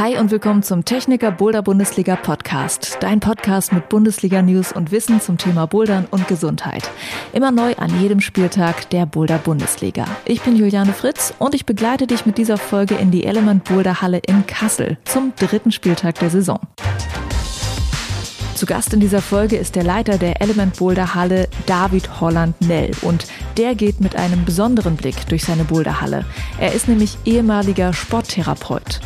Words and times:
Hi 0.00 0.16
und 0.16 0.30
willkommen 0.30 0.62
zum 0.62 0.86
Techniker 0.86 1.30
Boulder 1.30 1.60
Bundesliga 1.60 2.16
Podcast. 2.16 2.96
Dein 3.00 3.20
Podcast 3.20 3.70
mit 3.74 3.90
Bundesliga 3.90 4.40
News 4.40 4.72
und 4.72 4.92
Wissen 4.92 5.20
zum 5.20 5.36
Thema 5.36 5.66
Bouldern 5.66 6.06
und 6.10 6.26
Gesundheit. 6.26 6.90
Immer 7.34 7.50
neu 7.50 7.74
an 7.74 8.00
jedem 8.00 8.22
Spieltag 8.22 8.88
der 8.88 9.04
Boulder 9.04 9.36
Bundesliga. 9.36 10.06
Ich 10.24 10.40
bin 10.40 10.56
Juliane 10.56 10.94
Fritz 10.94 11.34
und 11.38 11.54
ich 11.54 11.66
begleite 11.66 12.06
dich 12.06 12.24
mit 12.24 12.38
dieser 12.38 12.56
Folge 12.56 12.94
in 12.94 13.10
die 13.10 13.26
Element 13.26 13.64
Boulder 13.64 14.00
Halle 14.00 14.22
in 14.26 14.46
Kassel 14.46 14.96
zum 15.04 15.34
dritten 15.36 15.70
Spieltag 15.70 16.18
der 16.18 16.30
Saison. 16.30 16.60
Zu 18.54 18.64
Gast 18.64 18.94
in 18.94 19.00
dieser 19.00 19.20
Folge 19.20 19.56
ist 19.56 19.76
der 19.76 19.84
Leiter 19.84 20.16
der 20.16 20.40
Element 20.40 20.78
Boulder 20.78 21.14
Halle, 21.14 21.46
David 21.66 22.22
Holland 22.22 22.58
Nell. 22.62 22.92
Und 23.02 23.26
der 23.58 23.74
geht 23.74 24.00
mit 24.00 24.16
einem 24.16 24.46
besonderen 24.46 24.96
Blick 24.96 25.26
durch 25.28 25.44
seine 25.44 25.64
Boulder 25.64 26.00
Halle. 26.00 26.24
Er 26.58 26.72
ist 26.72 26.88
nämlich 26.88 27.18
ehemaliger 27.26 27.92
Sporttherapeut. 27.92 29.00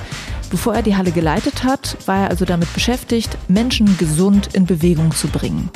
Bevor 0.54 0.76
er 0.76 0.82
die 0.82 0.94
Halle 0.94 1.10
geleitet 1.10 1.64
hat, 1.64 1.96
war 2.06 2.16
er 2.16 2.30
also 2.30 2.44
damit 2.44 2.72
beschäftigt, 2.74 3.36
Menschen 3.48 3.98
gesund 3.98 4.50
in 4.52 4.66
Bewegung 4.66 5.10
zu 5.10 5.26
bringen. 5.26 5.68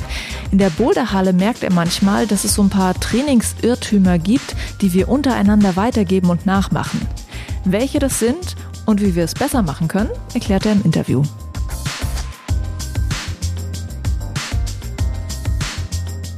In 0.52 0.58
der 0.58 0.70
Boulderhalle 0.70 1.32
merkt 1.32 1.64
er 1.64 1.72
manchmal, 1.72 2.28
dass 2.28 2.44
es 2.44 2.54
so 2.54 2.62
ein 2.62 2.70
paar 2.70 2.94
Trainingsirrtümer 2.94 4.20
gibt, 4.20 4.54
die 4.80 4.92
wir 4.92 5.08
untereinander 5.08 5.74
weitergeben 5.74 6.30
und 6.30 6.46
nachmachen. 6.46 7.00
Welche 7.64 7.98
das 7.98 8.20
sind 8.20 8.54
und 8.86 9.00
wie 9.00 9.16
wir 9.16 9.24
es 9.24 9.34
besser 9.34 9.62
machen 9.62 9.88
können, 9.88 10.10
erklärt 10.32 10.64
er 10.64 10.70
im 10.70 10.84
Interview. 10.84 11.24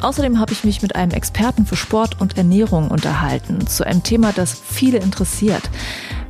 Außerdem 0.01 0.39
habe 0.39 0.53
ich 0.55 0.65
mich 0.65 0.81
mit 0.81 0.97
einem 0.97 1.13
Experten 1.13 1.67
für 1.67 1.77
Sport 1.77 2.23
und 2.23 2.39
Ernährung 2.39 2.91
unterhalten, 2.91 3.67
zu 3.67 3.87
einem 3.87 4.03
Thema, 4.03 4.33
das 4.33 4.59
viele 4.59 4.97
interessiert. 4.97 5.69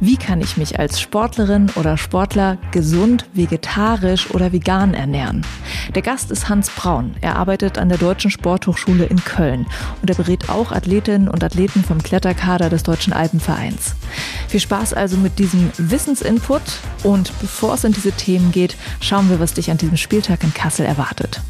Wie 0.02 0.16
kann 0.16 0.40
ich 0.40 0.56
mich 0.56 0.78
als 0.78 0.98
Sportlerin 0.98 1.68
oder 1.74 1.98
Sportler 1.98 2.56
gesund, 2.70 3.26
vegetarisch 3.34 4.30
oder 4.30 4.50
vegan 4.50 4.94
ernähren? 4.94 5.44
Der 5.94 6.00
Gast 6.00 6.30
ist 6.30 6.48
Hans 6.48 6.70
Braun. 6.70 7.14
Er 7.20 7.36
arbeitet 7.36 7.76
an 7.76 7.90
der 7.90 7.98
Deutschen 7.98 8.30
Sporthochschule 8.30 9.04
in 9.04 9.22
Köln 9.22 9.66
und 10.00 10.08
er 10.08 10.16
berät 10.16 10.48
auch 10.48 10.72
Athletinnen 10.72 11.28
und 11.28 11.44
Athleten 11.44 11.84
vom 11.84 12.02
Kletterkader 12.02 12.70
des 12.70 12.82
Deutschen 12.82 13.12
Alpenvereins. 13.12 13.94
Viel 14.48 14.60
Spaß 14.60 14.94
also 14.94 15.18
mit 15.18 15.38
diesem 15.38 15.70
Wissensinput 15.76 16.62
und 17.02 17.38
bevor 17.42 17.74
es 17.74 17.84
in 17.84 17.92
diese 17.92 18.12
Themen 18.12 18.52
geht, 18.52 18.76
schauen 19.02 19.28
wir, 19.28 19.38
was 19.38 19.52
dich 19.52 19.70
an 19.70 19.76
diesem 19.76 19.98
Spieltag 19.98 20.42
in 20.44 20.54
Kassel 20.54 20.86
erwartet. 20.86 21.42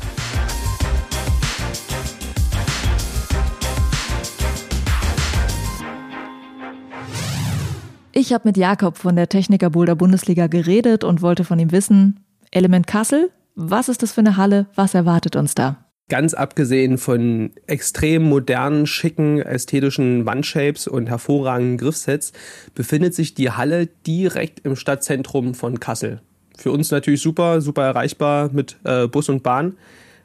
Ich 8.30 8.34
habe 8.34 8.46
mit 8.46 8.56
Jakob 8.56 8.96
von 8.96 9.16
der 9.16 9.28
Techniker 9.28 9.70
Boulder 9.70 9.96
Bundesliga 9.96 10.46
geredet 10.46 11.02
und 11.02 11.20
wollte 11.20 11.42
von 11.42 11.58
ihm 11.58 11.72
wissen, 11.72 12.20
Element 12.52 12.86
Kassel, 12.86 13.32
was 13.56 13.88
ist 13.88 14.04
das 14.04 14.12
für 14.12 14.20
eine 14.20 14.36
Halle, 14.36 14.66
was 14.76 14.94
erwartet 14.94 15.34
uns 15.34 15.56
da? 15.56 15.84
Ganz 16.08 16.32
abgesehen 16.32 16.96
von 16.96 17.50
extrem 17.66 18.22
modernen, 18.22 18.86
schicken, 18.86 19.40
ästhetischen 19.40 20.26
Wandshapes 20.26 20.86
und 20.86 21.08
hervorragenden 21.08 21.78
Griffsets 21.78 22.32
befindet 22.72 23.16
sich 23.16 23.34
die 23.34 23.50
Halle 23.50 23.88
direkt 24.06 24.60
im 24.60 24.76
Stadtzentrum 24.76 25.54
von 25.54 25.80
Kassel. 25.80 26.20
Für 26.56 26.70
uns 26.70 26.92
natürlich 26.92 27.22
super, 27.22 27.60
super 27.60 27.82
erreichbar 27.82 28.50
mit 28.52 28.76
äh, 28.84 29.08
Bus 29.08 29.28
und 29.28 29.42
Bahn 29.42 29.74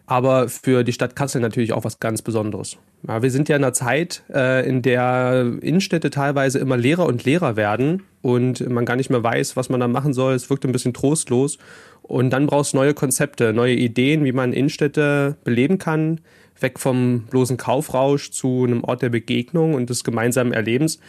aber 0.05 0.49
für 0.49 0.83
die 0.83 0.93
Stadt 0.93 1.15
Kassel 1.15 1.41
natürlich 1.41 1.73
auch 1.73 1.83
was 1.83 1.99
ganz 1.99 2.21
Besonderes. 2.21 2.77
Ja, 3.07 3.21
wir 3.21 3.29
sind 3.29 3.49
ja 3.49 3.55
in 3.55 3.63
einer 3.63 3.73
Zeit, 3.73 4.23
äh, 4.33 4.67
in 4.67 4.81
der 4.81 5.53
Innenstädte 5.61 6.09
teilweise 6.09 6.59
immer 6.59 6.77
leerer 6.77 7.05
und 7.05 7.23
leerer 7.23 7.55
werden 7.55 8.03
und 8.21 8.67
man 8.67 8.85
gar 8.85 8.95
nicht 8.95 9.09
mehr 9.09 9.21
weiß, 9.23 9.55
was 9.55 9.69
man 9.69 9.79
da 9.79 9.87
machen 9.87 10.13
soll. 10.13 10.33
Es 10.33 10.49
wirkt 10.49 10.65
ein 10.65 10.71
bisschen 10.71 10.93
trostlos. 10.93 11.59
Und 12.01 12.31
dann 12.31 12.47
brauchst 12.47 12.73
du 12.73 12.77
neue 12.77 12.93
Konzepte, 12.93 13.53
neue 13.53 13.75
Ideen, 13.75 14.23
wie 14.25 14.31
man 14.31 14.53
Innenstädte 14.53 15.37
beleben 15.43 15.77
kann, 15.77 16.21
weg 16.59 16.79
vom 16.79 17.25
bloßen 17.29 17.57
Kaufrausch 17.57 18.31
zu 18.31 18.63
einem 18.63 18.83
Ort 18.83 19.01
der 19.01 19.09
Begegnung 19.09 19.73
und 19.75 19.89
des 19.89 20.03
gemeinsamen 20.03 20.53
Erlebens. 20.53 20.99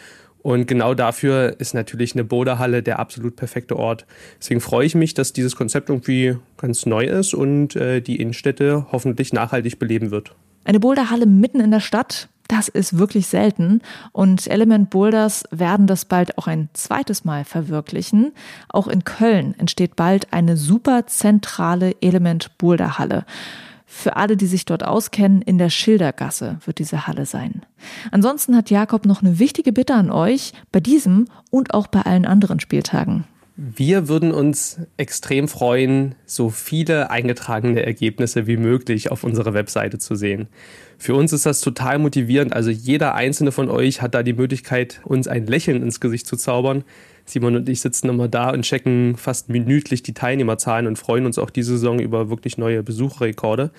Und 0.43 0.67
genau 0.67 0.93
dafür 0.93 1.55
ist 1.59 1.73
natürlich 1.73 2.13
eine 2.13 2.23
Boderhalle 2.23 2.83
der 2.83 2.99
absolut 2.99 3.35
perfekte 3.35 3.75
Ort. 3.75 4.05
Deswegen 4.39 4.61
freue 4.61 4.85
ich 4.85 4.95
mich, 4.95 5.13
dass 5.13 5.33
dieses 5.33 5.55
Konzept 5.55 5.89
irgendwie 5.89 6.37
ganz 6.57 6.85
neu 6.85 7.05
ist 7.05 7.33
und 7.33 7.75
äh, 7.75 8.01
die 8.01 8.17
Innenstädte 8.21 8.85
hoffentlich 8.91 9.33
nachhaltig 9.33 9.79
beleben 9.79 10.11
wird. 10.11 10.35
Eine 10.67 10.81
Boulderhalle 10.81 11.25
mitten 11.25 11.61
in 11.61 11.71
der 11.71 11.79
Stadt, 11.79 12.27
das 12.49 12.67
ist 12.67 12.97
wirklich 12.97 13.27
selten. 13.27 13.81
Und 14.11 14.47
Element 14.47 14.89
Boulders 14.89 15.45
werden 15.49 15.87
das 15.87 16.03
bald 16.03 16.37
auch 16.37 16.47
ein 16.47 16.67
zweites 16.73 17.23
Mal 17.23 17.45
verwirklichen. 17.45 18.33
Auch 18.67 18.89
in 18.89 19.05
Köln 19.05 19.55
entsteht 19.57 19.95
bald 19.95 20.33
eine 20.33 20.57
super 20.57 21.07
zentrale 21.07 21.95
Element 22.01 22.57
Boulderhalle. 22.57 23.25
Für 23.85 24.17
alle, 24.17 24.35
die 24.35 24.47
sich 24.47 24.65
dort 24.65 24.83
auskennen, 24.83 25.41
in 25.41 25.57
der 25.57 25.69
Schildergasse 25.69 26.57
wird 26.65 26.79
diese 26.79 27.07
Halle 27.07 27.25
sein. 27.25 27.61
Ansonsten 28.11 28.53
hat 28.53 28.69
Jakob 28.69 29.05
noch 29.05 29.21
eine 29.21 29.39
wichtige 29.39 29.71
Bitte 29.71 29.93
an 29.93 30.11
euch 30.11 30.51
bei 30.73 30.81
diesem 30.81 31.29
und 31.49 31.73
auch 31.73 31.87
bei 31.87 32.01
allen 32.01 32.25
anderen 32.25 32.59
Spieltagen. 32.59 33.23
Wir 33.59 34.07
würden 34.07 34.31
uns 34.31 34.79
extrem 34.97 35.47
freuen, 35.47 36.13
so 36.27 36.51
viele 36.51 37.09
eingetragene 37.09 37.83
Ergebnisse 37.83 38.45
wie 38.45 38.55
möglich 38.55 39.09
auf 39.09 39.23
unserer 39.23 39.55
Webseite 39.55 39.97
zu 39.97 40.13
sehen. 40.13 40.47
Für 40.99 41.15
uns 41.15 41.33
ist 41.33 41.47
das 41.47 41.61
total 41.61 41.97
motivierend. 41.97 42.53
Also 42.53 42.69
jeder 42.69 43.15
einzelne 43.15 43.51
von 43.51 43.71
euch 43.71 44.03
hat 44.03 44.13
da 44.13 44.21
die 44.21 44.33
Möglichkeit, 44.33 45.01
uns 45.05 45.27
ein 45.27 45.47
Lächeln 45.47 45.81
ins 45.81 45.99
Gesicht 45.99 46.27
zu 46.27 46.35
zaubern. 46.35 46.83
Simon 47.25 47.55
und 47.55 47.67
ich 47.67 47.81
sitzen 47.81 48.09
immer 48.09 48.27
da 48.27 48.51
und 48.51 48.61
checken 48.61 49.17
fast 49.17 49.49
minütlich 49.49 50.03
die 50.03 50.13
Teilnehmerzahlen 50.13 50.85
und 50.85 50.99
freuen 50.99 51.25
uns 51.25 51.39
auch 51.39 51.49
diese 51.49 51.71
Saison 51.71 51.97
über 51.97 52.29
wirklich 52.29 52.59
neue 52.59 52.83
Besucherrekorde. 52.83 53.71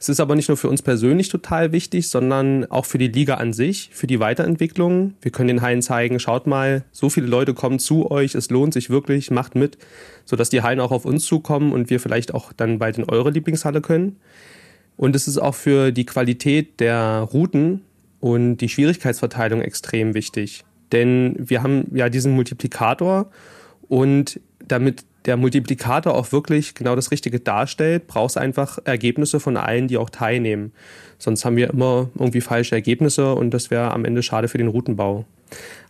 Es 0.00 0.08
ist 0.08 0.20
aber 0.20 0.36
nicht 0.36 0.48
nur 0.48 0.56
für 0.56 0.68
uns 0.68 0.80
persönlich 0.80 1.28
total 1.28 1.72
wichtig, 1.72 2.08
sondern 2.08 2.64
auch 2.66 2.84
für 2.84 2.98
die 2.98 3.08
Liga 3.08 3.34
an 3.34 3.52
sich, 3.52 3.90
für 3.92 4.06
die 4.06 4.20
Weiterentwicklung. 4.20 5.14
Wir 5.20 5.32
können 5.32 5.48
den 5.48 5.62
Hallen 5.62 5.82
zeigen, 5.82 6.20
schaut 6.20 6.46
mal, 6.46 6.84
so 6.92 7.10
viele 7.10 7.26
Leute 7.26 7.52
kommen 7.52 7.80
zu 7.80 8.08
euch, 8.10 8.36
es 8.36 8.48
lohnt 8.50 8.74
sich 8.74 8.90
wirklich, 8.90 9.32
macht 9.32 9.56
mit, 9.56 9.76
sodass 10.24 10.50
die 10.50 10.62
Hallen 10.62 10.78
auch 10.78 10.92
auf 10.92 11.04
uns 11.04 11.24
zukommen 11.24 11.72
und 11.72 11.90
wir 11.90 11.98
vielleicht 11.98 12.32
auch 12.32 12.52
dann 12.52 12.78
bald 12.78 12.98
in 12.98 13.04
eure 13.04 13.30
Lieblingshalle 13.30 13.80
können. 13.80 14.16
Und 14.96 15.16
es 15.16 15.26
ist 15.26 15.38
auch 15.38 15.54
für 15.54 15.90
die 15.90 16.06
Qualität 16.06 16.78
der 16.78 17.28
Routen 17.32 17.82
und 18.20 18.58
die 18.58 18.68
Schwierigkeitsverteilung 18.68 19.60
extrem 19.62 20.14
wichtig. 20.14 20.64
Denn 20.92 21.34
wir 21.38 21.62
haben 21.62 21.90
ja 21.92 22.08
diesen 22.08 22.34
Multiplikator 22.34 23.30
und 23.88 24.40
damit 24.66 25.04
der 25.28 25.36
Multiplikator 25.36 26.14
auch 26.14 26.32
wirklich 26.32 26.74
genau 26.74 26.96
das 26.96 27.10
Richtige 27.10 27.38
darstellt, 27.38 28.06
brauchst 28.06 28.38
einfach 28.38 28.78
Ergebnisse 28.84 29.40
von 29.40 29.58
allen, 29.58 29.86
die 29.86 29.98
auch 29.98 30.08
teilnehmen. 30.08 30.72
Sonst 31.18 31.44
haben 31.44 31.56
wir 31.56 31.68
immer 31.68 32.08
irgendwie 32.18 32.40
falsche 32.40 32.74
Ergebnisse 32.74 33.34
und 33.34 33.52
das 33.52 33.70
wäre 33.70 33.92
am 33.92 34.06
Ende 34.06 34.22
schade 34.22 34.48
für 34.48 34.56
den 34.56 34.68
Routenbau. 34.68 35.26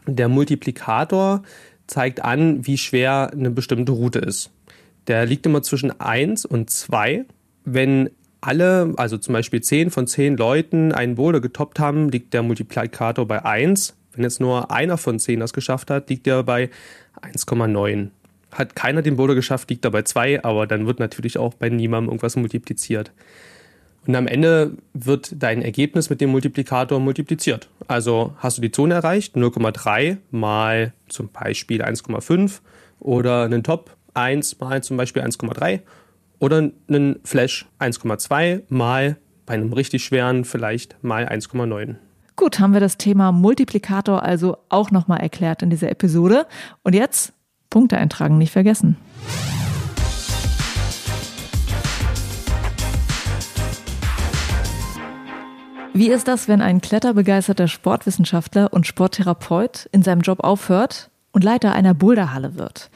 Der 0.07 0.29
Multiplikator 0.29 1.45
zeigt 1.87 2.23
an, 2.25 2.67
wie 2.67 2.77
schwer 2.77 3.31
eine 3.33 3.51
bestimmte 3.51 3.93
Route 3.93 4.19
ist. 4.19 4.51
Der 5.07 5.25
liegt 5.25 5.47
immer 5.47 5.63
zwischen 5.63 5.99
1 6.01 6.45
und 6.45 6.69
2. 6.69 7.25
Wenn 7.65 8.11
alle, 8.41 8.93
also 8.97 9.19
zum 9.19 9.35
Beispiel 9.35 9.63
10 9.63 9.91
von 9.91 10.09
10 10.09 10.37
Leuten 10.37 10.93
einen 10.93 11.15
Boulder 11.15 11.41
getoppt 11.41 11.79
haben, 11.79 12.09
liegt 12.09 12.35
der 12.35 12.43
Multiplikator 12.43 13.27
bei 13.27 13.45
1. 13.45 13.95
Wenn 14.15 14.25
jetzt 14.25 14.41
nur 14.41 14.73
einer 14.73 14.99
von 14.99 15.21
10 15.21 15.39
das 15.39 15.53
geschafft 15.53 15.91
hat, 15.93 16.11
liegt 16.11 16.27
er 16.27 16.43
bei 16.43 16.71
1,9. 17.23 18.09
Hat 18.53 18.75
keiner 18.75 19.03
den 19.03 19.17
Boulder 19.17 19.35
geschafft, 19.35 19.71
liegt 19.71 19.85
er 19.85 19.91
bei 19.91 20.03
2, 20.03 20.45
aber 20.45 20.67
dann 20.67 20.87
wird 20.87 21.01
natürlich 21.01 21.39
auch 21.39 21.55
bei 21.55 21.69
niemandem 21.69 22.11
irgendwas 22.11 22.37
multipliziert. 22.37 23.13
Und 24.07 24.17
am 24.17 24.27
Ende 24.27 24.73
wird 24.95 25.43
dein 25.43 25.61
Ergebnis 25.61 26.09
mit 26.09 26.23
dem 26.23 26.31
Multiplikator 26.31 26.99
multipliziert. 26.99 27.69
Also 27.89 28.33
hast 28.39 28.57
du 28.57 28.63
die 28.63 28.73
Zone 28.73 28.95
erreicht, 28.95 29.37
0,3 29.37 30.17
mal 30.31 30.95
zum 31.09 31.29
Beispiel 31.29 31.83
1,5 31.83 32.61
oder 33.01 33.43
einen 33.43 33.63
Top 33.63 33.97
1 34.15 34.61
mal 34.61 34.83
zum 34.83 34.97
Beispiel 34.97 35.23
1,3 35.23 35.81
oder 36.39 36.71
einen 36.89 37.21
Flash 37.25 37.67
1,2 37.81 38.63
mal 38.69 39.17
bei 39.45 39.55
einem 39.55 39.73
richtig 39.73 40.05
schweren 40.05 40.45
vielleicht 40.45 41.03
mal 41.03 41.27
1,9. 41.27 41.97
Gut, 42.37 42.61
haben 42.61 42.73
wir 42.73 42.81
das 42.81 42.99
Thema 42.99 43.33
Multiplikator 43.33 44.23
also 44.23 44.59
auch 44.69 44.91
nochmal 44.91 45.21
erklärt 45.21 45.63
in 45.63 45.71
dieser 45.71 45.91
Episode. 45.91 46.47
Und 46.83 46.95
jetzt 46.95 47.33
Punkte 47.71 47.99
eintragen 47.99 48.39
nicht 48.39 48.53
vergessen. 48.53 48.97
Wie 55.99 56.11
ist 56.11 56.29
das, 56.29 56.47
wenn 56.47 56.61
ein 56.61 56.81
kletterbegeisterter 56.81 57.67
Sportwissenschaftler 57.67 58.73
und 58.73 58.87
Sporttherapeut 58.87 59.89
in 59.91 60.03
seinem 60.05 60.21
Job 60.21 60.45
aufhört 60.45 61.11
und 61.33 61.43
Leiter 61.43 61.73
einer 61.73 61.93
Boulderhalle 61.93 62.55
wird? 62.55 62.89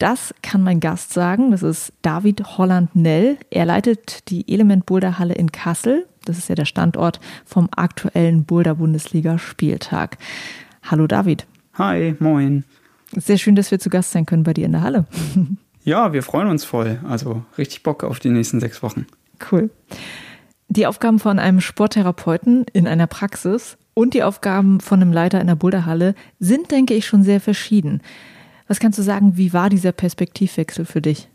Das 0.00 0.34
kann 0.42 0.62
mein 0.62 0.80
Gast 0.80 1.12
sagen. 1.12 1.52
Das 1.52 1.62
ist 1.62 1.92
David 2.02 2.58
Holland-Nell. 2.58 3.36
Er 3.50 3.66
leitet 3.66 4.30
die 4.30 4.52
Element 4.52 4.84
Boulderhalle 4.86 5.34
in 5.34 5.52
Kassel. 5.52 6.06
Das 6.24 6.38
ist 6.38 6.48
ja 6.48 6.54
der 6.54 6.64
Standort 6.64 7.20
vom 7.44 7.68
aktuellen 7.76 8.44
Boulder-Bundesliga-Spieltag. 8.44 10.18
Hallo 10.82 11.06
David. 11.06 11.46
Hi, 11.74 12.16
moin. 12.18 12.64
Sehr 13.16 13.38
schön, 13.38 13.56
dass 13.56 13.70
wir 13.70 13.78
zu 13.78 13.90
Gast 13.90 14.12
sein 14.12 14.26
können 14.26 14.44
bei 14.44 14.54
dir 14.54 14.66
in 14.66 14.72
der 14.72 14.82
Halle. 14.82 15.06
Ja, 15.82 16.12
wir 16.12 16.22
freuen 16.22 16.48
uns 16.48 16.64
voll. 16.64 17.00
Also 17.08 17.42
richtig 17.56 17.82
Bock 17.82 18.04
auf 18.04 18.20
die 18.20 18.28
nächsten 18.28 18.60
sechs 18.60 18.82
Wochen. 18.82 19.06
Cool. 19.50 19.70
Die 20.68 20.86
Aufgaben 20.86 21.18
von 21.18 21.38
einem 21.38 21.60
Sporttherapeuten 21.60 22.66
in 22.72 22.86
einer 22.86 23.06
Praxis 23.06 23.76
und 23.94 24.14
die 24.14 24.22
Aufgaben 24.22 24.80
von 24.80 25.02
einem 25.02 25.12
Leiter 25.12 25.40
in 25.40 25.46
der 25.46 25.56
Boulderhalle 25.56 26.14
sind, 26.38 26.70
denke 26.70 26.94
ich, 26.94 27.06
schon 27.06 27.22
sehr 27.22 27.40
verschieden. 27.40 28.02
Was 28.68 28.78
kannst 28.78 28.98
du 28.98 29.02
sagen, 29.02 29.36
wie 29.36 29.52
war 29.52 29.68
dieser 29.68 29.90
Perspektivwechsel 29.90 30.84
für 30.84 31.00
dich? 31.00 31.28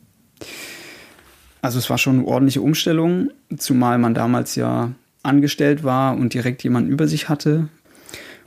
Also 1.62 1.80
es 1.80 1.89
war 1.89 1.98
schon 1.98 2.19
eine 2.19 2.27
ordentliche 2.27 2.62
Umstellung, 2.62 3.30
zumal 3.57 3.98
man 3.98 4.13
damals 4.13 4.56
ja 4.56 4.92
angestellt 5.24 5.83
war 5.83 6.16
und 6.16 6.33
direkt 6.33 6.63
jemanden 6.63 6.92
über 6.92 7.07
sich 7.07 7.27
hatte. 7.27 7.68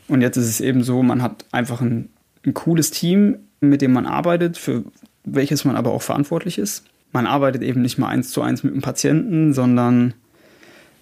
Und 0.06 0.22
jetzt 0.22 0.36
ist 0.36 0.48
es 0.48 0.60
eben 0.60 0.84
so, 0.84 1.02
man 1.02 1.20
hat 1.20 1.44
einfach 1.52 1.80
ein, 1.80 2.08
ein 2.44 2.54
cooles 2.54 2.90
Team, 2.90 3.36
mit 3.60 3.82
dem 3.82 3.92
man 3.92 4.06
arbeitet, 4.06 4.56
für 4.56 4.84
welches 5.24 5.64
man 5.64 5.76
aber 5.76 5.92
auch 5.92 6.02
verantwortlich 6.02 6.58
ist. 6.58 6.84
Man 7.12 7.26
arbeitet 7.26 7.62
eben 7.62 7.82
nicht 7.82 7.98
mal 7.98 8.08
eins 8.08 8.30
zu 8.30 8.42
eins 8.42 8.62
mit 8.62 8.74
dem 8.74 8.82
Patienten, 8.82 9.52
sondern 9.54 10.14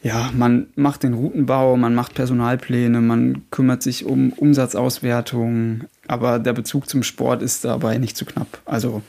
ja, 0.03 0.31
man 0.35 0.69
macht 0.77 1.03
den 1.03 1.15
Routenbau, 1.15 1.77
man 1.77 1.94
macht 1.94 2.15
Personalpläne, 2.15 3.00
man 3.00 3.43
kümmert 3.50 3.83
sich 3.83 4.05
um 4.05 4.33
Umsatzauswertung, 4.33 5.85
aber 6.06 6.38
der 6.38 6.53
Bezug 6.53 6.88
zum 6.88 7.03
Sport 7.03 7.43
ist 7.43 7.65
dabei 7.65 7.99
nicht 7.99 8.17
zu 8.17 8.25
knapp. 8.25 8.61
Also 8.67 9.03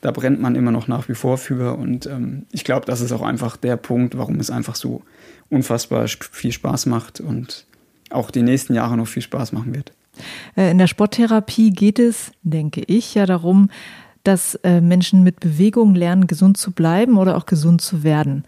da 0.00 0.10
brennt 0.10 0.40
man 0.40 0.56
immer 0.56 0.72
noch 0.72 0.88
nach 0.88 1.08
wie 1.08 1.14
vor 1.14 1.38
für 1.38 1.76
und 1.78 2.06
ähm, 2.06 2.46
ich 2.50 2.64
glaube, 2.64 2.86
das 2.86 3.00
ist 3.00 3.12
auch 3.12 3.22
einfach 3.22 3.56
der 3.56 3.76
Punkt, 3.76 4.18
warum 4.18 4.40
es 4.40 4.50
einfach 4.50 4.74
so 4.74 5.02
unfassbar 5.48 6.08
viel 6.08 6.50
Spaß 6.50 6.86
macht 6.86 7.20
und 7.20 7.66
auch 8.10 8.32
die 8.32 8.42
nächsten 8.42 8.74
Jahre 8.74 8.96
noch 8.96 9.06
viel 9.06 9.22
Spaß 9.22 9.52
machen 9.52 9.74
wird. 9.74 9.92
Äh, 10.56 10.70
in 10.70 10.78
der 10.78 10.86
Sporttherapie 10.86 11.70
geht 11.70 11.98
es, 11.98 12.32
denke 12.42 12.82
ich, 12.86 13.14
ja 13.14 13.26
darum, 13.26 13.70
dass 14.24 14.54
äh, 14.56 14.80
Menschen 14.80 15.22
mit 15.22 15.40
Bewegung 15.40 15.94
lernen, 15.94 16.26
gesund 16.26 16.56
zu 16.56 16.72
bleiben 16.72 17.18
oder 17.18 17.36
auch 17.36 17.46
gesund 17.46 17.80
zu 17.80 18.02
werden. 18.02 18.44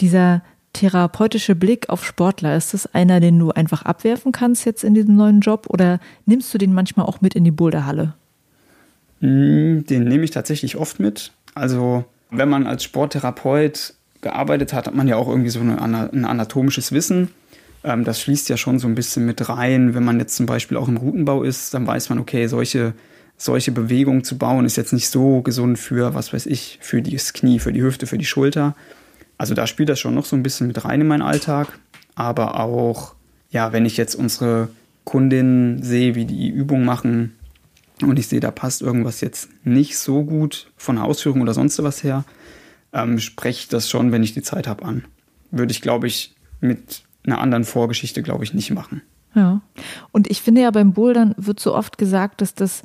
Dieser 0.00 0.42
therapeutische 0.72 1.54
Blick 1.54 1.88
auf 1.88 2.04
Sportler, 2.04 2.56
ist 2.56 2.74
das 2.74 2.92
einer, 2.94 3.18
den 3.18 3.38
du 3.38 3.50
einfach 3.50 3.82
abwerfen 3.82 4.30
kannst 4.30 4.66
jetzt 4.66 4.84
in 4.84 4.92
diesem 4.92 5.16
neuen 5.16 5.40
Job 5.40 5.66
oder 5.70 6.00
nimmst 6.26 6.52
du 6.52 6.58
den 6.58 6.74
manchmal 6.74 7.06
auch 7.06 7.22
mit 7.22 7.34
in 7.34 7.44
die 7.44 7.50
Boulderhalle? 7.50 8.14
Hm, 9.20 9.86
den 9.86 10.04
nehme 10.04 10.24
ich 10.24 10.32
tatsächlich 10.32 10.76
oft 10.76 11.00
mit. 11.00 11.32
Also 11.54 12.04
wenn 12.30 12.50
man 12.50 12.66
als 12.66 12.84
Sporttherapeut 12.84 13.94
gearbeitet 14.20 14.74
hat, 14.74 14.86
hat 14.86 14.94
man 14.94 15.08
ja 15.08 15.16
auch 15.16 15.28
irgendwie 15.28 15.50
so 15.50 15.60
ein 15.60 15.78
anatomisches 16.24 16.92
Wissen. 16.92 17.30
Ähm, 17.86 18.02
das 18.02 18.20
schließt 18.20 18.48
ja 18.48 18.56
schon 18.56 18.80
so 18.80 18.88
ein 18.88 18.96
bisschen 18.96 19.24
mit 19.24 19.48
rein. 19.48 19.94
Wenn 19.94 20.04
man 20.04 20.18
jetzt 20.18 20.34
zum 20.34 20.44
Beispiel 20.44 20.76
auch 20.76 20.88
im 20.88 20.96
Routenbau 20.96 21.44
ist, 21.44 21.72
dann 21.72 21.86
weiß 21.86 22.10
man, 22.10 22.18
okay, 22.18 22.48
solche, 22.48 22.94
solche 23.38 23.70
Bewegungen 23.70 24.24
zu 24.24 24.36
bauen 24.36 24.66
ist 24.66 24.76
jetzt 24.76 24.92
nicht 24.92 25.08
so 25.08 25.40
gesund 25.40 25.78
für, 25.78 26.12
was 26.12 26.32
weiß 26.32 26.46
ich, 26.46 26.78
für 26.82 27.00
das 27.00 27.32
Knie, 27.32 27.60
für 27.60 27.72
die 27.72 27.82
Hüfte, 27.82 28.08
für 28.08 28.18
die 28.18 28.24
Schulter. 28.24 28.74
Also 29.38 29.54
da 29.54 29.68
spielt 29.68 29.88
das 29.88 30.00
schon 30.00 30.16
noch 30.16 30.24
so 30.24 30.34
ein 30.34 30.42
bisschen 30.42 30.66
mit 30.66 30.84
rein 30.84 31.00
in 31.00 31.06
meinen 31.06 31.22
Alltag. 31.22 31.78
Aber 32.16 32.58
auch, 32.58 33.14
ja, 33.50 33.72
wenn 33.72 33.86
ich 33.86 33.96
jetzt 33.96 34.16
unsere 34.16 34.68
Kundinnen 35.04 35.80
sehe, 35.80 36.16
wie 36.16 36.24
die 36.24 36.48
Übung 36.48 36.84
machen 36.84 37.36
und 38.02 38.18
ich 38.18 38.26
sehe, 38.26 38.40
da 38.40 38.50
passt 38.50 38.82
irgendwas 38.82 39.20
jetzt 39.20 39.48
nicht 39.62 39.96
so 39.96 40.24
gut 40.24 40.72
von 40.76 40.96
der 40.96 41.04
Ausführung 41.04 41.40
oder 41.40 41.54
sonst 41.54 41.80
was 41.84 42.02
her, 42.02 42.24
ähm, 42.92 43.20
spreche 43.20 43.60
ich 43.60 43.68
das 43.68 43.88
schon, 43.88 44.10
wenn 44.10 44.24
ich 44.24 44.34
die 44.34 44.42
Zeit 44.42 44.66
habe, 44.66 44.84
an. 44.84 45.04
Würde 45.52 45.70
ich, 45.70 45.82
glaube 45.82 46.08
ich, 46.08 46.34
mit 46.60 47.05
einer 47.26 47.40
anderen 47.40 47.64
Vorgeschichte, 47.64 48.22
glaube 48.22 48.44
ich, 48.44 48.54
nicht 48.54 48.70
machen. 48.70 49.02
Ja. 49.34 49.60
Und 50.12 50.30
ich 50.30 50.40
finde 50.40 50.62
ja 50.62 50.70
beim 50.70 50.92
Bouldern 50.92 51.34
wird 51.36 51.60
so 51.60 51.74
oft 51.74 51.98
gesagt, 51.98 52.40
dass 52.40 52.54
das 52.54 52.82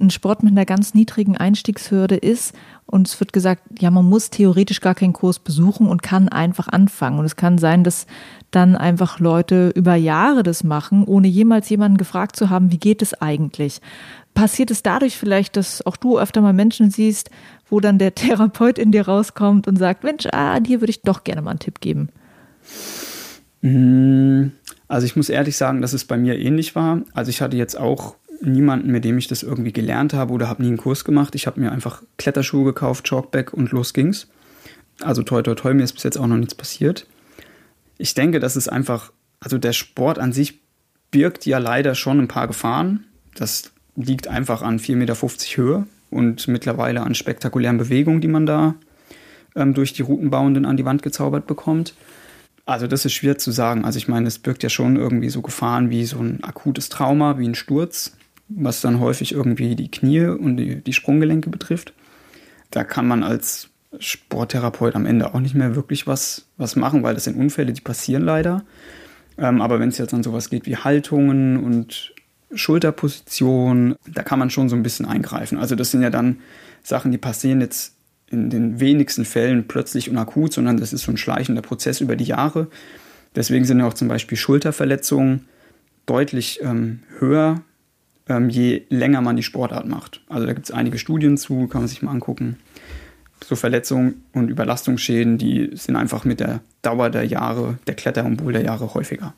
ein 0.00 0.10
Sport 0.10 0.42
mit 0.42 0.52
einer 0.52 0.66
ganz 0.66 0.94
niedrigen 0.94 1.36
Einstiegshürde 1.36 2.16
ist. 2.16 2.54
Und 2.84 3.08
es 3.08 3.18
wird 3.18 3.32
gesagt, 3.32 3.62
ja, 3.80 3.90
man 3.90 4.04
muss 4.04 4.30
theoretisch 4.30 4.80
gar 4.80 4.94
keinen 4.94 5.12
Kurs 5.12 5.38
besuchen 5.38 5.88
und 5.88 6.02
kann 6.02 6.28
einfach 6.28 6.68
anfangen. 6.68 7.18
Und 7.18 7.24
es 7.24 7.36
kann 7.36 7.58
sein, 7.58 7.82
dass 7.82 8.06
dann 8.50 8.76
einfach 8.76 9.18
Leute 9.18 9.70
über 9.74 9.94
Jahre 9.94 10.42
das 10.42 10.64
machen, 10.64 11.04
ohne 11.04 11.28
jemals 11.28 11.68
jemanden 11.68 11.96
gefragt 11.98 12.36
zu 12.36 12.50
haben, 12.50 12.70
wie 12.70 12.78
geht 12.78 13.02
es 13.02 13.14
eigentlich? 13.20 13.80
Passiert 14.34 14.70
es 14.70 14.82
dadurch 14.82 15.16
vielleicht, 15.16 15.56
dass 15.56 15.84
auch 15.86 15.96
du 15.96 16.18
öfter 16.18 16.42
mal 16.42 16.52
Menschen 16.52 16.90
siehst, 16.90 17.30
wo 17.68 17.80
dann 17.80 17.98
der 17.98 18.14
Therapeut 18.14 18.78
in 18.78 18.92
dir 18.92 19.08
rauskommt 19.08 19.66
und 19.66 19.76
sagt, 19.76 20.04
Mensch, 20.04 20.26
ah, 20.32 20.60
dir 20.60 20.80
würde 20.80 20.90
ich 20.90 21.02
doch 21.02 21.24
gerne 21.24 21.42
mal 21.42 21.50
einen 21.50 21.58
Tipp 21.60 21.80
geben? 21.80 22.10
Mm, 23.66 24.52
also 24.86 25.06
ich 25.06 25.16
muss 25.16 25.28
ehrlich 25.28 25.56
sagen, 25.56 25.82
dass 25.82 25.92
es 25.92 26.04
bei 26.04 26.16
mir 26.16 26.38
ähnlich 26.38 26.76
war. 26.76 27.02
Also 27.14 27.30
ich 27.30 27.42
hatte 27.42 27.56
jetzt 27.56 27.76
auch 27.76 28.14
niemanden, 28.40 28.92
mit 28.92 29.04
dem 29.04 29.18
ich 29.18 29.26
das 29.26 29.42
irgendwie 29.42 29.72
gelernt 29.72 30.14
habe 30.14 30.32
oder 30.32 30.48
habe 30.48 30.62
nie 30.62 30.68
einen 30.68 30.76
Kurs 30.76 31.04
gemacht. 31.04 31.34
Ich 31.34 31.46
habe 31.48 31.60
mir 31.60 31.72
einfach 31.72 32.02
Kletterschuhe 32.16 32.64
gekauft, 32.64 33.08
Chalkback 33.08 33.52
und 33.52 33.72
los 33.72 33.92
ging's. 33.92 34.28
Also 35.02 35.22
toi 35.22 35.42
toi 35.42 35.54
toi, 35.54 35.74
mir 35.74 35.82
ist 35.82 35.94
bis 35.94 36.04
jetzt 36.04 36.16
auch 36.16 36.26
noch 36.26 36.36
nichts 36.36 36.54
passiert. 36.54 37.06
Ich 37.98 38.14
denke, 38.14 38.38
das 38.38 38.56
ist 38.56 38.68
einfach, 38.68 39.12
also 39.40 39.58
der 39.58 39.72
Sport 39.72 40.18
an 40.18 40.32
sich 40.32 40.60
birgt 41.10 41.44
ja 41.46 41.58
leider 41.58 41.94
schon 41.94 42.20
ein 42.20 42.28
paar 42.28 42.46
Gefahren. 42.46 43.04
Das 43.34 43.72
liegt 43.96 44.28
einfach 44.28 44.62
an 44.62 44.78
4,50 44.78 44.96
Meter 44.96 45.16
Höhe 45.56 45.86
und 46.10 46.46
mittlerweile 46.46 47.02
an 47.02 47.14
spektakulären 47.14 47.78
Bewegungen, 47.78 48.20
die 48.20 48.28
man 48.28 48.46
da 48.46 48.74
ähm, 49.56 49.74
durch 49.74 49.92
die 49.92 50.02
Routenbauenden 50.02 50.66
an 50.66 50.76
die 50.76 50.84
Wand 50.84 51.02
gezaubert 51.02 51.46
bekommt. 51.46 51.94
Also 52.66 52.86
das 52.86 53.04
ist 53.04 53.14
schwer 53.14 53.38
zu 53.38 53.50
sagen. 53.52 53.84
Also 53.84 53.96
ich 53.96 54.08
meine, 54.08 54.26
es 54.26 54.38
birgt 54.38 54.62
ja 54.62 54.68
schon 54.68 54.96
irgendwie 54.96 55.30
so 55.30 55.40
Gefahren 55.40 55.88
wie 55.88 56.04
so 56.04 56.18
ein 56.18 56.44
akutes 56.44 56.88
Trauma, 56.88 57.38
wie 57.38 57.48
ein 57.48 57.54
Sturz 57.54 58.12
was 58.48 58.80
dann 58.80 59.00
häufig 59.00 59.32
irgendwie 59.32 59.74
die 59.74 59.90
Knie 59.90 60.26
und 60.26 60.56
die, 60.56 60.76
die 60.76 60.92
Sprunggelenke 60.92 61.50
betrifft. 61.50 61.92
Da 62.70 62.84
kann 62.84 63.06
man 63.06 63.22
als 63.22 63.70
Sporttherapeut 63.98 64.94
am 64.94 65.06
Ende 65.06 65.34
auch 65.34 65.40
nicht 65.40 65.54
mehr 65.54 65.74
wirklich 65.74 66.06
was, 66.06 66.46
was 66.56 66.76
machen, 66.76 67.02
weil 67.02 67.14
das 67.14 67.24
sind 67.24 67.36
Unfälle, 67.36 67.72
die 67.72 67.80
passieren 67.80 68.22
leider. 68.22 68.64
Ähm, 69.38 69.60
aber 69.60 69.80
wenn 69.80 69.88
es 69.88 69.98
jetzt 69.98 70.14
an 70.14 70.22
sowas 70.22 70.50
geht 70.50 70.66
wie 70.66 70.76
Haltungen 70.76 71.62
und 71.62 72.14
Schulterposition, 72.54 73.96
da 74.06 74.22
kann 74.22 74.38
man 74.38 74.50
schon 74.50 74.68
so 74.68 74.76
ein 74.76 74.82
bisschen 74.82 75.06
eingreifen. 75.06 75.58
Also 75.58 75.74
das 75.74 75.90
sind 75.90 76.02
ja 76.02 76.10
dann 76.10 76.38
Sachen, 76.82 77.10
die 77.10 77.18
passieren 77.18 77.60
jetzt 77.60 77.95
in 78.30 78.50
den 78.50 78.80
wenigsten 78.80 79.24
Fällen 79.24 79.68
plötzlich 79.68 80.10
und 80.10 80.18
akut, 80.18 80.52
sondern 80.52 80.76
das 80.78 80.92
ist 80.92 81.02
so 81.02 81.12
ein 81.12 81.16
schleichender 81.16 81.62
Prozess 81.62 82.00
über 82.00 82.16
die 82.16 82.24
Jahre. 82.24 82.68
Deswegen 83.34 83.64
sind 83.64 83.78
ja 83.78 83.86
auch 83.86 83.94
zum 83.94 84.08
Beispiel 84.08 84.38
Schulterverletzungen 84.38 85.46
deutlich 86.06 86.60
ähm, 86.62 87.00
höher 87.18 87.62
ähm, 88.28 88.48
je 88.48 88.82
länger 88.88 89.20
man 89.20 89.36
die 89.36 89.42
Sportart 89.42 89.86
macht. 89.86 90.20
Also 90.28 90.46
da 90.46 90.52
gibt 90.52 90.66
es 90.66 90.74
einige 90.74 90.98
Studien 90.98 91.36
zu, 91.36 91.66
kann 91.68 91.82
man 91.82 91.88
sich 91.88 92.02
mal 92.02 92.10
angucken. 92.10 92.56
So 93.44 93.54
Verletzungen 93.54 94.24
und 94.32 94.48
Überlastungsschäden, 94.48 95.38
die 95.38 95.70
sind 95.74 95.96
einfach 95.96 96.24
mit 96.24 96.40
der 96.40 96.60
Dauer 96.82 97.10
der 97.10 97.24
Jahre, 97.24 97.78
der 97.86 97.94
Kletter- 97.94 98.24
und 98.24 98.38
Boulderjahre 98.38 98.94
häufiger. 98.94 99.34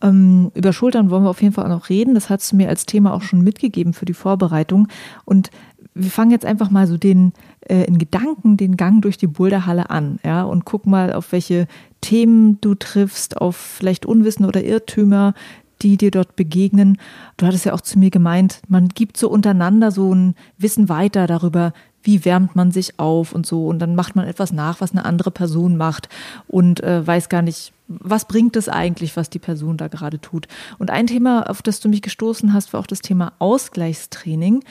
Ähm, 0.00 0.50
über 0.54 0.72
Schultern 0.72 1.10
wollen 1.10 1.24
wir 1.24 1.30
auf 1.30 1.42
jeden 1.42 1.54
Fall 1.54 1.64
auch 1.64 1.76
noch 1.76 1.88
reden. 1.88 2.14
Das 2.14 2.30
hast 2.30 2.50
du 2.52 2.56
mir 2.56 2.68
als 2.68 2.86
Thema 2.86 3.12
auch 3.12 3.22
schon 3.22 3.42
mitgegeben 3.42 3.92
für 3.92 4.04
die 4.04 4.14
Vorbereitung. 4.14 4.88
Und 5.24 5.50
wir 5.94 6.10
fangen 6.10 6.30
jetzt 6.30 6.44
einfach 6.46 6.70
mal 6.70 6.86
so 6.86 6.96
den 6.96 7.32
äh, 7.60 7.84
in 7.84 7.98
Gedanken 7.98 8.56
den 8.56 8.76
Gang 8.76 9.02
durch 9.02 9.18
die 9.18 9.26
Boulderhalle 9.26 9.90
an, 9.90 10.18
ja, 10.24 10.42
und 10.42 10.64
guck 10.64 10.86
mal, 10.86 11.12
auf 11.12 11.32
welche 11.32 11.66
Themen 12.00 12.60
du 12.60 12.74
triffst, 12.74 13.40
auf 13.40 13.56
vielleicht 13.56 14.06
Unwissen 14.06 14.44
oder 14.44 14.64
Irrtümer, 14.64 15.34
die 15.82 15.96
dir 15.96 16.10
dort 16.10 16.36
begegnen. 16.36 16.98
Du 17.36 17.46
hattest 17.46 17.66
ja 17.66 17.72
auch 17.72 17.80
zu 17.80 17.98
mir 17.98 18.10
gemeint, 18.10 18.60
man 18.68 18.88
gibt 18.88 19.16
so 19.16 19.28
untereinander 19.28 19.90
so 19.90 20.14
ein 20.14 20.34
Wissen 20.58 20.88
weiter 20.88 21.26
darüber, 21.26 21.72
wie 22.02 22.24
wärmt 22.24 22.56
man 22.56 22.72
sich 22.72 22.98
auf 22.98 23.32
und 23.32 23.46
so. 23.46 23.66
Und 23.66 23.78
dann 23.78 23.94
macht 23.94 24.16
man 24.16 24.26
etwas 24.26 24.52
nach, 24.52 24.80
was 24.80 24.92
eine 24.92 25.04
andere 25.04 25.30
Person 25.30 25.76
macht 25.76 26.08
und 26.48 26.82
äh, 26.82 27.06
weiß 27.06 27.28
gar 27.28 27.42
nicht, 27.42 27.72
was 27.88 28.26
bringt 28.26 28.56
es 28.56 28.68
eigentlich, 28.68 29.16
was 29.16 29.30
die 29.30 29.38
Person 29.38 29.76
da 29.76 29.88
gerade 29.88 30.20
tut. 30.20 30.48
Und 30.78 30.90
ein 30.90 31.06
Thema, 31.06 31.48
auf 31.48 31.62
das 31.62 31.80
du 31.80 31.88
mich 31.88 32.02
gestoßen 32.02 32.52
hast, 32.52 32.72
war 32.72 32.80
auch 32.80 32.86
das 32.86 33.00
Thema 33.00 33.32
Ausgleichstraining. 33.38 34.64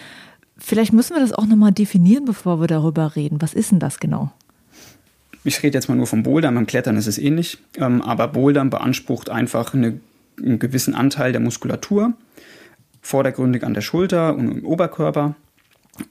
Vielleicht 0.63 0.94
müssen 0.94 1.15
wir 1.15 1.22
das 1.22 1.34
auch 1.34 1.48
nochmal 1.48 1.72
definieren, 1.72 2.25
bevor 2.25 2.62
wir 2.62 2.68
darüber 2.68 3.15
reden. 3.15 3.41
Was 3.41 3.53
ist 3.53 3.72
denn 3.72 3.80
das 3.80 4.00
genau? 4.00 4.32
Ich 5.44 5.63
rede 5.63 5.75
jetzt 5.75 5.89
mal 5.89 5.96
nur 5.96 6.06
vom 6.08 6.22
Bouldern, 6.22 6.53
beim 6.53 6.68
Klettern 6.68 6.98
ist 6.98 7.08
es 7.08 7.18
ähnlich. 7.18 7.58
Ähm, 7.77 8.01
aber 8.01 8.27
Bouldern 8.27 8.70
beansprucht 8.70 9.30
einfach 9.30 9.74
eine 9.74 10.00
einen 10.39 10.60
gewissen 10.60 10.96
Anteil 10.96 11.32
der 11.32 11.41
Muskulatur, 11.41 12.13
vordergründig 13.01 13.63
an 13.63 13.74
der 13.74 13.82
Schulter 13.82 14.36
und 14.36 14.51
im 14.51 14.65
Oberkörper. 14.65 15.36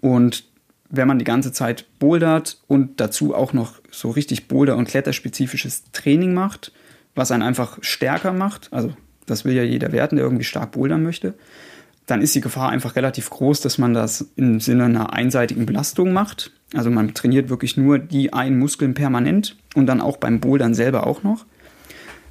Und 0.01 0.45
wenn 0.89 1.09
man 1.09 1.19
die 1.19 1.25
ganze 1.25 1.53
Zeit 1.53 1.87
bouldert 1.99 2.61
und 2.67 3.01
dazu 3.01 3.35
auch 3.35 3.53
noch 3.53 3.75
so 3.91 4.11
richtig 4.11 4.49
Boulder- 4.49 4.77
und 4.77 4.89
Kletterspezifisches 4.89 5.85
Training 5.93 6.35
macht, 6.35 6.73
was 7.15 7.31
einen 7.31 7.43
einfach 7.43 7.79
stärker 7.81 8.33
macht, 8.33 8.73
also 8.73 8.93
das 9.27 9.45
will 9.45 9.55
ja 9.55 9.63
jeder 9.63 9.93
werden, 9.93 10.17
der 10.17 10.25
irgendwie 10.25 10.45
stark 10.45 10.73
bouldern 10.73 11.03
möchte, 11.03 11.35
dann 12.11 12.23
ist 12.23 12.35
die 12.35 12.41
Gefahr 12.41 12.71
einfach 12.71 12.97
relativ 12.97 13.31
groß, 13.31 13.61
dass 13.61 13.79
man 13.79 13.95
das 13.95 14.33
im 14.37 14.61
Sinne 14.61 14.85
einer 14.85 15.13
einseitigen 15.13 15.67
Belastung 15.67 16.13
macht. 16.13 16.53
Also 16.75 16.91
man 16.91 17.15
trainiert 17.15 17.49
wirklich 17.49 17.77
nur 17.77 17.99
die 17.99 18.33
einen 18.33 18.59
Muskeln 18.59 18.95
permanent 18.95 19.57
und 19.75 19.87
dann 19.87 20.01
auch 20.01 20.17
beim 20.17 20.41
Bouldern 20.41 20.75
selber 20.75 21.07
auch 21.07 21.23
noch. 21.23 21.47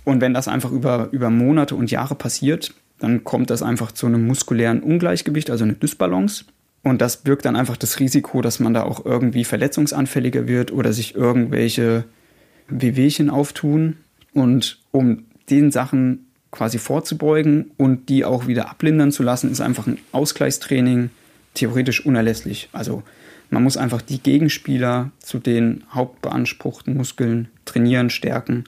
Und 0.06 0.22
wenn 0.22 0.34
das 0.34 0.48
einfach 0.48 0.72
über, 0.72 1.10
über 1.12 1.30
Monate 1.30 1.76
und 1.76 1.92
Jahre 1.92 2.16
passiert, 2.16 2.74
dann 3.00 3.24
kommt 3.24 3.50
das 3.50 3.62
einfach 3.62 3.92
zu 3.92 4.08
einem 4.08 4.28
muskulären 4.28 4.82
Ungleichgewicht, 4.82 5.50
also 5.50 5.64
eine 5.64 5.74
Dysbalance. 5.74 6.46
Und 6.84 7.02
das 7.02 7.18
birgt 7.18 7.46
dann 7.46 7.56
einfach 7.56 7.78
das 7.78 8.00
Risiko, 8.00 8.42
dass 8.42 8.60
man 8.60 8.74
da 8.74 8.84
auch 8.84 9.06
irgendwie 9.06 9.44
verletzungsanfälliger 9.44 10.48
wird 10.48 10.72
oder 10.72 10.94
sich 10.94 11.16
irgendwelche 11.16 12.06
Wehwehchen 12.68 13.30
auftun. 13.30 13.98
Und 14.34 14.80
um 14.92 15.26
den 15.50 15.72
Sachen 15.72 16.29
quasi 16.52 16.78
vorzubeugen 16.80 17.72
und 17.78 18.10
die 18.10 18.26
auch 18.26 18.48
wieder 18.48 18.70
ablindern 18.70 19.12
zu 19.12 19.24
lassen, 19.24 19.52
ist 19.52 19.62
einfach 19.62 19.88
ein 19.88 20.00
Ausgleichstraining 20.12 21.10
theoretisch 21.54 22.06
unerlässlich. 22.06 22.70
Also 22.72 23.04
man 23.50 23.64
muss 23.64 23.78
einfach 23.78 24.02
die 24.02 24.22
Gegenspieler 24.22 25.12
zu 25.20 25.40
den 25.40 25.84
hauptbeanspruchten 25.92 26.96
Muskeln 26.96 27.50
trainieren, 27.66 28.10
stärken 28.10 28.66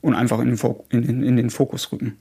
und 0.00 0.14
einfach 0.14 0.38
in 0.38 0.54
den, 0.54 0.58
in 0.90 1.02
den, 1.02 1.22
in 1.22 1.36
den 1.36 1.50
Fokus 1.50 1.90
rücken. 1.92 2.16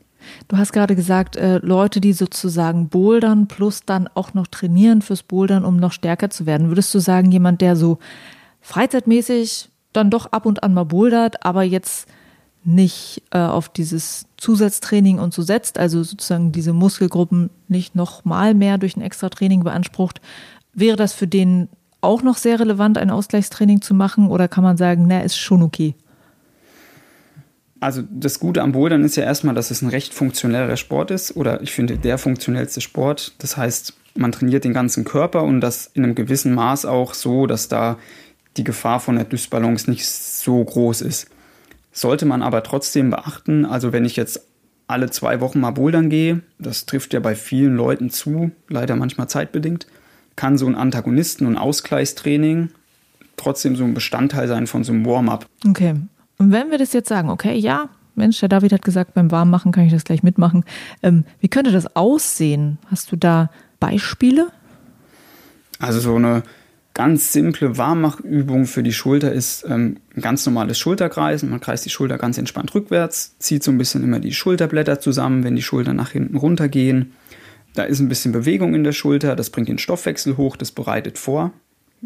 Du 0.47 0.57
hast 0.57 0.73
gerade 0.73 0.95
gesagt, 0.95 1.35
äh, 1.35 1.59
Leute, 1.59 2.01
die 2.01 2.13
sozusagen 2.13 2.89
bouldern 2.89 3.47
plus 3.47 3.85
dann 3.85 4.09
auch 4.13 4.33
noch 4.33 4.47
trainieren 4.47 5.01
fürs 5.01 5.23
Bouldern, 5.23 5.63
um 5.63 5.77
noch 5.77 5.91
stärker 5.91 6.29
zu 6.29 6.45
werden. 6.45 6.69
Würdest 6.69 6.93
du 6.93 6.99
sagen, 6.99 7.31
jemand, 7.31 7.61
der 7.61 7.75
so 7.75 7.99
freizeitmäßig 8.61 9.69
dann 9.93 10.09
doch 10.09 10.25
ab 10.27 10.45
und 10.45 10.63
an 10.63 10.73
mal 10.73 10.83
bouldert, 10.83 11.45
aber 11.45 11.63
jetzt 11.63 12.07
nicht 12.67 13.24
äh, 13.31 13.39
auf 13.39 13.69
dieses 13.69 14.25
Zusatztraining 14.36 15.19
und 15.19 15.33
so 15.33 15.41
setzt, 15.41 15.79
also 15.79 16.03
sozusagen 16.03 16.51
diese 16.51 16.74
Muskelgruppen 16.74 17.50
nicht 17.67 17.95
noch 17.95 18.25
mal 18.25 18.53
mehr 18.53 18.77
durch 18.77 18.97
ein 18.97 19.01
extra 19.01 19.29
Training 19.29 19.63
beansprucht, 19.63 20.21
wäre 20.74 20.97
das 20.97 21.13
für 21.13 21.27
den 21.27 21.69
auch 22.01 22.21
noch 22.21 22.38
sehr 22.38 22.59
relevant, 22.59 22.97
ein 22.97 23.09
Ausgleichstraining 23.09 23.81
zu 23.81 23.93
machen 23.93 24.27
oder 24.27 24.47
kann 24.47 24.63
man 24.63 24.77
sagen, 24.77 25.05
na, 25.07 25.21
ist 25.21 25.38
schon 25.38 25.63
okay? 25.63 25.95
Also 27.79 28.03
das 28.09 28.39
Gute 28.39 28.62
am 28.62 28.71
Bouldern 28.74 29.03
ist 29.03 29.15
ja 29.15 29.24
erstmal, 29.24 29.55
dass 29.55 29.71
es 29.71 29.81
ein 29.81 29.89
recht 29.89 30.13
funktioneller 30.13 30.77
Sport 30.77 31.12
ist 31.12 31.36
oder 31.36 31.62
ich 31.62 31.71
finde 31.71 31.97
der 31.97 32.17
funktionellste 32.17 32.81
Sport. 32.81 33.33
Das 33.38 33.55
heißt, 33.55 33.93
man 34.15 34.31
trainiert 34.31 34.63
den 34.63 34.74
ganzen 34.74 35.05
Körper 35.05 35.43
und 35.43 35.62
das 35.62 35.89
in 35.93 36.03
einem 36.03 36.15
gewissen 36.15 36.53
Maß 36.53 36.86
auch 36.86 37.13
so, 37.13 37.45
dass 37.45 37.67
da 37.67 37.97
die 38.57 38.63
Gefahr 38.63 39.00
von 39.00 39.15
der 39.15 39.25
Dysbalance 39.25 39.89
nicht 39.89 40.07
so 40.07 40.63
groß 40.63 41.01
ist. 41.01 41.27
Sollte 41.98 42.27
man 42.27 42.44
aber 42.44 42.62
trotzdem 42.62 43.10
beachten, 43.10 43.66
also 43.66 43.92
wenn 43.92 44.06
ich 44.06 44.16
jetzt 44.16 44.42
alle 44.86 45.10
zwei 45.10 45.42
Wochen 45.42 45.60
mal 45.60 45.72
bouldern 45.72 46.12
gehe, 46.12 46.42
das 46.60 46.86
trifft 46.86 47.12
ja 47.12 47.20
bei 47.20 47.34
vielen 47.34 47.75
Leuten 47.75 48.12
zu, 48.12 48.51
leider 48.70 48.96
manchmal 48.96 49.27
zeitbedingt, 49.27 49.88
kann 50.36 50.60
so 50.60 50.68
ein 50.68 50.75
Antagonisten- 50.75 51.48
und 51.48 51.58
Ausgleichstraining 51.58 52.70
trotzdem 53.36 53.75
so 53.75 53.84
ein 53.84 53.96
Bestandteil 53.96 54.48
sein 54.48 54.68
von 54.68 54.84
so 54.84 54.94
einem 54.94 55.08
Warm-up. 55.08 55.48
Okay. 55.68 55.96
Und 56.38 56.51
wenn 56.51 56.70
wir 56.70 56.77
das 56.77 56.94
jetzt 56.94 57.10
sagen, 57.10 57.32
okay, 57.32 57.58
ja, 57.58 57.89
Mensch, 58.13 58.39
der 58.42 58.50
David 58.50 58.74
hat 58.74 58.84
gesagt, 58.84 59.16
beim 59.16 59.32
Warmmachen 59.32 59.72
kann 59.72 59.86
ich 59.86 59.92
das 59.92 60.04
gleich 60.04 60.22
mitmachen. 60.22 60.66
Ähm, 61.01 61.25
wie 61.39 61.48
könnte 61.48 61.72
das 61.72 61.96
aussehen? 61.96 62.77
Hast 62.92 63.12
du 63.12 63.16
da 63.16 63.50
Beispiele? 63.80 64.50
Also 65.80 66.00
so 66.00 66.16
eine 66.16 66.44
ganz 66.98 67.32
simple 67.32 67.77
Warmmachübung 67.77 68.66
für 68.66 68.82
die 68.82 68.92
Schulter 68.92 69.32
ist 69.32 69.63
ähm, 69.70 69.98
ein 70.16 70.22
ganz 70.22 70.48
normales 70.48 70.80
Schulterkreisen. 70.80 71.48
Man 71.48 71.60
kreist 71.60 71.86
die 71.86 71.92
Schulter 71.92 72.18
ganz 72.18 72.39
entspannt 72.39 72.74
rückwärts, 72.74 73.36
zieht 73.38 73.63
so 73.63 73.70
ein 73.70 73.77
bisschen 73.77 74.04
immer 74.04 74.20
die 74.20 74.34
Schulterblätter 74.34 75.00
zusammen, 75.00 75.44
wenn 75.44 75.56
die 75.56 75.62
Schultern 75.62 75.96
nach 75.96 76.10
hinten 76.10 76.38
runtergehen. 76.38 77.13
Da 77.75 77.84
ist 77.84 78.00
ein 78.00 78.10
bisschen 78.10 78.32
Bewegung 78.32 78.74
in 78.74 78.84
der 78.84 78.94
Schulter, 78.94 79.36
das 79.36 79.51
bringt 79.51 79.70
den 79.70 79.77
Stoffwechsel 79.77 80.38
hoch, 80.38 80.56
das 80.56 80.72
bereitet 80.72 81.20
vor. 81.20 81.54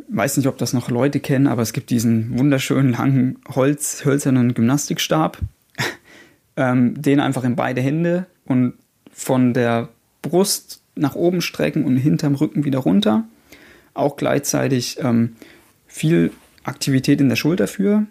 Weiß 0.10 0.36
nicht, 0.36 0.48
ob 0.48 0.58
das 0.58 0.74
noch 0.74 0.90
Leute 0.90 1.22
kennen, 1.22 1.48
aber 1.48 1.62
es 1.62 1.72
gibt 1.72 1.90
diesen 1.90 2.38
wunderschönen 2.38 2.92
langen 2.92 3.40
Holz, 3.48 4.04
hölzernen 4.04 4.54
Gymnastikstab. 4.54 5.38
ähm, 6.58 7.02
den 7.02 7.22
einfach 7.22 7.46
in 7.46 7.56
beide 7.56 7.80
Hände 7.80 8.26
und 8.44 8.74
von 9.14 9.54
der 9.54 9.88
Brust 10.22 10.82
nach 10.96 11.16
oben 11.16 11.40
strecken 11.40 11.86
und 11.86 11.96
hinterm 11.96 12.36
Rücken 12.36 12.66
wieder 12.66 12.80
runter 12.80 13.24
auch 13.94 14.16
gleichzeitig 14.16 14.98
ähm, 15.02 15.36
viel 15.88 16.32
Aktivität 16.64 17.22
in 17.22 17.30
der 17.30 17.36
Schulter 17.36 17.68
für, 17.68 18.06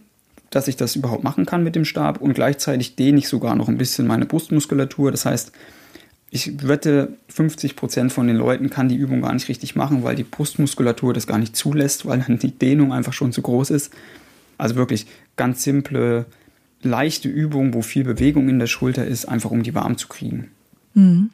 dass 0.51 0.69
ich 0.69 0.77
das 0.77 0.97
überhaupt 0.97 1.25
machen 1.25 1.47
kann 1.47 1.63
mit 1.63 1.77
dem 1.77 1.85
Stab 1.85 2.21
und 2.21 2.35
gleichzeitig 2.35 2.97
dehne 2.97 3.19
ich 3.19 3.29
sogar 3.29 3.55
noch 3.55 3.69
ein 3.69 3.79
bisschen 3.79 4.07
meine 4.07 4.27
Brustmuskulatur. 4.27 5.11
Das 5.11 5.25
heißt, 5.25 5.53
ich 6.31 6.67
wette, 6.67 7.17
50 7.29 7.77
Prozent 7.77 8.13
von 8.13 8.27
den 8.27 8.37
Leuten 8.37 8.71
kann 8.71 8.89
die 8.89 8.97
Übung 8.97 9.23
gar 9.23 9.33
nicht 9.33 9.49
richtig 9.49 9.75
machen, 9.75 10.05
weil 10.05 10.17
die 10.17 10.25
Brustmuskulatur 10.25 11.13
das 11.13 11.27
gar 11.27 11.39
nicht 11.39 11.57
zulässt, 11.57 12.07
weil 12.07 12.21
dann 12.21 12.39
die 12.39 12.53
Dehnung 12.53 12.93
einfach 12.93 13.13
schon 13.13 13.33
zu 13.33 13.43
groß 13.43 13.71
ist. 13.71 13.93
Also 14.59 14.77
wirklich 14.77 15.07
ganz 15.37 15.63
simple, 15.63 16.27
leichte 16.83 17.29
Übung, 17.29 17.75
wo 17.75 17.83
viel 17.83 18.05
Bewegung 18.05 18.49
in 18.49 18.59
der 18.59 18.69
Schulter 18.69 19.07
ist, 19.07 19.27
einfach 19.27 19.51
um 19.51 19.63
die 19.63 19.75
warm 19.75 19.97
zu 19.97 20.09
kriegen. 20.09 20.51
Mhm. 20.95 21.31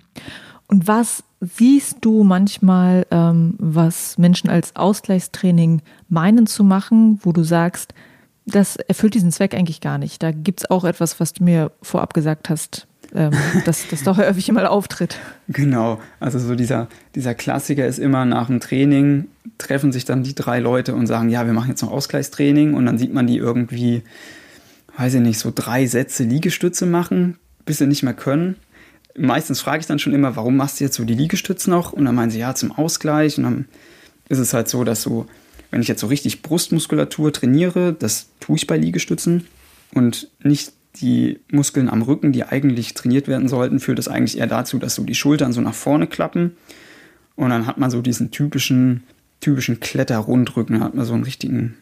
Und 0.68 0.86
was 0.86 1.22
siehst 1.40 1.98
du 2.00 2.24
manchmal, 2.24 3.06
ähm, 3.10 3.54
was 3.58 4.18
Menschen 4.18 4.48
als 4.48 4.74
Ausgleichstraining 4.74 5.82
meinen 6.08 6.46
zu 6.46 6.64
machen, 6.64 7.20
wo 7.22 7.32
du 7.32 7.42
sagst, 7.42 7.94
das 8.46 8.76
erfüllt 8.76 9.14
diesen 9.14 9.32
Zweck 9.32 9.54
eigentlich 9.54 9.80
gar 9.80 9.98
nicht? 9.98 10.22
Da 10.22 10.30
gibt 10.32 10.60
es 10.60 10.70
auch 10.70 10.84
etwas, 10.84 11.20
was 11.20 11.32
du 11.32 11.44
mir 11.44 11.72
vorab 11.82 12.14
gesagt 12.14 12.48
hast, 12.48 12.86
ähm, 13.14 13.32
dass 13.64 13.88
das 13.88 14.02
doch 14.02 14.16
häufig 14.16 14.50
mal 14.52 14.66
auftritt. 14.66 15.18
Genau, 15.48 16.00
also 16.20 16.38
so 16.38 16.54
dieser, 16.54 16.88
dieser 17.14 17.34
Klassiker 17.34 17.86
ist 17.86 17.98
immer 17.98 18.24
nach 18.24 18.46
dem 18.46 18.60
Training 18.60 19.28
treffen 19.58 19.92
sich 19.92 20.04
dann 20.04 20.22
die 20.22 20.34
drei 20.34 20.58
Leute 20.60 20.94
und 20.94 21.06
sagen, 21.06 21.28
ja, 21.28 21.46
wir 21.46 21.52
machen 21.52 21.70
jetzt 21.70 21.82
noch 21.82 21.90
Ausgleichstraining 21.90 22.74
und 22.74 22.86
dann 22.86 22.98
sieht 22.98 23.12
man 23.12 23.26
die 23.26 23.36
irgendwie, 23.36 24.02
weiß 24.96 25.14
ich 25.14 25.20
nicht, 25.20 25.38
so 25.38 25.52
drei 25.54 25.86
Sätze 25.86 26.24
Liegestütze 26.24 26.86
machen, 26.86 27.38
bis 27.64 27.78
sie 27.78 27.86
nicht 27.86 28.02
mehr 28.02 28.14
können 28.14 28.56
meistens 29.18 29.60
frage 29.60 29.80
ich 29.80 29.86
dann 29.86 29.98
schon 29.98 30.14
immer, 30.14 30.36
warum 30.36 30.56
machst 30.56 30.80
du 30.80 30.84
jetzt 30.84 30.96
so 30.96 31.04
die 31.04 31.14
Liegestütze 31.14 31.70
noch? 31.70 31.92
Und 31.92 32.04
dann 32.04 32.14
meinen 32.14 32.30
sie, 32.30 32.38
ja, 32.38 32.54
zum 32.54 32.72
Ausgleich. 32.72 33.38
Und 33.38 33.44
dann 33.44 33.64
ist 34.28 34.38
es 34.38 34.54
halt 34.54 34.68
so, 34.68 34.84
dass 34.84 35.02
so, 35.02 35.26
wenn 35.70 35.80
ich 35.80 35.88
jetzt 35.88 36.00
so 36.00 36.06
richtig 36.06 36.42
Brustmuskulatur 36.42 37.32
trainiere, 37.32 37.94
das 37.98 38.28
tue 38.40 38.56
ich 38.56 38.66
bei 38.66 38.76
Liegestützen 38.76 39.46
und 39.92 40.28
nicht 40.42 40.72
die 41.00 41.40
Muskeln 41.50 41.88
am 41.88 42.02
Rücken, 42.02 42.32
die 42.32 42.44
eigentlich 42.44 42.94
trainiert 42.94 43.28
werden 43.28 43.48
sollten, 43.48 43.80
führt 43.80 43.98
das 43.98 44.08
eigentlich 44.08 44.38
eher 44.38 44.46
dazu, 44.46 44.78
dass 44.78 44.94
so 44.94 45.04
die 45.04 45.14
Schultern 45.14 45.52
so 45.52 45.60
nach 45.60 45.74
vorne 45.74 46.06
klappen. 46.06 46.56
Und 47.34 47.50
dann 47.50 47.66
hat 47.66 47.78
man 47.78 47.90
so 47.90 48.00
diesen 48.00 48.30
typischen, 48.30 49.02
typischen 49.40 49.80
Kletterrundrücken, 49.80 50.82
hat 50.82 50.94
man 50.94 51.04
so 51.04 51.12
einen 51.12 51.24
richtigen, 51.24 51.76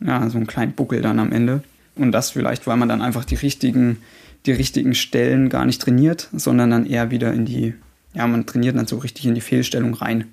ja, 0.00 0.28
so 0.30 0.36
einen 0.36 0.46
kleinen 0.46 0.72
Buckel 0.72 1.02
dann 1.02 1.18
am 1.18 1.32
Ende. 1.32 1.62
Und 1.96 2.12
das 2.12 2.30
vielleicht, 2.30 2.66
weil 2.66 2.76
man 2.76 2.88
dann 2.88 3.02
einfach 3.02 3.24
die 3.24 3.34
richtigen 3.34 3.98
die 4.46 4.52
richtigen 4.52 4.94
Stellen 4.94 5.48
gar 5.48 5.66
nicht 5.66 5.82
trainiert, 5.82 6.28
sondern 6.32 6.70
dann 6.70 6.86
eher 6.86 7.10
wieder 7.10 7.32
in 7.32 7.44
die, 7.44 7.74
ja, 8.14 8.26
man 8.26 8.46
trainiert 8.46 8.76
dann 8.76 8.86
so 8.86 8.98
richtig 8.98 9.26
in 9.26 9.34
die 9.34 9.40
Fehlstellung 9.40 9.94
rein. 9.94 10.24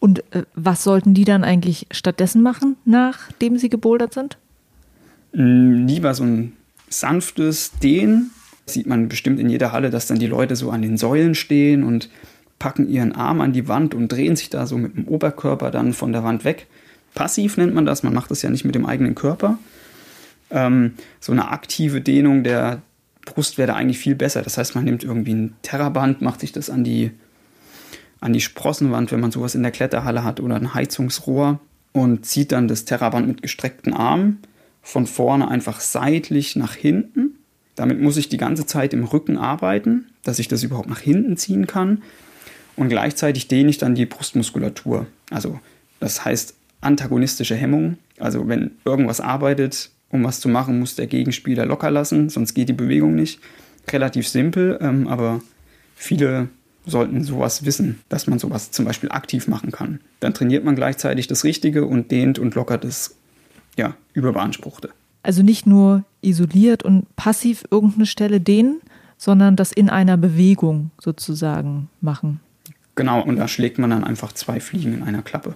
Und 0.00 0.20
äh, 0.34 0.44
was 0.54 0.84
sollten 0.84 1.14
die 1.14 1.24
dann 1.24 1.44
eigentlich 1.44 1.86
stattdessen 1.90 2.42
machen, 2.42 2.76
nachdem 2.84 3.58
sie 3.58 3.68
gebouldert 3.68 4.14
sind? 4.14 4.38
Mm, 5.32 5.86
lieber 5.86 6.14
so 6.14 6.24
ein 6.24 6.52
sanftes 6.88 7.72
Dehnen. 7.82 8.30
Sieht 8.66 8.86
man 8.86 9.08
bestimmt 9.08 9.40
in 9.40 9.48
jeder 9.48 9.72
Halle, 9.72 9.90
dass 9.90 10.06
dann 10.06 10.18
die 10.18 10.26
Leute 10.26 10.56
so 10.56 10.70
an 10.70 10.82
den 10.82 10.98
Säulen 10.98 11.34
stehen 11.34 11.84
und 11.84 12.10
packen 12.58 12.88
ihren 12.88 13.12
Arm 13.12 13.40
an 13.40 13.52
die 13.52 13.68
Wand 13.68 13.94
und 13.94 14.08
drehen 14.08 14.36
sich 14.36 14.50
da 14.50 14.66
so 14.66 14.76
mit 14.76 14.96
dem 14.96 15.06
Oberkörper 15.06 15.70
dann 15.70 15.92
von 15.92 16.12
der 16.12 16.24
Wand 16.24 16.44
weg. 16.44 16.66
Passiv 17.14 17.56
nennt 17.56 17.74
man 17.74 17.86
das, 17.86 18.02
man 18.02 18.14
macht 18.14 18.30
das 18.30 18.42
ja 18.42 18.50
nicht 18.50 18.64
mit 18.64 18.74
dem 18.74 18.86
eigenen 18.86 19.14
Körper. 19.14 19.58
Ähm, 20.50 20.94
so 21.20 21.32
eine 21.32 21.48
aktive 21.48 22.00
Dehnung 22.00 22.42
der, 22.42 22.82
Brust 23.34 23.58
wäre 23.58 23.68
da 23.68 23.74
eigentlich 23.74 23.98
viel 23.98 24.14
besser. 24.14 24.42
Das 24.42 24.58
heißt, 24.58 24.74
man 24.74 24.84
nimmt 24.84 25.04
irgendwie 25.04 25.34
ein 25.34 25.56
Terraband, 25.62 26.22
macht 26.22 26.40
sich 26.40 26.52
das 26.52 26.70
an 26.70 26.84
die, 26.84 27.10
an 28.20 28.32
die 28.32 28.40
Sprossenwand, 28.40 29.12
wenn 29.12 29.20
man 29.20 29.30
sowas 29.30 29.54
in 29.54 29.62
der 29.62 29.72
Kletterhalle 29.72 30.24
hat, 30.24 30.40
oder 30.40 30.56
ein 30.56 30.74
Heizungsrohr 30.74 31.60
und 31.92 32.26
zieht 32.26 32.52
dann 32.52 32.68
das 32.68 32.84
Terraband 32.84 33.26
mit 33.26 33.42
gestreckten 33.42 33.92
Armen 33.92 34.40
von 34.82 35.06
vorne 35.06 35.48
einfach 35.48 35.80
seitlich 35.80 36.56
nach 36.56 36.74
hinten. 36.74 37.38
Damit 37.74 38.00
muss 38.00 38.16
ich 38.16 38.28
die 38.28 38.38
ganze 38.38 38.66
Zeit 38.66 38.92
im 38.92 39.04
Rücken 39.04 39.36
arbeiten, 39.36 40.06
dass 40.24 40.38
ich 40.38 40.48
das 40.48 40.62
überhaupt 40.62 40.88
nach 40.88 41.00
hinten 41.00 41.36
ziehen 41.36 41.66
kann. 41.66 42.02
Und 42.76 42.88
gleichzeitig 42.88 43.48
dehne 43.48 43.70
ich 43.70 43.78
dann 43.78 43.94
die 43.94 44.06
Brustmuskulatur. 44.06 45.06
Also 45.30 45.60
das 46.00 46.24
heißt 46.24 46.54
antagonistische 46.80 47.54
Hemmung. 47.54 47.98
Also 48.18 48.48
wenn 48.48 48.72
irgendwas 48.84 49.20
arbeitet, 49.20 49.90
um 50.10 50.24
was 50.24 50.40
zu 50.40 50.48
machen, 50.48 50.78
muss 50.78 50.96
der 50.96 51.06
Gegenspieler 51.06 51.66
locker 51.66 51.90
lassen, 51.90 52.28
sonst 52.28 52.54
geht 52.54 52.68
die 52.68 52.74
Bewegung 52.74 53.14
nicht. 53.14 53.40
Relativ 53.90 54.28
simpel, 54.28 54.78
ähm, 54.80 55.08
aber 55.08 55.40
viele 55.94 56.48
sollten 56.86 57.22
sowas 57.22 57.64
wissen, 57.64 58.00
dass 58.08 58.26
man 58.26 58.38
sowas 58.38 58.70
zum 58.70 58.84
Beispiel 58.84 59.10
aktiv 59.10 59.48
machen 59.48 59.70
kann. 59.70 60.00
Dann 60.20 60.34
trainiert 60.34 60.64
man 60.64 60.74
gleichzeitig 60.74 61.26
das 61.26 61.44
Richtige 61.44 61.84
und 61.84 62.10
dehnt 62.10 62.38
und 62.38 62.54
lockert 62.54 62.84
das 62.84 63.16
ja, 63.76 63.94
Überbeanspruchte. 64.14 64.90
Also 65.22 65.42
nicht 65.42 65.66
nur 65.66 66.04
isoliert 66.22 66.82
und 66.82 67.14
passiv 67.16 67.64
irgendeine 67.70 68.06
Stelle 68.06 68.40
dehnen, 68.40 68.80
sondern 69.18 69.56
das 69.56 69.72
in 69.72 69.90
einer 69.90 70.16
Bewegung 70.16 70.90
sozusagen 71.00 71.90
machen. 72.00 72.40
Genau, 72.94 73.22
und 73.22 73.36
da 73.36 73.46
schlägt 73.46 73.78
man 73.78 73.90
dann 73.90 74.04
einfach 74.04 74.32
zwei 74.32 74.60
Fliegen 74.60 74.94
in 74.94 75.02
einer 75.02 75.22
Klappe. 75.22 75.54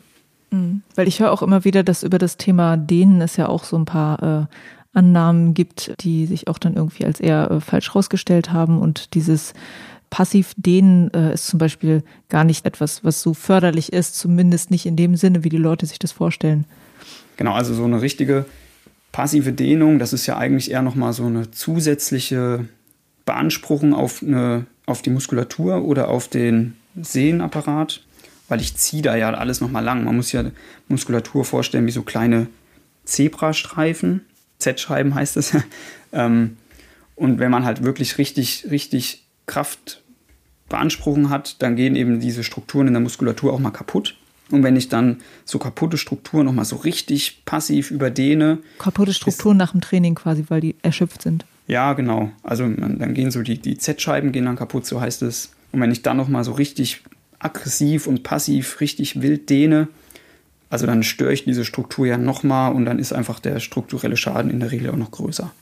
Mhm. 0.53 0.83
Weil 0.95 1.09
ich 1.09 1.19
höre 1.19 1.33
auch 1.33 1.43
immer 1.43 1.65
wieder, 1.65 1.83
dass 1.83 2.03
über 2.03 2.19
das 2.19 2.37
Thema 2.37 2.77
Dehnen 2.77 3.21
es 3.21 3.37
ja 3.37 3.49
auch 3.49 3.65
so 3.65 3.77
ein 3.77 3.85
paar 3.85 4.23
äh, 4.23 4.97
Annahmen 4.97 5.55
gibt, 5.55 5.95
die 6.01 6.27
sich 6.27 6.49
auch 6.49 6.59
dann 6.59 6.75
irgendwie 6.75 7.05
als 7.05 7.19
eher 7.19 7.51
äh, 7.51 7.61
falsch 7.61 7.95
rausgestellt 7.95 8.53
haben 8.53 8.81
und 8.81 9.15
dieses 9.15 9.55
passiv 10.11 10.53
dehnen 10.59 11.13
äh, 11.15 11.33
ist 11.33 11.47
zum 11.47 11.59
Beispiel 11.59 12.05
gar 12.29 12.45
nicht 12.45 12.67
etwas, 12.67 13.03
was 13.03 13.23
so 13.23 13.33
förderlich 13.33 13.93
ist, 13.93 14.19
zumindest 14.19 14.71
nicht 14.71 14.85
in 14.85 14.95
dem 14.95 15.17
Sinne, 15.17 15.43
wie 15.43 15.49
die 15.49 15.57
Leute 15.57 15.87
sich 15.87 15.99
das 15.99 16.13
vorstellen. 16.13 16.67
Genau, 17.39 17.55
also 17.55 17.73
so 17.73 17.85
eine 17.85 18.03
richtige 18.03 18.45
passive 19.11 19.53
Dehnung, 19.53 19.99
das 19.99 20.13
ist 20.13 20.27
ja 20.27 20.37
eigentlich 20.37 20.71
eher 20.71 20.83
nochmal 20.83 21.15
so 21.15 21.25
eine 21.25 21.51
zusätzliche 21.51 22.67
Beanspruchung 23.25 23.95
auf, 23.95 24.23
eine, 24.23 24.67
auf 24.85 25.01
die 25.01 25.11
Muskulatur 25.11 25.83
oder 25.83 26.09
auf 26.09 26.29
den 26.29 26.77
Sehnenapparat, 27.01 28.03
weil 28.53 28.61
ich 28.61 28.77
ziehe 28.77 29.01
da 29.01 29.17
ja 29.17 29.33
alles 29.33 29.63
nochmal 29.63 29.83
lang. 29.83 30.05
Man 30.05 30.15
muss 30.15 30.31
ja 30.33 30.45
Muskulatur 30.89 31.43
vorstellen 31.47 31.87
wie 31.87 31.91
so 31.91 32.03
kleine 32.03 32.49
Zebrastreifen, 33.05 34.27
Z-Scheiben 34.59 35.15
heißt 35.15 35.39
es. 35.39 35.57
ähm, 36.13 36.59
und 37.15 37.39
wenn 37.39 37.51
man 37.51 37.65
halt 37.65 37.83
wirklich 37.83 38.19
richtig, 38.19 38.67
richtig 38.71 39.25
Kraft 39.47 40.03
beanspruchen 40.69 41.31
hat, 41.31 41.63
dann 41.63 41.77
gehen 41.77 41.97
eben 41.97 42.21
diese 42.21 42.45
Strukturen 42.45 42.89
in 42.89 42.93
der 42.93 43.01
Muskulatur 43.01 43.55
auch 43.55 43.59
mal 43.59 43.71
kaputt. 43.71 44.19
Und 44.51 44.63
wenn 44.63 44.77
ich 44.77 44.91
dann 44.91 45.23
so 45.47 45.59
kaputte 45.59 45.97
Strukturen 45.97 46.45
nochmal 46.45 46.67
so 46.67 46.77
richtig 46.77 47.47
passiv 47.47 47.91
überdehne. 47.91 48.59
Kaputte 48.77 49.15
Strukturen 49.15 49.57
nach 49.57 49.73
dem 49.73 49.81
Training 49.81 50.15
quasi, 50.15 50.45
weil 50.49 50.61
die 50.61 50.77
erschöpft 50.83 51.23
sind. 51.23 51.47
Ja, 51.69 51.95
genau. 51.95 52.31
Also 52.43 52.69
dann 52.69 53.15
gehen 53.15 53.31
so 53.31 53.41
die, 53.41 53.57
die 53.57 53.79
Z-Scheiben 53.79 54.31
gehen 54.31 54.45
dann 54.45 54.57
kaputt, 54.57 54.85
so 54.85 55.01
heißt 55.01 55.23
es. 55.23 55.55
Und 55.73 55.81
wenn 55.81 55.91
ich 55.91 56.03
dann 56.03 56.19
nochmal 56.19 56.45
so 56.45 56.53
richtig 56.53 57.03
aggressiv 57.43 58.07
und 58.07 58.23
passiv 58.23 58.81
richtig 58.81 59.21
wild 59.21 59.51
dehne, 59.51 59.89
also 60.73 60.87
dann 60.87 61.03
störe 61.03 61.35
ich 61.35 61.45
diese 61.45 61.67
Struktur 61.67 62.07
ja 62.07 62.17
nochmal 62.17 62.73
und 62.73 62.87
dann 62.87 62.99
ist 62.99 63.13
einfach 63.13 63.41
der 63.41 63.61
strukturelle 63.61 64.17
Schaden 64.17 64.51
in 64.51 64.59
der 64.59 64.71
Regel 64.71 64.89
auch 64.89 64.97
noch 64.97 65.11
größer. 65.11 65.53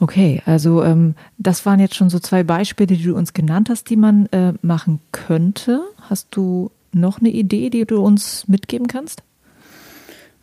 Okay, 0.00 0.42
also 0.44 0.82
ähm, 0.82 1.14
das 1.38 1.64
waren 1.66 1.78
jetzt 1.78 1.94
schon 1.94 2.10
so 2.10 2.18
zwei 2.18 2.42
Beispiele, 2.42 2.96
die 2.96 3.02
du 3.04 3.16
uns 3.16 3.32
genannt 3.32 3.68
hast, 3.70 3.90
die 3.90 3.96
man 3.96 4.26
äh, 4.26 4.54
machen 4.60 4.98
könnte. 5.12 5.82
Hast 6.08 6.28
du 6.32 6.72
noch 6.92 7.20
eine 7.20 7.30
Idee, 7.30 7.70
die 7.70 7.84
du 7.84 8.00
uns 8.00 8.48
mitgeben 8.48 8.88
kannst? 8.88 9.22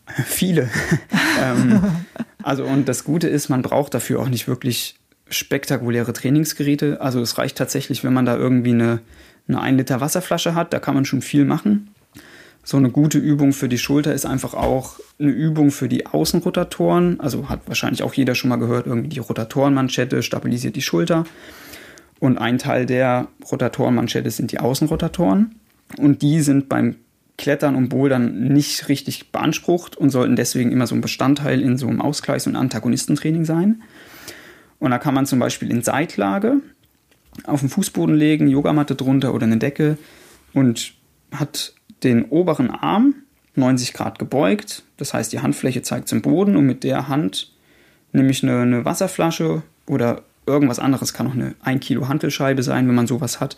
Viele. 0.26 0.70
ähm, 1.42 1.82
also 2.44 2.64
und 2.64 2.88
das 2.88 3.04
Gute 3.04 3.28
ist, 3.28 3.50
man 3.50 3.62
braucht 3.62 3.94
dafür 3.94 4.22
auch 4.22 4.30
nicht 4.30 4.48
wirklich 4.48 4.96
spektakuläre 5.30 6.14
Trainingsgeräte. 6.14 7.02
Also 7.02 7.20
es 7.20 7.38
reicht 7.38 7.58
tatsächlich, 7.58 8.06
wenn 8.06 8.14
man 8.14 8.26
da 8.26 8.38
irgendwie 8.38 8.72
eine, 8.72 9.00
eine 9.48 9.62
1 9.62 9.78
Liter 9.78 10.02
Wasserflasche 10.02 10.56
hat, 10.56 10.74
da 10.74 10.80
kann 10.80 10.96
man 10.96 11.06
schon 11.06 11.22
viel 11.22 11.46
machen. 11.46 11.90
So 12.64 12.78
eine 12.78 12.90
gute 12.90 13.20
Übung 13.20 13.54
für 13.54 13.70
die 13.70 13.78
Schulter 13.78 14.14
ist 14.14 14.26
einfach 14.26 14.56
auch 14.56 15.00
eine 15.20 15.30
Übung 15.30 15.70
für 15.70 15.88
die 15.88 16.08
Außenrotatoren. 16.08 17.20
Also 17.20 17.48
hat 17.48 17.68
wahrscheinlich 17.68 18.02
auch 18.02 18.16
jeder 18.16 18.34
schon 18.34 18.50
mal 18.50 18.56
gehört, 18.56 18.88
irgendwie 18.88 19.10
die 19.10 19.20
Rotatorenmanschette 19.20 20.24
stabilisiert 20.24 20.76
die 20.76 20.82
Schulter. 20.82 21.26
Und 22.20 22.40
ein 22.40 22.58
Teil 22.58 22.88
der 22.88 23.28
Rotatorenmanschette 23.52 24.32
sind 24.32 24.52
die 24.52 24.60
Außenrotatoren. 24.60 25.56
Und 26.00 26.24
die 26.24 26.42
sind 26.42 26.68
beim 26.68 26.96
Klettern 27.38 27.76
und 27.76 27.90
Bouldern 27.90 28.48
nicht 28.48 28.88
richtig 28.88 29.32
beansprucht 29.32 29.96
und 29.96 30.10
sollten 30.10 30.36
deswegen 30.36 30.72
immer 30.72 30.88
so 30.88 30.96
ein 30.96 31.02
Bestandteil 31.02 31.62
in 31.62 31.78
so 31.78 31.88
einem 31.88 32.02
Ausgleichs- 32.02 32.48
und 32.48 32.56
Antagonistentraining 32.56 33.46
sein. 33.46 33.84
Und 34.80 34.92
da 34.92 34.98
kann 34.98 35.14
man 35.14 35.26
zum 35.26 35.40
Beispiel 35.40 35.70
in 35.70 35.84
Seitlage 35.84 36.62
auf 37.44 37.60
den 37.60 37.70
Fußboden 37.70 38.16
legen, 38.16 38.48
Yogamatte 38.48 38.96
drunter 38.96 39.34
oder 39.34 39.46
eine 39.46 39.58
Decke 39.58 39.98
und 40.54 40.94
hat 41.32 41.74
den 42.04 42.26
oberen 42.26 42.70
Arm 42.72 43.16
90 43.56 43.94
Grad 43.94 44.20
gebeugt. 44.20 44.84
Das 44.98 45.14
heißt, 45.14 45.32
die 45.34 45.40
Handfläche 45.40 45.82
zeigt 45.82 46.08
zum 46.08 46.22
Boden 46.22 46.56
und 46.56 46.66
mit 46.66 46.84
der 46.84 47.08
Hand 47.08 47.52
nehme 48.12 48.32
ich 48.32 48.44
eine, 48.44 48.62
eine 48.62 48.86
Wasserflasche 48.86 49.64
oder 49.88 50.24
irgendwas 50.46 50.80
anderes, 50.80 51.14
kann 51.14 51.28
auch 51.28 51.34
eine 51.34 51.56
1 51.62 51.84
Kilo 51.86 52.08
Hantelscheibe 52.08 52.64
sein, 52.64 52.88
wenn 52.88 52.96
man 52.96 53.08
sowas 53.08 53.40
hat, 53.40 53.58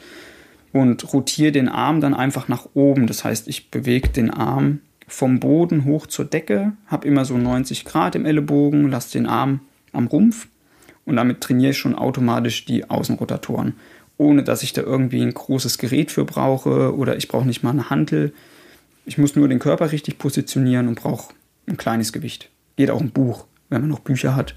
und 0.74 1.14
rotiere 1.14 1.52
den 1.52 1.70
Arm 1.70 2.02
dann 2.02 2.14
einfach 2.14 2.48
nach 2.48 2.68
oben. 2.74 3.08
Das 3.08 3.24
heißt, 3.24 3.48
ich 3.48 3.72
bewege 3.72 4.10
den 4.10 4.30
Arm 4.30 4.80
vom 5.08 5.40
Boden 5.40 5.86
hoch 5.86 6.08
zur 6.08 6.26
Decke, 6.26 6.74
habe 6.88 7.08
immer 7.08 7.26
so 7.26 7.38
90 7.38 7.86
Grad 7.86 8.16
im 8.16 8.26
Ellenbogen, 8.26 8.90
lasse 8.90 9.18
den 9.18 9.26
Arm 9.26 9.62
am 9.94 10.08
Rumpf 10.08 10.48
und 11.08 11.16
damit 11.16 11.42
trainiere 11.42 11.72
ich 11.72 11.78
schon 11.80 11.96
automatisch 11.96 12.66
die 12.66 12.88
Außenrotatoren 12.88 13.74
ohne 14.18 14.44
dass 14.44 14.64
ich 14.64 14.74
da 14.74 14.82
irgendwie 14.82 15.22
ein 15.22 15.34
großes 15.34 15.78
Gerät 15.78 16.12
für 16.12 16.26
brauche 16.26 16.96
oder 16.96 17.16
ich 17.16 17.28
brauche 17.28 17.46
nicht 17.46 17.64
mal 17.64 17.72
eine 17.72 17.90
Hantel. 17.90 18.34
Ich 19.06 19.18
muss 19.18 19.36
nur 19.36 19.48
den 19.48 19.60
Körper 19.60 19.92
richtig 19.92 20.18
positionieren 20.18 20.88
und 20.88 21.00
brauche 21.00 21.34
ein 21.68 21.78
kleines 21.78 22.12
Gewicht. 22.12 22.50
Geht 22.76 22.90
auch 22.92 23.02
ein 23.02 23.12
Buch, 23.12 23.46
wenn 23.70 23.82
man 23.82 23.90
noch 23.90 24.00
Bücher 24.00 24.36
hat. 24.36 24.56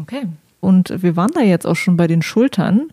Okay. 0.00 0.26
Und 0.60 1.02
wir 1.02 1.14
waren 1.16 1.30
da 1.32 1.42
jetzt 1.42 1.66
auch 1.66 1.76
schon 1.76 1.96
bei 1.96 2.06
den 2.06 2.22
Schultern, 2.22 2.88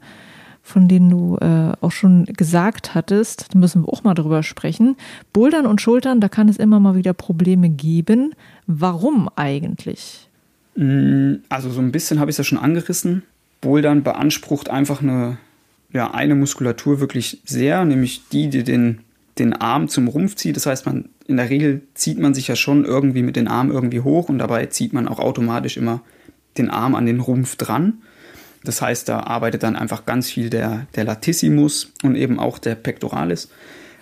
von 0.61 0.87
denen 0.87 1.09
du 1.09 1.37
äh, 1.37 1.71
auch 1.81 1.91
schon 1.91 2.25
gesagt 2.25 2.93
hattest. 2.93 3.53
Da 3.53 3.59
müssen 3.59 3.83
wir 3.83 3.89
auch 3.89 4.03
mal 4.03 4.13
drüber 4.13 4.43
sprechen. 4.43 4.97
Bouldern 5.31 5.65
und 5.65 5.81
Schultern, 5.81 6.19
da 6.19 6.29
kann 6.29 6.49
es 6.49 6.57
immer 6.57 6.79
mal 6.79 6.95
wieder 6.95 7.13
Probleme 7.13 7.69
geben. 7.69 8.35
Warum 8.67 9.29
eigentlich? 9.35 10.29
Mm, 10.75 11.35
also 11.49 11.69
so 11.69 11.81
ein 11.81 11.91
bisschen 11.91 12.19
habe 12.19 12.31
ich 12.31 12.35
es 12.35 12.39
ja 12.39 12.43
schon 12.43 12.57
angerissen. 12.57 13.23
Bouldern 13.61 14.03
beansprucht 14.03 14.69
einfach 14.69 15.01
eine 15.01 15.37
ja, 15.93 16.11
eine 16.11 16.35
Muskulatur 16.35 16.99
wirklich 16.99 17.39
sehr, 17.45 17.85
nämlich 17.85 18.23
die, 18.31 18.49
die 18.49 18.63
den, 18.63 19.01
den 19.37 19.53
Arm 19.53 19.87
zum 19.87 20.07
Rumpf 20.07 20.35
zieht. 20.35 20.55
Das 20.55 20.65
heißt, 20.65 20.85
man, 20.87 21.09
in 21.27 21.37
der 21.37 21.49
Regel 21.49 21.81
zieht 21.93 22.17
man 22.17 22.33
sich 22.33 22.47
ja 22.47 22.55
schon 22.55 22.83
irgendwie 22.83 23.21
mit 23.21 23.35
den 23.35 23.47
Armen 23.47 23.71
irgendwie 23.71 24.01
hoch 24.01 24.27
und 24.27 24.39
dabei 24.39 24.65
zieht 24.65 24.91
man 24.91 25.07
auch 25.07 25.19
automatisch 25.19 25.77
immer 25.77 26.01
den 26.57 26.69
Arm 26.69 26.95
an 26.95 27.05
den 27.05 27.19
Rumpf 27.19 27.55
dran. 27.55 28.01
Das 28.63 28.81
heißt, 28.81 29.07
da 29.07 29.19
arbeitet 29.19 29.63
dann 29.63 29.75
einfach 29.75 30.05
ganz 30.05 30.29
viel 30.29 30.49
der, 30.49 30.87
der 30.95 31.03
Latissimus 31.03 31.93
und 32.01 32.15
eben 32.15 32.39
auch 32.39 32.57
der 32.57 32.75
Pectoralis. 32.75 33.49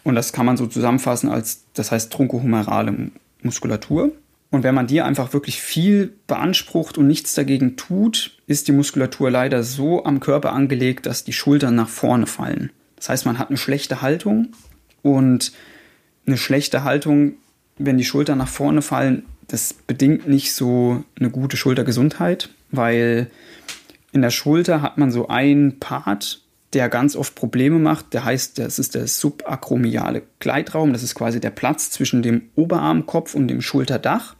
Und 0.04 0.16
das 0.16 0.34
kann 0.34 0.46
man 0.46 0.58
so 0.58 0.68
zusammenfassen 0.68 1.30
als, 1.30 1.66
das 1.74 1.92
heißt, 1.92 2.12
trunkohumerale 2.12 3.12
Muskulatur. 3.44 4.12
Und 4.52 4.64
wenn 4.64 4.76
man 4.76 4.88
die 4.88 5.02
einfach 5.02 5.32
wirklich 5.34 5.62
viel 5.62 6.14
beansprucht 6.28 6.98
und 6.98 7.08
nichts 7.08 7.34
dagegen 7.34 7.78
tut, 7.78 8.38
ist 8.48 8.68
die 8.68 8.74
Muskulatur 8.74 9.32
leider 9.32 9.64
so 9.64 10.04
am 10.04 10.20
Körper 10.20 10.52
angelegt, 10.52 11.06
dass 11.06 11.24
die 11.24 11.34
Schultern 11.34 11.76
nach 11.76 11.88
vorne 11.88 12.28
fallen. 12.28 12.72
Das 12.98 13.08
heißt, 13.10 13.26
man 13.26 13.40
hat 13.40 13.48
eine 13.48 13.58
schlechte 13.58 14.02
Haltung 14.02 14.50
und 15.02 15.54
eine 16.28 16.38
schlechte 16.38 16.84
Haltung, 16.84 17.34
wenn 17.78 17.98
die 17.98 18.04
Schultern 18.04 18.38
nach 18.38 18.50
vorne 18.50 18.82
fallen, 18.82 19.24
das 19.48 19.74
bedingt 19.74 20.28
nicht 20.28 20.54
so 20.54 21.04
eine 21.18 21.30
gute 21.30 21.58
Schultergesundheit, 21.58 22.50
weil 22.72 23.32
in 24.12 24.22
der 24.22 24.30
Schulter 24.30 24.82
hat 24.82 24.98
man 24.98 25.12
so 25.12 25.30
einen 25.30 25.80
Part, 25.80 26.42
der 26.74 26.90
ganz 26.90 27.16
oft 27.16 27.36
Probleme 27.36 27.80
macht. 27.80 28.14
Der 28.14 28.24
heißt, 28.24 28.60
das 28.60 28.80
ist 28.80 28.96
der 28.96 29.08
subakromiale 29.08 30.24
Gleitraum. 30.40 30.94
Das 30.94 31.04
ist 31.04 31.16
quasi 31.16 31.40
der 31.40 31.50
Platz 31.50 31.90
zwischen 31.90 32.22
dem 32.22 32.44
Oberarmkopf 32.56 33.36
und 33.36 33.48
dem 33.48 33.62
Schulterdach. 33.62 34.36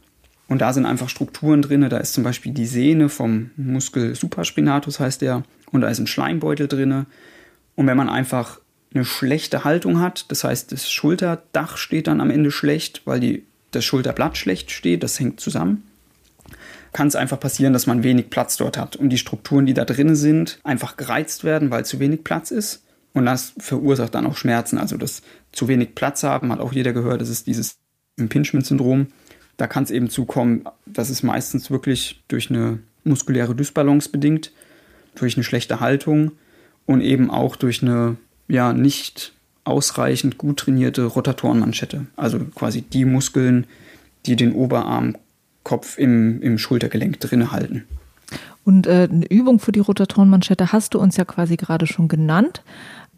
Und 0.52 0.58
da 0.58 0.74
sind 0.74 0.84
einfach 0.84 1.08
Strukturen 1.08 1.62
drin. 1.62 1.88
Da 1.88 1.96
ist 1.96 2.12
zum 2.12 2.24
Beispiel 2.24 2.52
die 2.52 2.66
Sehne 2.66 3.08
vom 3.08 3.52
Muskel 3.56 4.14
supraspinatus, 4.14 5.00
heißt 5.00 5.22
der. 5.22 5.44
Und 5.70 5.80
da 5.80 5.88
ist 5.88 5.98
ein 5.98 6.06
Schleimbeutel 6.06 6.68
drin. 6.68 7.06
Und 7.74 7.86
wenn 7.86 7.96
man 7.96 8.10
einfach 8.10 8.60
eine 8.92 9.06
schlechte 9.06 9.64
Haltung 9.64 9.98
hat, 9.98 10.30
das 10.30 10.44
heißt, 10.44 10.70
das 10.70 10.92
Schulterdach 10.92 11.78
steht 11.78 12.06
dann 12.06 12.20
am 12.20 12.28
Ende 12.28 12.50
schlecht, 12.50 13.00
weil 13.06 13.18
die, 13.18 13.46
das 13.70 13.86
Schulterblatt 13.86 14.36
schlecht 14.36 14.70
steht, 14.70 15.02
das 15.02 15.18
hängt 15.18 15.40
zusammen, 15.40 15.84
kann 16.92 17.08
es 17.08 17.16
einfach 17.16 17.40
passieren, 17.40 17.72
dass 17.72 17.86
man 17.86 18.02
wenig 18.02 18.28
Platz 18.28 18.58
dort 18.58 18.76
hat 18.76 18.94
und 18.94 19.08
die 19.08 19.16
Strukturen, 19.16 19.64
die 19.64 19.72
da 19.72 19.86
drin 19.86 20.16
sind, 20.16 20.60
einfach 20.64 20.98
gereizt 20.98 21.44
werden, 21.44 21.70
weil 21.70 21.86
zu 21.86 21.98
wenig 21.98 22.24
Platz 22.24 22.50
ist. 22.50 22.84
Und 23.14 23.24
das 23.24 23.54
verursacht 23.56 24.14
dann 24.14 24.26
auch 24.26 24.36
Schmerzen. 24.36 24.76
Also 24.76 24.98
das 24.98 25.22
zu 25.50 25.66
wenig 25.66 25.94
Platz 25.94 26.22
haben, 26.22 26.52
hat 26.52 26.60
auch 26.60 26.74
jeder 26.74 26.92
gehört, 26.92 27.22
das 27.22 27.30
ist 27.30 27.46
dieses 27.46 27.78
Impingement-Syndrom. 28.16 29.06
Da 29.62 29.68
kann 29.68 29.84
es 29.84 29.92
eben 29.92 30.10
zukommen, 30.10 30.64
das 30.86 31.08
ist 31.08 31.22
meistens 31.22 31.70
wirklich 31.70 32.20
durch 32.26 32.50
eine 32.50 32.80
muskuläre 33.04 33.54
Dysbalance 33.54 34.10
bedingt, 34.10 34.50
durch 35.14 35.36
eine 35.36 35.44
schlechte 35.44 35.78
Haltung 35.78 36.32
und 36.84 37.00
eben 37.00 37.30
auch 37.30 37.54
durch 37.54 37.80
eine 37.80 38.16
ja 38.48 38.72
nicht 38.72 39.34
ausreichend 39.62 40.36
gut 40.36 40.56
trainierte 40.56 41.04
Rotatorenmanschette. 41.04 42.06
Also 42.16 42.40
quasi 42.40 42.82
die 42.82 43.04
Muskeln, 43.04 43.68
die 44.26 44.34
den 44.34 44.52
Oberarmkopf 44.52 45.96
im, 45.96 46.42
im 46.42 46.58
Schultergelenk 46.58 47.20
drin 47.20 47.52
halten. 47.52 47.84
Und 48.64 48.88
äh, 48.88 49.06
eine 49.08 49.30
Übung 49.30 49.60
für 49.60 49.70
die 49.70 49.78
Rotatorenmanschette 49.78 50.72
hast 50.72 50.94
du 50.94 50.98
uns 50.98 51.16
ja 51.16 51.24
quasi 51.24 51.56
gerade 51.56 51.86
schon 51.86 52.08
genannt. 52.08 52.64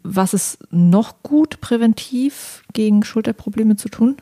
Was 0.03 0.35
ist 0.35 0.59
noch 0.69 1.23
gut 1.23 1.59
präventiv 1.59 2.61
gegen 2.73 3.03
Schulterprobleme 3.03 3.77
zu 3.77 3.89
tun? 3.89 4.17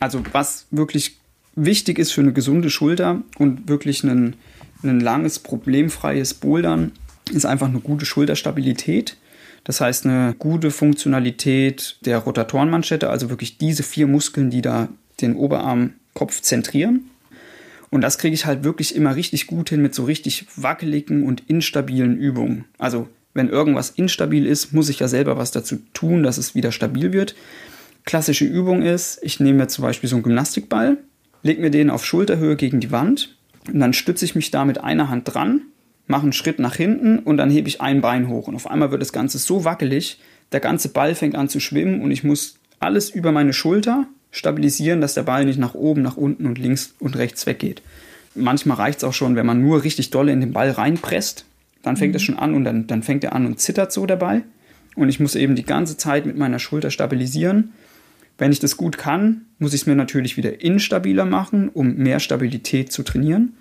Also 0.00 0.22
was 0.32 0.66
wirklich 0.70 1.16
wichtig 1.54 1.98
ist 1.98 2.12
für 2.12 2.20
eine 2.20 2.32
gesunde 2.32 2.70
Schulter 2.70 3.22
und 3.38 3.68
wirklich 3.68 4.04
ein, 4.04 4.34
ein 4.82 5.00
langes, 5.00 5.38
problemfreies 5.38 6.34
Bouldern, 6.34 6.92
ist 7.32 7.46
einfach 7.46 7.68
eine 7.68 7.80
gute 7.80 8.06
Schulterstabilität. 8.06 9.16
Das 9.64 9.80
heißt, 9.80 10.06
eine 10.06 10.34
gute 10.38 10.70
Funktionalität 10.70 11.96
der 12.02 12.18
Rotatorenmanschette, 12.18 13.10
also 13.10 13.30
wirklich 13.30 13.58
diese 13.58 13.82
vier 13.82 14.06
Muskeln, 14.06 14.50
die 14.50 14.62
da 14.62 14.88
den 15.20 15.34
Oberarmkopf 15.34 16.40
zentrieren. 16.40 17.10
Und 17.90 18.02
das 18.02 18.18
kriege 18.18 18.34
ich 18.34 18.46
halt 18.46 18.62
wirklich 18.62 18.94
immer 18.94 19.16
richtig 19.16 19.46
gut 19.46 19.70
hin 19.70 19.82
mit 19.82 19.94
so 19.94 20.04
richtig 20.04 20.46
wackeligen 20.56 21.24
und 21.24 21.42
instabilen 21.48 22.16
Übungen. 22.16 22.64
Also 22.78 23.08
wenn 23.34 23.48
irgendwas 23.48 23.90
instabil 23.90 24.46
ist, 24.46 24.72
muss 24.72 24.88
ich 24.88 25.00
ja 25.00 25.08
selber 25.08 25.36
was 25.36 25.50
dazu 25.50 25.78
tun, 25.92 26.22
dass 26.22 26.38
es 26.38 26.54
wieder 26.54 26.72
stabil 26.72 27.12
wird. 27.12 27.34
Klassische 28.06 28.44
Übung 28.44 28.82
ist, 28.82 29.18
ich 29.22 29.40
nehme 29.40 29.58
mir 29.58 29.68
zum 29.68 29.82
Beispiel 29.82 30.08
so 30.08 30.14
einen 30.14 30.22
Gymnastikball, 30.22 30.98
lege 31.42 31.60
mir 31.60 31.70
den 31.70 31.90
auf 31.90 32.06
Schulterhöhe 32.06 32.54
gegen 32.54 32.78
die 32.78 32.92
Wand 32.92 33.36
und 33.66 33.80
dann 33.80 33.92
stütze 33.92 34.24
ich 34.24 34.36
mich 34.36 34.52
da 34.52 34.64
mit 34.64 34.82
einer 34.82 35.10
Hand 35.10 35.34
dran, 35.34 35.62
mache 36.06 36.22
einen 36.22 36.32
Schritt 36.32 36.60
nach 36.60 36.76
hinten 36.76 37.18
und 37.18 37.36
dann 37.36 37.50
hebe 37.50 37.68
ich 37.68 37.80
ein 37.80 38.00
Bein 38.00 38.28
hoch. 38.28 38.46
Und 38.46 38.54
auf 38.54 38.70
einmal 38.70 38.92
wird 38.92 39.02
das 39.02 39.12
Ganze 39.12 39.38
so 39.38 39.64
wackelig, 39.64 40.20
der 40.52 40.60
ganze 40.60 40.88
Ball 40.88 41.16
fängt 41.16 41.34
an 41.34 41.48
zu 41.48 41.58
schwimmen 41.58 42.00
und 42.00 42.12
ich 42.12 42.22
muss 42.22 42.60
alles 42.78 43.10
über 43.10 43.32
meine 43.32 43.52
Schulter 43.52 44.06
stabilisieren, 44.30 45.00
dass 45.00 45.14
der 45.14 45.24
Ball 45.24 45.44
nicht 45.44 45.58
nach 45.58 45.74
oben, 45.74 46.02
nach 46.02 46.16
unten 46.16 46.46
und 46.46 46.58
links 46.58 46.94
und 47.00 47.16
rechts 47.16 47.44
weggeht. 47.46 47.82
Manchmal 48.36 48.76
reicht 48.76 48.98
es 48.98 49.04
auch 49.04 49.14
schon, 49.14 49.34
wenn 49.34 49.46
man 49.46 49.60
nur 49.60 49.82
richtig 49.82 50.10
dolle 50.10 50.30
in 50.30 50.40
den 50.40 50.52
Ball 50.52 50.70
reinpresst, 50.70 51.44
dann 51.82 51.96
fängt 51.96 52.12
mhm. 52.12 52.16
es 52.16 52.22
schon 52.22 52.38
an 52.38 52.54
und 52.54 52.62
dann, 52.62 52.86
dann 52.86 53.02
fängt 53.02 53.24
er 53.24 53.32
an 53.32 53.46
und 53.46 53.58
zittert 53.58 53.90
so 53.90 54.06
der 54.06 54.16
Ball. 54.16 54.42
Und 54.94 55.08
ich 55.08 55.18
muss 55.18 55.34
eben 55.34 55.56
die 55.56 55.64
ganze 55.64 55.96
Zeit 55.96 56.24
mit 56.24 56.36
meiner 56.36 56.60
Schulter 56.60 56.90
stabilisieren. 56.90 57.72
Wenn 58.38 58.52
ich 58.52 58.60
das 58.60 58.76
gut 58.76 58.98
kann, 58.98 59.42
muss 59.58 59.72
ich 59.72 59.82
es 59.82 59.86
mir 59.86 59.96
natürlich 59.96 60.36
wieder 60.36 60.60
instabiler 60.60 61.24
machen, 61.24 61.68
um 61.70 61.94
mehr 61.94 62.20
Stabilität 62.20 62.92
zu 62.92 63.02
trainieren. 63.02 63.54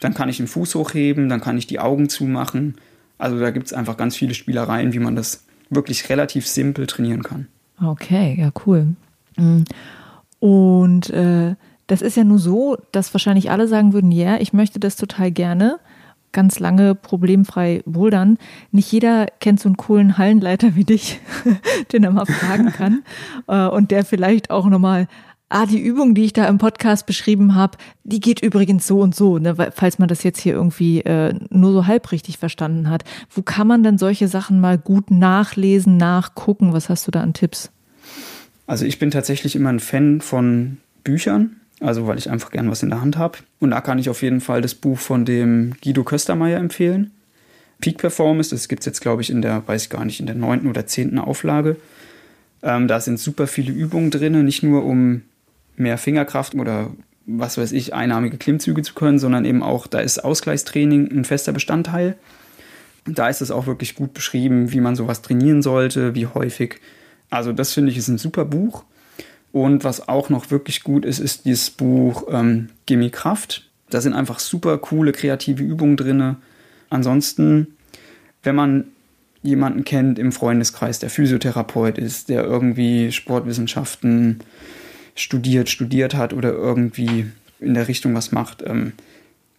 Dann 0.00 0.14
kann 0.14 0.28
ich 0.28 0.38
den 0.38 0.46
Fuß 0.46 0.74
hochheben, 0.74 1.28
dann 1.28 1.40
kann 1.40 1.58
ich 1.58 1.66
die 1.66 1.78
Augen 1.78 2.08
zumachen. 2.08 2.76
Also 3.16 3.38
da 3.38 3.50
gibt 3.50 3.66
es 3.66 3.72
einfach 3.72 3.96
ganz 3.96 4.16
viele 4.16 4.34
Spielereien, 4.34 4.92
wie 4.92 4.98
man 4.98 5.16
das 5.16 5.44
wirklich 5.70 6.08
relativ 6.08 6.46
simpel 6.46 6.86
trainieren 6.86 7.22
kann. 7.22 7.46
Okay, 7.82 8.36
ja, 8.38 8.50
cool. 8.66 8.88
Mhm. 9.36 9.64
Und 10.40 11.10
äh, 11.10 11.54
das 11.86 12.02
ist 12.02 12.16
ja 12.16 12.24
nur 12.24 12.38
so, 12.38 12.76
dass 12.92 13.14
wahrscheinlich 13.14 13.50
alle 13.50 13.66
sagen 13.66 13.92
würden, 13.92 14.12
ja, 14.12 14.30
yeah, 14.30 14.40
ich 14.40 14.52
möchte 14.52 14.78
das 14.78 14.96
total 14.96 15.30
gerne, 15.30 15.78
ganz 16.32 16.58
lange 16.58 16.94
problemfrei 16.94 17.82
bouldern. 17.84 18.38
Nicht 18.70 18.90
jeder 18.92 19.26
kennt 19.40 19.60
so 19.60 19.68
einen 19.68 19.76
coolen 19.76 20.18
Hallenleiter 20.18 20.74
wie 20.74 20.84
dich, 20.84 21.20
den 21.92 22.04
er 22.04 22.10
mal 22.10 22.26
fragen 22.26 22.72
kann 22.72 23.02
äh, 23.48 23.66
und 23.66 23.90
der 23.90 24.04
vielleicht 24.04 24.50
auch 24.50 24.66
nochmal 24.66 25.08
Ah, 25.50 25.64
die 25.64 25.80
Übung, 25.80 26.14
die 26.14 26.26
ich 26.26 26.34
da 26.34 26.46
im 26.46 26.58
Podcast 26.58 27.06
beschrieben 27.06 27.54
habe, 27.54 27.78
die 28.04 28.20
geht 28.20 28.42
übrigens 28.42 28.86
so 28.86 29.00
und 29.00 29.14
so, 29.14 29.38
ne, 29.38 29.56
falls 29.74 29.98
man 29.98 30.06
das 30.06 30.22
jetzt 30.22 30.40
hier 30.40 30.52
irgendwie 30.52 31.00
äh, 31.00 31.34
nur 31.48 31.72
so 31.72 31.86
halb 31.86 32.12
richtig 32.12 32.36
verstanden 32.36 32.90
hat. 32.90 33.04
Wo 33.30 33.40
kann 33.40 33.66
man 33.66 33.82
denn 33.82 33.96
solche 33.96 34.28
Sachen 34.28 34.60
mal 34.60 34.76
gut 34.76 35.10
nachlesen, 35.10 35.96
nachgucken? 35.96 36.74
Was 36.74 36.90
hast 36.90 37.06
du 37.06 37.10
da 37.10 37.22
an 37.22 37.32
Tipps? 37.32 37.70
Also 38.66 38.84
ich 38.84 38.98
bin 38.98 39.10
tatsächlich 39.10 39.56
immer 39.56 39.70
ein 39.70 39.80
Fan 39.80 40.20
von 40.20 40.76
Büchern, 41.02 41.56
also 41.80 42.06
weil 42.06 42.18
ich 42.18 42.30
einfach 42.30 42.50
gern 42.50 42.70
was 42.70 42.82
in 42.82 42.90
der 42.90 43.00
Hand 43.00 43.16
habe. 43.16 43.38
Und 43.60 43.70
da 43.70 43.80
kann 43.80 43.98
ich 43.98 44.10
auf 44.10 44.22
jeden 44.22 44.40
Fall 44.40 44.62
das 44.62 44.74
Buch 44.74 44.98
von 44.98 45.24
dem 45.24 45.74
Guido 45.82 46.04
Köstermeier 46.04 46.58
empfehlen. 46.58 47.12
Peak 47.80 47.98
Performance, 47.98 48.50
das 48.50 48.68
gibt 48.68 48.80
es 48.80 48.86
jetzt, 48.86 49.00
glaube 49.00 49.22
ich, 49.22 49.30
in 49.30 49.42
der, 49.42 49.66
weiß 49.66 49.84
ich 49.84 49.90
gar 49.90 50.04
nicht, 50.04 50.20
in 50.20 50.26
der 50.26 50.34
neunten 50.34 50.68
oder 50.68 50.86
zehnten 50.86 51.18
Auflage. 51.18 51.76
Ähm, 52.62 52.88
da 52.88 52.98
sind 52.98 53.20
super 53.20 53.46
viele 53.46 53.72
Übungen 53.72 54.10
drin, 54.10 54.44
nicht 54.44 54.64
nur 54.64 54.84
um 54.84 55.22
mehr 55.76 55.96
Fingerkraft 55.96 56.56
oder 56.56 56.90
was 57.26 57.56
weiß 57.56 57.72
ich, 57.72 57.94
einarmige 57.94 58.36
Klimmzüge 58.36 58.82
zu 58.82 58.94
können, 58.94 59.18
sondern 59.18 59.44
eben 59.44 59.62
auch, 59.62 59.86
da 59.86 60.00
ist 60.00 60.24
Ausgleichstraining 60.24 61.08
ein 61.12 61.24
fester 61.24 61.52
Bestandteil. 61.52 62.16
Da 63.06 63.28
ist 63.28 63.42
es 63.42 63.50
auch 63.50 63.66
wirklich 63.66 63.94
gut 63.94 64.12
beschrieben, 64.12 64.72
wie 64.72 64.80
man 64.80 64.96
sowas 64.96 65.22
trainieren 65.22 65.62
sollte, 65.62 66.14
wie 66.14 66.26
häufig 66.26 66.80
also 67.30 67.52
das 67.52 67.72
finde 67.72 67.90
ich 67.90 67.98
ist 67.98 68.08
ein 68.08 68.18
super 68.18 68.44
Buch. 68.44 68.84
Und 69.52 69.84
was 69.84 70.08
auch 70.08 70.28
noch 70.28 70.50
wirklich 70.50 70.82
gut 70.82 71.04
ist, 71.04 71.18
ist 71.18 71.44
dieses 71.44 71.70
Buch 71.70 72.24
ähm, 72.30 72.68
Gimme 72.86 73.10
Kraft. 73.10 73.68
Da 73.90 74.00
sind 74.00 74.12
einfach 74.12 74.38
super 74.38 74.76
coole 74.78 75.12
kreative 75.12 75.62
Übungen 75.62 75.96
drin. 75.96 76.36
Ansonsten, 76.90 77.78
wenn 78.42 78.54
man 78.54 78.84
jemanden 79.42 79.84
kennt 79.84 80.18
im 80.18 80.32
Freundeskreis, 80.32 80.98
der 80.98 81.10
Physiotherapeut 81.10 81.96
ist, 81.96 82.28
der 82.28 82.44
irgendwie 82.44 83.12
Sportwissenschaften 83.12 84.40
studiert, 85.14 85.68
studiert 85.68 86.14
hat 86.14 86.32
oder 86.32 86.52
irgendwie 86.52 87.26
in 87.60 87.74
der 87.74 87.88
Richtung 87.88 88.14
was 88.14 88.32
macht. 88.32 88.62
Ähm, 88.62 88.92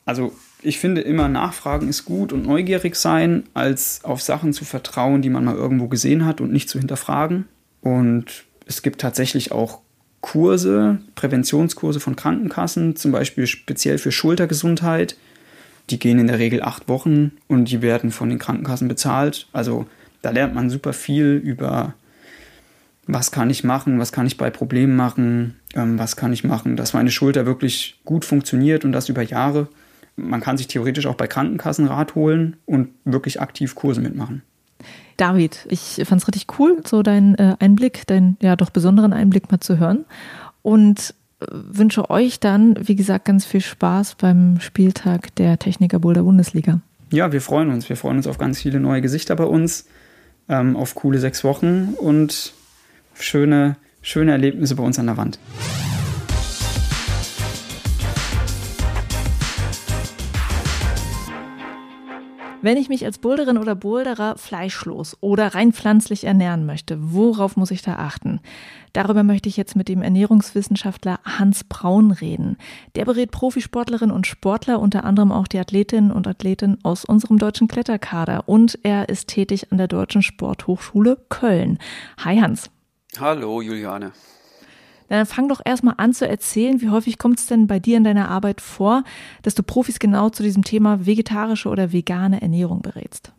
also 0.06 0.34
ich 0.62 0.80
finde 0.80 1.02
immer 1.02 1.28
Nachfragen 1.28 1.88
ist 1.88 2.06
gut 2.06 2.34
und 2.34 2.46
neugierig 2.46 2.96
sein, 2.96 3.44
als 3.54 4.04
auf 4.04 4.22
Sachen 4.22 4.54
zu 4.54 4.66
vertrauen, 4.66 5.22
die 5.22 5.30
man 5.30 5.46
mal 5.46 5.56
irgendwo 5.56 5.88
gesehen 5.88 6.26
hat 6.26 6.42
und 6.42 6.52
nicht 6.52 6.70
zu 6.70 6.80
hinterfragen. 6.80 7.46
Und 7.82 8.46
es 8.70 8.84
gibt 8.84 9.02
tatsächlich 9.02 9.52
auch 9.52 9.82
Kurse, 10.22 11.00
Präventionskurse 11.16 12.00
von 12.00 12.16
Krankenkassen, 12.16 12.96
zum 12.96 13.12
Beispiel 13.12 13.48
speziell 13.48 13.98
für 13.98 14.12
Schultergesundheit. 14.12 15.18
Die 15.90 15.98
gehen 15.98 16.20
in 16.20 16.28
der 16.28 16.38
Regel 16.38 16.62
acht 16.62 16.88
Wochen 16.88 17.32
und 17.48 17.72
die 17.72 17.82
werden 17.82 18.12
von 18.12 18.30
den 18.30 18.38
Krankenkassen 18.38 18.88
bezahlt. 18.88 19.48
Also 19.54 19.88
da 20.22 20.30
lernt 20.30 20.54
man 20.54 20.70
super 20.70 20.94
viel 20.94 21.42
über, 21.44 21.96
was 23.08 23.32
kann 23.32 23.50
ich 23.50 23.64
machen, 23.64 23.98
was 23.98 24.12
kann 24.12 24.28
ich 24.28 24.38
bei 24.38 24.52
Problemen 24.52 24.96
machen, 24.96 25.56
ähm, 25.74 25.98
was 25.98 26.16
kann 26.16 26.32
ich 26.32 26.44
machen, 26.44 26.76
dass 26.76 26.94
meine 26.94 27.10
Schulter 27.10 27.48
wirklich 27.48 28.00
gut 28.06 28.24
funktioniert 28.24 28.86
und 28.86 28.92
das 28.92 29.10
über 29.10 29.24
Jahre. 29.24 29.68
Man 30.16 30.42
kann 30.42 30.58
sich 30.58 30.68
theoretisch 30.68 31.08
auch 31.08 31.16
bei 31.16 31.26
Krankenkassen 31.26 31.88
Rat 31.88 32.14
holen 32.14 32.58
und 32.68 32.90
wirklich 33.04 33.42
aktiv 33.42 33.74
Kurse 33.74 34.02
mitmachen. 34.02 34.44
David, 35.20 35.68
ich 35.70 36.02
fand 36.06 36.22
es 36.22 36.28
richtig 36.28 36.48
cool, 36.60 36.82
so 36.86 37.04
deinen 37.04 37.36
äh, 37.36 37.56
Einblick, 37.60 38.08
deinen 38.08 38.38
ja 38.42 38.56
doch 38.56 38.70
besonderen 38.70 39.12
Einblick 39.12 39.52
mal 39.52 39.60
zu 39.60 39.78
hören. 39.78 40.06
Und 40.62 41.14
äh, 41.42 41.46
wünsche 41.50 42.10
euch 42.10 42.40
dann, 42.40 42.76
wie 42.88 42.96
gesagt, 42.96 43.26
ganz 43.26 43.46
viel 43.46 43.60
Spaß 43.60 44.16
beim 44.16 44.62
Spieltag 44.62 45.36
der 45.36 45.60
Techniker 45.60 46.00
Boulder 46.00 46.24
Bundesliga. 46.24 46.80
Ja, 47.12 47.34
wir 47.34 47.42
freuen 47.42 47.70
uns. 47.70 47.90
Wir 47.90 47.98
freuen 47.98 48.18
uns 48.18 48.28
auf 48.28 48.38
ganz 48.38 48.62
viele 48.62 48.80
neue 48.80 49.02
Gesichter 49.02 49.36
bei 49.36 49.44
uns, 49.44 49.88
ähm, 50.48 50.78
auf 50.78 50.96
coole 50.96 51.20
sechs 51.20 51.44
Wochen 51.44 51.96
und 51.98 52.54
schöne, 53.16 53.76
schöne 54.02 54.32
Erlebnisse 54.32 54.76
bei 54.76 54.84
uns 54.84 55.00
an 55.00 55.08
der 55.08 55.18
Wand. 55.18 55.38
Wenn 62.62 62.76
ich 62.76 62.90
mich 62.90 63.06
als 63.06 63.20
Boulderin 63.20 63.58
oder 63.58 63.74
Boulderer 63.74 64.38
fleischlos 64.38 65.16
oder 65.22 65.56
rein 65.56 65.72
pflanzlich 65.72 66.26
ernähren 66.26 66.66
möchte, 66.66 66.98
worauf 67.00 67.56
muss 67.56 67.72
ich 67.72 67.82
da 67.82 67.96
achten? 67.96 68.42
Darüber 68.92 69.24
möchte 69.24 69.48
ich 69.48 69.56
jetzt 69.56 69.78
mit 69.78 69.88
dem 69.88 70.02
Ernährungswissenschaftler 70.02 71.22
Hans 71.24 71.64
Braun 71.64 72.12
reden. 72.12 72.58
Der 72.96 73.06
berät 73.06 73.32
Profisportlerinnen 73.32 74.14
und 74.14 74.28
Sportler, 74.28 74.82
unter 74.82 75.06
anderem 75.06 75.32
auch 75.32 75.48
die 75.48 75.58
Athletinnen 75.58 76.12
und 76.12 76.28
Athleten 76.28 76.78
aus 76.84 77.06
unserem 77.06 77.38
deutschen 77.38 77.70
Kletterkader. 77.70 78.50
Und 78.50 78.78
er 78.84 79.08
ist 79.08 79.30
tätig 79.30 79.72
an 79.72 79.78
der 79.78 79.88
Deutschen 79.88 80.22
Sporthochschule 80.22 81.18
Köln. 81.30 81.78
Hi 82.26 82.42
Hans. 82.42 82.70
Hallo 83.18 83.62
Juliane. 83.62 84.12
Dann 85.10 85.26
fang 85.26 85.50
doch 85.50 85.62
erstmal 85.64 85.96
an 85.98 86.14
zu 86.14 86.28
erzählen, 86.28 86.82
wie 86.82 86.90
häufig 86.90 87.18
kommt 87.18 87.40
es 87.40 87.48
denn 87.48 87.68
bei 87.68 87.80
dir 87.80 87.98
in 87.98 88.04
deiner 88.04 88.30
Arbeit 88.30 88.62
vor, 88.62 89.04
dass 89.42 89.56
du 89.56 89.64
Profis 89.64 90.00
genau 90.00 90.30
zu 90.30 90.44
diesem 90.44 90.64
Thema 90.64 91.06
vegetarische 91.06 91.70
oder 91.70 91.92
vegane 91.92 92.42
Ernährung 92.42 92.82
berätst? 92.82 93.34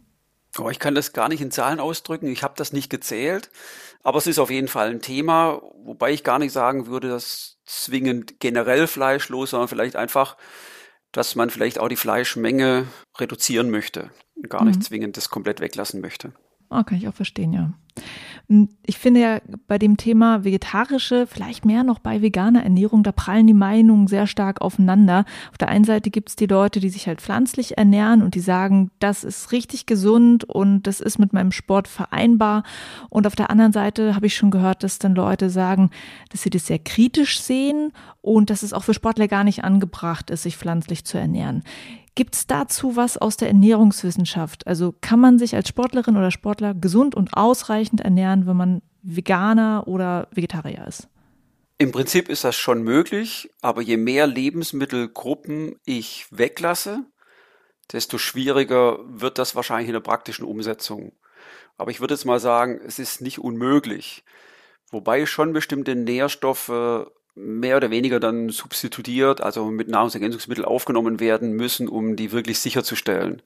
Oh, 0.58 0.68
ich 0.68 0.80
kann 0.80 0.96
das 0.96 1.12
gar 1.12 1.28
nicht 1.28 1.40
in 1.40 1.52
Zahlen 1.52 1.78
ausdrücken. 1.78 2.26
Ich 2.26 2.42
habe 2.42 2.54
das 2.56 2.72
nicht 2.72 2.90
gezählt. 2.90 3.50
Aber 4.02 4.18
es 4.18 4.26
ist 4.26 4.38
auf 4.38 4.50
jeden 4.50 4.68
Fall 4.68 4.90
ein 4.90 5.02
Thema, 5.02 5.62
wobei 5.84 6.12
ich 6.12 6.24
gar 6.24 6.38
nicht 6.38 6.52
sagen 6.52 6.86
würde, 6.86 7.08
dass 7.08 7.58
zwingend 7.66 8.40
generell 8.40 8.86
fleischlos, 8.86 9.50
sondern 9.50 9.68
vielleicht 9.68 9.94
einfach, 9.94 10.36
dass 11.12 11.36
man 11.36 11.50
vielleicht 11.50 11.78
auch 11.78 11.88
die 11.88 11.96
Fleischmenge 11.96 12.86
reduzieren 13.18 13.70
möchte. 13.70 14.10
Gar 14.48 14.64
nicht 14.64 14.78
mhm. 14.78 14.82
zwingend 14.82 15.16
das 15.16 15.28
komplett 15.28 15.60
weglassen 15.60 16.00
möchte. 16.00 16.32
Oh, 16.70 16.82
kann 16.84 16.98
ich 16.98 17.08
auch 17.08 17.14
verstehen, 17.14 17.52
ja. 17.52 17.72
Ich 18.84 18.98
finde 18.98 19.20
ja 19.20 19.40
bei 19.68 19.78
dem 19.78 19.96
Thema 19.96 20.42
vegetarische, 20.42 21.28
vielleicht 21.28 21.64
mehr 21.64 21.84
noch 21.84 22.00
bei 22.00 22.20
veganer 22.20 22.64
Ernährung, 22.64 23.04
da 23.04 23.12
prallen 23.12 23.46
die 23.46 23.54
Meinungen 23.54 24.08
sehr 24.08 24.26
stark 24.26 24.60
aufeinander. 24.60 25.24
Auf 25.52 25.58
der 25.58 25.68
einen 25.68 25.84
Seite 25.84 26.10
gibt 26.10 26.30
es 26.30 26.36
die 26.36 26.46
Leute, 26.46 26.80
die 26.80 26.88
sich 26.88 27.06
halt 27.06 27.20
pflanzlich 27.20 27.78
ernähren 27.78 28.22
und 28.22 28.34
die 28.34 28.40
sagen, 28.40 28.90
das 28.98 29.22
ist 29.22 29.52
richtig 29.52 29.86
gesund 29.86 30.42
und 30.42 30.82
das 30.88 31.00
ist 31.00 31.18
mit 31.18 31.32
meinem 31.32 31.52
Sport 31.52 31.86
vereinbar. 31.86 32.64
Und 33.08 33.28
auf 33.28 33.36
der 33.36 33.50
anderen 33.50 33.72
Seite 33.72 34.16
habe 34.16 34.26
ich 34.26 34.34
schon 34.34 34.50
gehört, 34.50 34.82
dass 34.82 34.98
dann 34.98 35.14
Leute 35.14 35.48
sagen, 35.48 35.90
dass 36.30 36.42
sie 36.42 36.50
das 36.50 36.66
sehr 36.66 36.80
kritisch 36.80 37.40
sehen 37.40 37.92
und 38.20 38.50
dass 38.50 38.64
es 38.64 38.72
auch 38.72 38.82
für 38.82 38.94
Sportler 38.94 39.28
gar 39.28 39.44
nicht 39.44 39.62
angebracht 39.62 40.30
ist, 40.30 40.42
sich 40.42 40.56
pflanzlich 40.56 41.04
zu 41.04 41.18
ernähren. 41.18 41.62
Gibt 42.14 42.34
es 42.34 42.46
dazu 42.46 42.96
was 42.96 43.16
aus 43.16 43.36
der 43.36 43.48
Ernährungswissenschaft? 43.48 44.66
Also 44.66 44.94
kann 45.00 45.20
man 45.20 45.38
sich 45.38 45.54
als 45.54 45.68
Sportlerin 45.68 46.16
oder 46.16 46.30
Sportler 46.30 46.74
gesund 46.74 47.14
und 47.14 47.34
ausreichend 47.34 48.00
ernähren, 48.00 48.46
wenn 48.46 48.56
man 48.56 48.82
Veganer 49.02 49.84
oder 49.86 50.28
Vegetarier 50.32 50.86
ist? 50.86 51.08
Im 51.78 51.92
Prinzip 51.92 52.28
ist 52.28 52.44
das 52.44 52.56
schon 52.56 52.82
möglich, 52.82 53.50
aber 53.62 53.80
je 53.80 53.96
mehr 53.96 54.26
Lebensmittelgruppen 54.26 55.76
ich 55.86 56.26
weglasse, 56.30 57.04
desto 57.92 58.18
schwieriger 58.18 58.98
wird 59.06 59.38
das 59.38 59.54
wahrscheinlich 59.54 59.88
in 59.88 59.94
der 59.94 60.00
praktischen 60.00 60.44
Umsetzung. 60.44 61.12
Aber 61.78 61.90
ich 61.90 62.00
würde 62.00 62.12
jetzt 62.14 62.26
mal 62.26 62.40
sagen, 62.40 62.80
es 62.86 62.98
ist 62.98 63.22
nicht 63.22 63.38
unmöglich. 63.38 64.24
Wobei 64.90 65.24
schon 65.24 65.54
bestimmte 65.54 65.94
Nährstoffe 65.94 67.06
mehr 67.40 67.76
oder 67.76 67.90
weniger 67.90 68.20
dann 68.20 68.50
substituiert, 68.50 69.40
also 69.40 69.66
mit 69.66 69.88
Nahrungsergänzungsmitteln 69.88 70.66
aufgenommen 70.66 71.20
werden 71.20 71.52
müssen, 71.52 71.88
um 71.88 72.16
die 72.16 72.32
wirklich 72.32 72.58
sicherzustellen. 72.58 73.42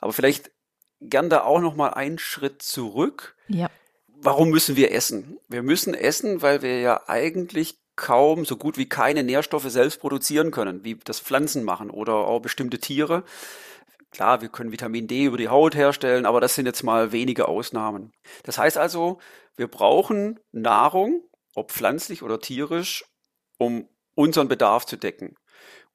Aber 0.00 0.12
vielleicht 0.12 0.50
gern 1.00 1.28
da 1.28 1.42
auch 1.42 1.60
noch 1.60 1.76
mal 1.76 1.90
einen 1.90 2.18
Schritt 2.18 2.62
zurück. 2.62 3.36
Ja. 3.48 3.70
Warum 4.08 4.50
müssen 4.50 4.76
wir 4.76 4.92
essen? 4.92 5.38
Wir 5.48 5.62
müssen 5.62 5.94
essen, 5.94 6.42
weil 6.42 6.62
wir 6.62 6.80
ja 6.80 7.02
eigentlich 7.06 7.78
kaum 7.96 8.44
so 8.44 8.56
gut 8.56 8.76
wie 8.78 8.88
keine 8.88 9.22
Nährstoffe 9.22 9.70
selbst 9.70 10.00
produzieren 10.00 10.50
können, 10.50 10.84
wie 10.84 10.96
das 10.96 11.20
Pflanzen 11.20 11.64
machen 11.64 11.90
oder 11.90 12.14
auch 12.14 12.40
bestimmte 12.40 12.78
Tiere. 12.78 13.24
Klar, 14.10 14.40
wir 14.40 14.48
können 14.48 14.72
Vitamin 14.72 15.08
D 15.08 15.24
über 15.24 15.36
die 15.36 15.48
Haut 15.48 15.74
herstellen, 15.74 16.26
aber 16.26 16.40
das 16.40 16.54
sind 16.54 16.66
jetzt 16.66 16.82
mal 16.82 17.12
wenige 17.12 17.48
Ausnahmen. 17.48 18.12
Das 18.44 18.58
heißt 18.58 18.78
also, 18.78 19.18
wir 19.56 19.68
brauchen 19.68 20.38
Nahrung, 20.52 21.22
ob 21.54 21.72
pflanzlich 21.72 22.22
oder 22.22 22.38
tierisch, 22.38 23.04
um 23.58 23.88
unseren 24.14 24.48
Bedarf 24.48 24.86
zu 24.86 24.96
decken. 24.96 25.36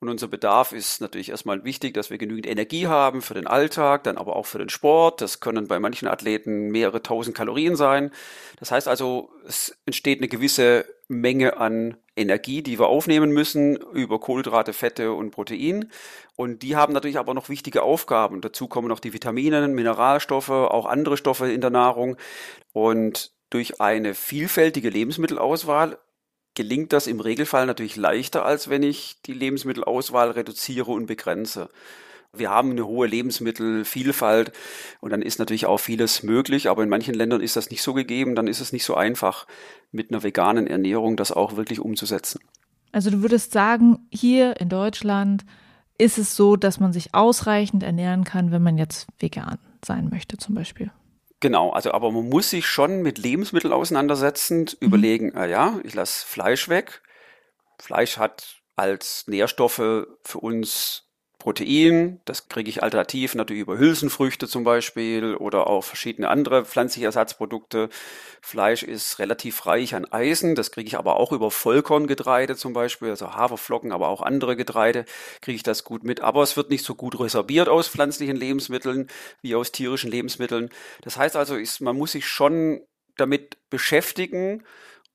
Und 0.01 0.09
unser 0.09 0.27
Bedarf 0.27 0.71
ist 0.71 0.99
natürlich 0.99 1.29
erstmal 1.29 1.63
wichtig, 1.63 1.93
dass 1.93 2.09
wir 2.09 2.17
genügend 2.17 2.47
Energie 2.47 2.87
haben 2.87 3.21
für 3.21 3.35
den 3.35 3.45
Alltag, 3.45 4.03
dann 4.03 4.17
aber 4.17 4.35
auch 4.35 4.47
für 4.47 4.57
den 4.57 4.69
Sport. 4.69 5.21
Das 5.21 5.41
können 5.41 5.67
bei 5.67 5.79
manchen 5.79 6.07
Athleten 6.07 6.71
mehrere 6.71 7.03
tausend 7.03 7.37
Kalorien 7.37 7.75
sein. 7.75 8.09
Das 8.57 8.71
heißt 8.71 8.87
also, 8.87 9.29
es 9.45 9.77
entsteht 9.85 10.17
eine 10.17 10.27
gewisse 10.27 10.85
Menge 11.07 11.57
an 11.57 11.97
Energie, 12.15 12.63
die 12.63 12.79
wir 12.79 12.87
aufnehmen 12.87 13.29
müssen 13.31 13.75
über 13.75 14.19
Kohlenhydrate, 14.19 14.73
Fette 14.73 15.13
und 15.13 15.29
Protein. 15.29 15.91
Und 16.35 16.63
die 16.63 16.75
haben 16.75 16.93
natürlich 16.93 17.19
aber 17.19 17.35
noch 17.35 17.49
wichtige 17.49 17.83
Aufgaben. 17.83 18.41
Dazu 18.41 18.67
kommen 18.67 18.87
noch 18.87 18.99
die 18.99 19.13
Vitamine, 19.13 19.67
Mineralstoffe, 19.67 20.49
auch 20.49 20.87
andere 20.87 21.15
Stoffe 21.15 21.51
in 21.51 21.61
der 21.61 21.69
Nahrung. 21.69 22.17
Und 22.73 23.33
durch 23.51 23.79
eine 23.81 24.15
vielfältige 24.15 24.89
Lebensmittelauswahl 24.89 25.99
gelingt 26.61 26.93
das 26.93 27.07
im 27.07 27.19
Regelfall 27.19 27.65
natürlich 27.65 27.95
leichter, 27.95 28.45
als 28.45 28.69
wenn 28.69 28.83
ich 28.83 29.19
die 29.25 29.33
Lebensmittelauswahl 29.33 30.29
reduziere 30.29 30.91
und 30.91 31.07
begrenze. 31.07 31.69
Wir 32.33 32.51
haben 32.51 32.69
eine 32.69 32.85
hohe 32.85 33.07
Lebensmittelvielfalt 33.07 34.51
und 34.99 35.09
dann 35.09 35.23
ist 35.23 35.39
natürlich 35.39 35.65
auch 35.65 35.79
vieles 35.79 36.21
möglich, 36.21 36.69
aber 36.69 36.83
in 36.83 36.89
manchen 36.89 37.15
Ländern 37.15 37.41
ist 37.41 37.55
das 37.55 37.71
nicht 37.71 37.81
so 37.81 37.95
gegeben, 37.95 38.35
dann 38.35 38.45
ist 38.45 38.61
es 38.61 38.73
nicht 38.73 38.85
so 38.85 38.93
einfach, 38.93 39.47
mit 39.91 40.11
einer 40.11 40.21
veganen 40.21 40.67
Ernährung 40.67 41.17
das 41.17 41.31
auch 41.31 41.55
wirklich 41.55 41.79
umzusetzen. 41.79 42.39
Also 42.91 43.09
du 43.09 43.23
würdest 43.23 43.53
sagen, 43.53 44.07
hier 44.11 44.61
in 44.61 44.69
Deutschland 44.69 45.43
ist 45.97 46.19
es 46.19 46.35
so, 46.35 46.57
dass 46.57 46.79
man 46.79 46.93
sich 46.93 47.15
ausreichend 47.15 47.81
ernähren 47.81 48.23
kann, 48.23 48.51
wenn 48.51 48.61
man 48.61 48.77
jetzt 48.77 49.07
vegan 49.17 49.57
sein 49.83 50.09
möchte 50.11 50.37
zum 50.37 50.53
Beispiel. 50.53 50.91
Genau, 51.41 51.71
also 51.71 51.91
aber 51.91 52.11
man 52.11 52.29
muss 52.29 52.51
sich 52.51 52.67
schon 52.67 53.01
mit 53.01 53.17
Lebensmitteln 53.17 53.73
auseinandersetzen, 53.73 54.59
mhm. 54.59 54.87
überlegen, 54.87 55.35
ah 55.35 55.45
ja, 55.45 55.79
ich 55.83 55.93
lasse 55.95 56.25
Fleisch 56.25 56.69
weg. 56.69 57.01
Fleisch 57.79 58.17
hat 58.17 58.61
als 58.75 59.25
Nährstoffe 59.27 60.07
für 60.23 60.37
uns 60.39 61.10
Protein, 61.41 62.21
das 62.25 62.49
kriege 62.49 62.69
ich 62.69 62.83
alternativ 62.83 63.33
natürlich 63.33 63.63
über 63.63 63.75
Hülsenfrüchte 63.75 64.47
zum 64.47 64.63
Beispiel 64.63 65.33
oder 65.33 65.65
auch 65.65 65.83
verschiedene 65.83 66.29
andere 66.29 66.65
pflanzliche 66.65 67.07
Ersatzprodukte. 67.07 67.89
Fleisch 68.41 68.83
ist 68.83 69.17
relativ 69.17 69.65
reich 69.65 69.95
an 69.95 70.05
Eisen, 70.05 70.53
das 70.53 70.69
kriege 70.69 70.87
ich 70.87 70.99
aber 70.99 71.15
auch 71.15 71.31
über 71.31 71.49
Vollkorngetreide 71.49 72.55
zum 72.55 72.73
Beispiel, 72.73 73.09
also 73.09 73.33
Haferflocken, 73.33 73.91
aber 73.91 74.09
auch 74.09 74.21
andere 74.21 74.55
Getreide 74.55 75.05
kriege 75.41 75.55
ich 75.55 75.63
das 75.63 75.83
gut 75.83 76.03
mit. 76.03 76.21
Aber 76.21 76.43
es 76.43 76.57
wird 76.57 76.69
nicht 76.69 76.85
so 76.85 76.93
gut 76.93 77.19
resorbiert 77.19 77.69
aus 77.69 77.87
pflanzlichen 77.87 78.35
Lebensmitteln 78.35 79.07
wie 79.41 79.55
aus 79.55 79.71
tierischen 79.71 80.11
Lebensmitteln. 80.11 80.69
Das 81.01 81.17
heißt 81.17 81.35
also, 81.35 81.55
ist, 81.55 81.81
man 81.81 81.97
muss 81.97 82.11
sich 82.11 82.27
schon 82.27 82.81
damit 83.17 83.57
beschäftigen, 83.71 84.63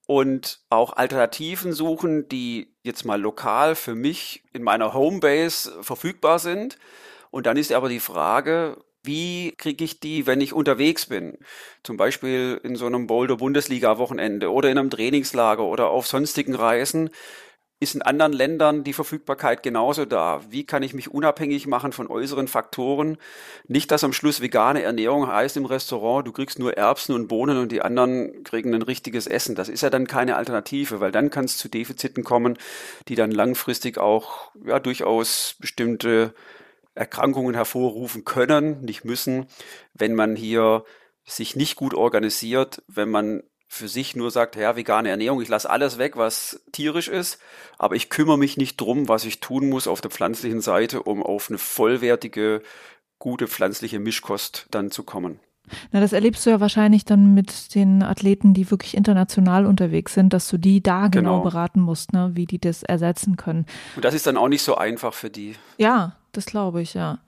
und 0.06 0.60
auch 0.70 0.96
Alternativen 0.96 1.72
suchen, 1.72 2.28
die 2.28 2.74
jetzt 2.82 3.04
mal 3.04 3.20
lokal 3.20 3.74
für 3.74 3.94
mich 3.94 4.44
in 4.52 4.62
meiner 4.62 4.94
Homebase 4.94 5.82
verfügbar 5.82 6.38
sind. 6.38 6.78
Und 7.30 7.46
dann 7.46 7.56
ist 7.56 7.72
aber 7.72 7.88
die 7.88 8.00
Frage, 8.00 8.78
wie 9.02 9.52
kriege 9.56 9.84
ich 9.84 10.00
die, 10.00 10.26
wenn 10.26 10.40
ich 10.40 10.52
unterwegs 10.52 11.06
bin? 11.06 11.38
Zum 11.82 11.96
Beispiel 11.96 12.60
in 12.62 12.76
so 12.76 12.86
einem 12.86 13.06
Boulder-Bundesliga-Wochenende 13.06 14.50
oder 14.50 14.70
in 14.70 14.78
einem 14.78 14.90
Trainingslager 14.90 15.64
oder 15.64 15.90
auf 15.90 16.06
sonstigen 16.06 16.54
Reisen 16.54 17.10
ist 17.78 17.94
in 17.94 18.02
anderen 18.02 18.32
Ländern 18.32 18.84
die 18.84 18.94
Verfügbarkeit 18.94 19.62
genauso 19.62 20.06
da? 20.06 20.40
Wie 20.48 20.64
kann 20.64 20.82
ich 20.82 20.94
mich 20.94 21.10
unabhängig 21.10 21.66
machen 21.66 21.92
von 21.92 22.08
äußeren 22.08 22.48
Faktoren? 22.48 23.18
Nicht, 23.68 23.90
dass 23.90 24.02
am 24.02 24.14
Schluss 24.14 24.40
vegane 24.40 24.82
Ernährung 24.82 25.26
heißt 25.26 25.58
im 25.58 25.66
Restaurant, 25.66 26.26
du 26.26 26.32
kriegst 26.32 26.58
nur 26.58 26.76
Erbsen 26.76 27.14
und 27.14 27.28
Bohnen 27.28 27.58
und 27.58 27.72
die 27.72 27.82
anderen 27.82 28.44
kriegen 28.44 28.74
ein 28.74 28.82
richtiges 28.82 29.26
Essen. 29.26 29.54
Das 29.54 29.68
ist 29.68 29.82
ja 29.82 29.90
dann 29.90 30.06
keine 30.06 30.36
Alternative, 30.36 31.00
weil 31.00 31.12
dann 31.12 31.28
kann 31.28 31.44
es 31.44 31.58
zu 31.58 31.68
Defiziten 31.68 32.24
kommen, 32.24 32.56
die 33.08 33.14
dann 33.14 33.30
langfristig 33.30 33.98
auch 33.98 34.52
ja 34.64 34.80
durchaus 34.80 35.56
bestimmte 35.60 36.34
Erkrankungen 36.94 37.54
hervorrufen 37.54 38.24
können, 38.24 38.80
nicht 38.80 39.04
müssen, 39.04 39.48
wenn 39.92 40.14
man 40.14 40.34
hier 40.34 40.84
sich 41.24 41.56
nicht 41.56 41.76
gut 41.76 41.92
organisiert, 41.92 42.82
wenn 42.88 43.10
man 43.10 43.42
für 43.68 43.88
sich 43.88 44.14
nur 44.16 44.30
sagt, 44.30 44.56
ja, 44.56 44.76
vegane 44.76 45.10
Ernährung, 45.10 45.42
ich 45.42 45.48
lasse 45.48 45.68
alles 45.68 45.98
weg, 45.98 46.16
was 46.16 46.62
tierisch 46.72 47.08
ist, 47.08 47.38
aber 47.78 47.96
ich 47.96 48.10
kümmere 48.10 48.38
mich 48.38 48.56
nicht 48.56 48.80
drum, 48.80 49.08
was 49.08 49.24
ich 49.24 49.40
tun 49.40 49.68
muss 49.68 49.88
auf 49.88 50.00
der 50.00 50.10
pflanzlichen 50.10 50.60
Seite, 50.60 51.02
um 51.02 51.22
auf 51.22 51.48
eine 51.48 51.58
vollwertige, 51.58 52.62
gute 53.18 53.48
pflanzliche 53.48 53.98
Mischkost 53.98 54.66
dann 54.70 54.90
zu 54.90 55.02
kommen. 55.02 55.40
Na, 55.90 56.00
das 56.00 56.12
erlebst 56.12 56.46
du 56.46 56.50
ja 56.50 56.60
wahrscheinlich 56.60 57.04
dann 57.04 57.34
mit 57.34 57.74
den 57.74 58.02
Athleten, 58.02 58.54
die 58.54 58.70
wirklich 58.70 58.96
international 58.96 59.66
unterwegs 59.66 60.14
sind, 60.14 60.32
dass 60.32 60.48
du 60.48 60.58
die 60.58 60.80
da 60.82 61.08
genau, 61.08 61.40
genau 61.40 61.42
beraten 61.42 61.80
musst, 61.80 62.12
ne, 62.12 62.30
wie 62.34 62.46
die 62.46 62.60
das 62.60 62.84
ersetzen 62.84 63.36
können. 63.36 63.66
Und 63.96 64.04
das 64.04 64.14
ist 64.14 64.26
dann 64.26 64.36
auch 64.36 64.48
nicht 64.48 64.62
so 64.62 64.76
einfach 64.76 65.12
für 65.12 65.30
die. 65.30 65.56
Ja, 65.78 66.16
das 66.32 66.46
glaube 66.46 66.82
ich, 66.82 66.94
ja. 66.94 67.18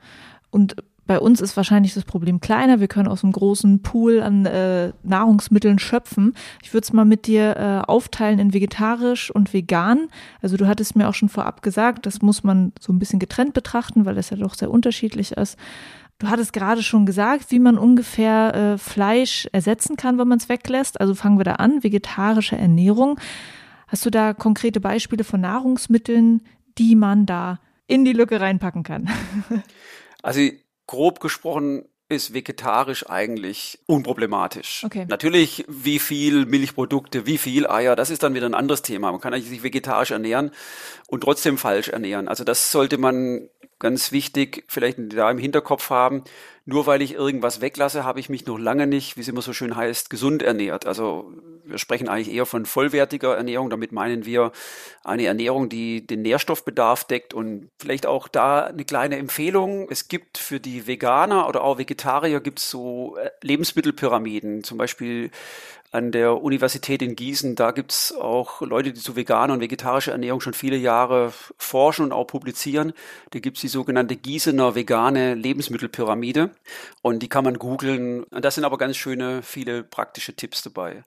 Und 0.51 0.77
bei 1.09 1.19
uns 1.19 1.41
ist 1.41 1.57
wahrscheinlich 1.57 1.95
das 1.95 2.05
Problem 2.05 2.39
kleiner. 2.39 2.81
Wir 2.81 2.87
können 2.87 3.09
aus 3.09 3.25
einem 3.25 3.33
großen 3.33 3.81
Pool 3.81 4.21
an 4.21 4.45
äh, 4.45 4.93
Nahrungsmitteln 5.03 5.79
schöpfen. 5.79 6.35
Ich 6.63 6.75
würde 6.75 6.85
es 6.85 6.93
mal 6.93 7.07
mit 7.07 7.27
dir 7.27 7.57
äh, 7.57 7.91
aufteilen 7.91 8.39
in 8.39 8.53
vegetarisch 8.53 9.31
und 9.31 9.55
vegan. 9.55 10.11
Also 10.43 10.59
du 10.59 10.69
hattest 10.69 10.97
mir 10.97 11.09
auch 11.09 11.15
schon 11.15 11.31
vorab 11.31 11.63
gesagt, 11.63 12.05
das 12.05 12.21
muss 12.21 12.45
man 12.45 12.73
so 12.79 12.93
ein 12.93 12.99
bisschen 12.99 13.19
getrennt 13.19 13.55
betrachten, 13.55 14.05
weil 14.05 14.17
das 14.17 14.29
ja 14.29 14.37
doch 14.37 14.53
sehr 14.53 14.71
unterschiedlich 14.71 15.33
ist. 15.33 15.59
Du 16.19 16.29
hattest 16.29 16.53
gerade 16.53 16.83
schon 16.83 17.07
gesagt, 17.07 17.51
wie 17.51 17.59
man 17.59 17.79
ungefähr 17.79 18.55
äh, 18.55 18.79
Fleisch 18.79 19.49
ersetzen 19.53 19.97
kann, 19.97 20.19
wenn 20.19 20.29
man 20.29 20.39
es 20.39 20.51
weglässt. 20.51 21.01
Also 21.01 21.15
fangen 21.15 21.39
wir 21.39 21.45
da 21.45 21.55
an, 21.55 21.83
vegetarische 21.83 22.57
Ernährung. 22.57 23.19
Hast 23.87 24.05
du 24.05 24.11
da 24.11 24.35
konkrete 24.35 24.81
Beispiele 24.81 25.25
von 25.25 25.41
Nahrungsmitteln, 25.41 26.43
die 26.77 26.97
man 26.97 27.25
da 27.25 27.61
in 27.87 28.05
die 28.05 28.13
Lücke 28.13 28.43
reinpacken 28.43 28.83
kann? 28.83 29.09
Also 30.21 30.41
grob 30.89 31.21
gesprochen 31.21 31.85
ist 32.09 32.33
vegetarisch 32.33 33.09
eigentlich 33.09 33.79
unproblematisch. 33.87 34.83
Okay. 34.85 35.05
Natürlich, 35.09 35.65
wie 35.69 35.99
viel 35.99 36.47
Milchprodukte, 36.47 37.27
wie 37.27 37.37
viel 37.37 37.67
Eier, 37.67 37.97
das 37.97 38.09
ist 38.09 38.23
dann 38.23 38.35
wieder 38.35 38.47
ein 38.47 38.55
anderes 38.55 38.81
Thema. 38.81 39.13
Man 39.13 39.21
kann 39.21 39.35
eigentlich 39.35 39.51
sich 39.51 39.63
vegetarisch 39.63 40.11
ernähren 40.11 40.51
und 41.07 41.21
trotzdem 41.21 41.59
falsch 41.59 41.89
ernähren. 41.89 42.27
Also 42.27 42.45
das 42.45 42.73
sollte 42.73 42.97
man 42.97 43.51
ganz 43.79 44.11
wichtig 44.11 44.65
vielleicht 44.69 44.99
da 45.11 45.31
im 45.31 45.39
Hinterkopf 45.39 45.91
haben. 45.91 46.25
Nur 46.71 46.85
weil 46.85 47.01
ich 47.01 47.15
irgendwas 47.15 47.63
weglasse, 47.63 48.05
habe 48.05 48.21
ich 48.21 48.29
mich 48.29 48.45
noch 48.45 48.59
lange 48.59 48.87
nicht, 48.87 49.17
wie 49.17 49.23
es 49.23 49.29
immer 49.29 49.41
so 49.41 49.55
schön 49.55 49.75
heißt, 49.75 50.11
gesund 50.11 50.43
ernährt. 50.43 50.85
Also 50.85 51.33
wir 51.65 51.79
sprechen 51.79 52.11
eigentlich 52.11 52.31
eher 52.31 52.45
von 52.45 52.67
vollwertiger 52.67 53.35
Ernährung. 53.35 53.71
Damit 53.71 53.91
meinen 53.91 54.27
wir 54.27 54.53
eine 55.03 55.25
Ernährung, 55.25 55.71
die 55.71 56.07
den 56.07 56.21
Nährstoffbedarf 56.21 57.05
deckt 57.05 57.33
und 57.33 57.71
vielleicht 57.81 58.05
auch 58.05 58.29
da 58.29 58.67
eine 58.67 58.85
kleine 58.85 59.17
Empfehlung. 59.17 59.89
Es 59.89 60.09
gibt 60.09 60.37
für 60.37 60.61
die 60.61 60.87
Veganer 60.87 61.49
oder 61.49 61.65
auch 61.65 61.79
Vegetarier 61.79 62.41
gibt 62.41 62.59
es 62.59 62.69
so 62.69 63.17
äh, 63.17 63.31
Lebensmittelpyramiden. 63.41 64.63
Zum 64.63 64.77
Beispiel 64.77 65.31
an 65.91 66.13
der 66.13 66.43
Universität 66.43 67.03
in 67.03 67.17
Gießen. 67.17 67.55
Da 67.55 67.71
gibt's 67.71 68.13
auch 68.13 68.61
Leute, 68.61 68.93
die 68.93 69.01
zu 69.01 69.17
veganer 69.17 69.55
und 69.55 69.61
vegetarischer 69.61 70.13
Ernährung 70.13 70.41
schon 70.41 70.55
viele 70.55 70.77
Jahre 70.77 71.33
forschen 71.57 72.07
und 72.07 72.13
auch 72.13 72.27
publizieren. 72.27 72.93
Da 73.31 73.39
gibt's 73.39 73.61
die 73.61 73.69
sogenannte 73.69 74.17
Gießener 74.17 74.75
vegane 74.75 75.35
Lebensmittelpyramide 75.35 76.51
und 77.03 77.23
die 77.23 77.29
kann 77.29 77.45
man 77.45 77.59
googeln. 77.59 78.27
Da 78.31 78.51
sind 78.51 78.65
aber 78.65 78.79
ganz 78.79 78.97
schöne, 78.97 79.43
viele 79.43 79.83
praktische 79.83 80.35
Tipps 80.35 80.63
dabei. 80.63 81.05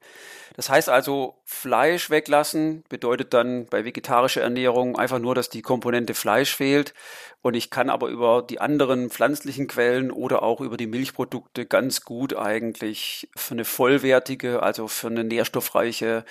Das 0.56 0.70
heißt 0.70 0.90
also, 0.90 1.36
Fleisch 1.46 2.10
weglassen 2.10 2.84
bedeutet 2.90 3.34
dann 3.34 3.66
bei 3.68 3.86
vegetarischer 3.86 4.42
Ernährung 4.42 4.98
einfach 4.98 5.20
nur, 5.20 5.34
dass 5.34 5.50
die 5.50 5.62
Komponente 5.62 6.14
Fleisch 6.14 6.56
fehlt. 6.56 6.94
Und 7.42 7.56
ich 7.56 7.70
kann 7.70 7.90
aber 7.90 8.10
über 8.10 8.42
die 8.42 8.60
anderen 8.60 9.10
pflanzlichen 9.10 9.68
Quellen 9.68 10.12
oder 10.12 10.44
auch 10.44 10.62
über 10.62 10.78
die 10.78 10.88
Milchprodukte 10.88 11.66
ganz 11.66 12.02
gut 12.02 12.36
eigentlich 12.36 13.30
für 13.36 13.54
eine 13.54 13.66
vollwertige, 13.66 14.62
also 14.62 14.88
für 14.88 15.08
eine 15.08 15.24
nährstoffreiche 15.24 16.26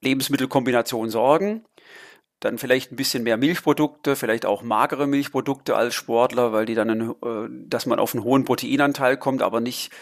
Lebensmittelkombination 0.00 1.10
sorgen. 1.10 1.64
Dann 2.40 2.56
vielleicht 2.56 2.90
ein 2.90 2.96
bisschen 2.96 3.22
mehr 3.22 3.36
Milchprodukte, 3.36 4.16
vielleicht 4.16 4.46
auch 4.46 4.62
magere 4.62 5.06
Milchprodukte 5.06 5.76
als 5.76 5.94
Sportler, 5.94 6.54
weil 6.54 6.64
die 6.64 6.74
dann, 6.74 6.88
einen, 6.88 7.10
äh, 7.10 7.66
dass 7.68 7.84
man 7.84 7.98
auf 7.98 8.14
einen 8.14 8.24
hohen 8.24 8.46
Proteinanteil 8.46 9.18
kommt, 9.18 9.42
aber 9.42 9.60
nicht 9.60 9.92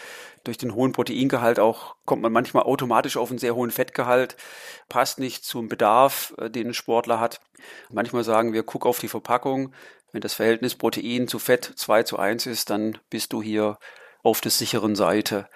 durch 0.43 0.57
den 0.57 0.75
hohen 0.75 0.91
Proteingehalt 0.91 1.59
auch 1.59 1.95
kommt 2.05 2.21
man 2.21 2.31
manchmal 2.31 2.63
automatisch 2.63 3.17
auf 3.17 3.29
einen 3.29 3.39
sehr 3.39 3.55
hohen 3.55 3.71
Fettgehalt, 3.71 4.37
passt 4.87 5.19
nicht 5.19 5.45
zum 5.45 5.67
Bedarf, 5.67 6.33
äh, 6.37 6.49
den 6.49 6.67
ein 6.67 6.73
Sportler 6.73 7.19
hat. 7.19 7.41
Manchmal 7.91 8.23
sagen 8.23 8.53
wir, 8.53 8.63
guck 8.63 8.85
auf 8.85 8.99
die 8.99 9.07
Verpackung. 9.07 9.73
Wenn 10.11 10.21
das 10.21 10.33
Verhältnis 10.33 10.75
Protein 10.75 11.27
zu 11.27 11.39
Fett 11.39 11.71
2 11.75 12.03
zu 12.03 12.17
1 12.17 12.47
ist, 12.47 12.69
dann 12.69 12.97
bist 13.09 13.33
du 13.33 13.41
hier 13.41 13.77
auf 14.23 14.41
der 14.41 14.51
sicheren 14.51 14.95
Seite. 14.95 15.47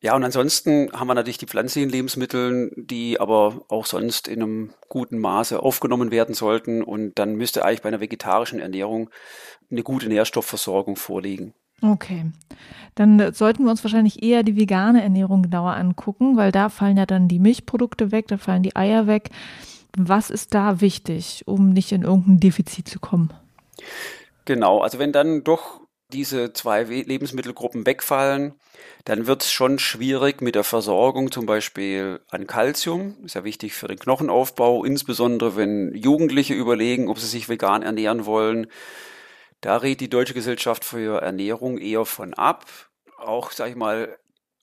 Ja, 0.00 0.14
und 0.14 0.22
ansonsten 0.22 0.92
haben 0.92 1.08
wir 1.08 1.14
natürlich 1.14 1.38
die 1.38 1.46
pflanzlichen 1.46 1.90
Lebensmittel, 1.90 2.72
die 2.76 3.18
aber 3.18 3.64
auch 3.68 3.84
sonst 3.84 4.28
in 4.28 4.42
einem 4.42 4.74
guten 4.88 5.18
Maße 5.18 5.60
aufgenommen 5.60 6.12
werden 6.12 6.36
sollten. 6.36 6.84
Und 6.84 7.18
dann 7.18 7.34
müsste 7.34 7.64
eigentlich 7.64 7.82
bei 7.82 7.88
einer 7.88 8.00
vegetarischen 8.00 8.60
Ernährung 8.60 9.10
eine 9.70 9.82
gute 9.82 10.08
Nährstoffversorgung 10.08 10.94
vorliegen. 10.94 11.52
Okay. 11.80 12.32
Dann 12.94 13.32
sollten 13.32 13.64
wir 13.64 13.70
uns 13.70 13.84
wahrscheinlich 13.84 14.22
eher 14.22 14.42
die 14.42 14.56
vegane 14.56 15.02
Ernährung 15.02 15.42
genauer 15.42 15.74
angucken, 15.74 16.36
weil 16.36 16.50
da 16.50 16.68
fallen 16.68 16.96
ja 16.96 17.06
dann 17.06 17.28
die 17.28 17.38
Milchprodukte 17.38 18.10
weg, 18.10 18.26
da 18.28 18.36
fallen 18.36 18.64
die 18.64 18.74
Eier 18.74 19.06
weg. 19.06 19.30
Was 19.96 20.30
ist 20.30 20.54
da 20.54 20.80
wichtig, 20.80 21.44
um 21.46 21.70
nicht 21.70 21.92
in 21.92 22.02
irgendein 22.02 22.40
Defizit 22.40 22.88
zu 22.88 22.98
kommen? 22.98 23.32
Genau, 24.44 24.80
also 24.80 24.98
wenn 24.98 25.12
dann 25.12 25.44
doch 25.44 25.80
diese 26.12 26.52
zwei 26.52 26.82
Lebensmittelgruppen 26.84 27.86
wegfallen, 27.86 28.54
dann 29.04 29.26
wird 29.26 29.42
es 29.42 29.52
schon 29.52 29.78
schwierig 29.78 30.40
mit 30.40 30.54
der 30.54 30.64
Versorgung 30.64 31.30
zum 31.30 31.46
Beispiel 31.46 32.20
an 32.30 32.46
Kalzium. 32.46 33.16
Ist 33.24 33.34
ja 33.34 33.44
wichtig 33.44 33.74
für 33.74 33.88
den 33.88 33.98
Knochenaufbau, 33.98 34.84
insbesondere 34.84 35.56
wenn 35.56 35.94
Jugendliche 35.94 36.54
überlegen, 36.54 37.08
ob 37.08 37.18
sie 37.18 37.26
sich 37.26 37.48
vegan 37.48 37.82
ernähren 37.82 38.24
wollen. 38.24 38.68
Da 39.60 39.76
rät 39.78 40.00
die 40.00 40.10
Deutsche 40.10 40.34
Gesellschaft 40.34 40.84
für 40.84 41.20
Ernährung 41.20 41.78
eher 41.78 42.04
von 42.04 42.34
ab. 42.34 42.66
Auch, 43.18 43.50
sag 43.50 43.70
ich 43.70 43.76
mal, 43.76 44.16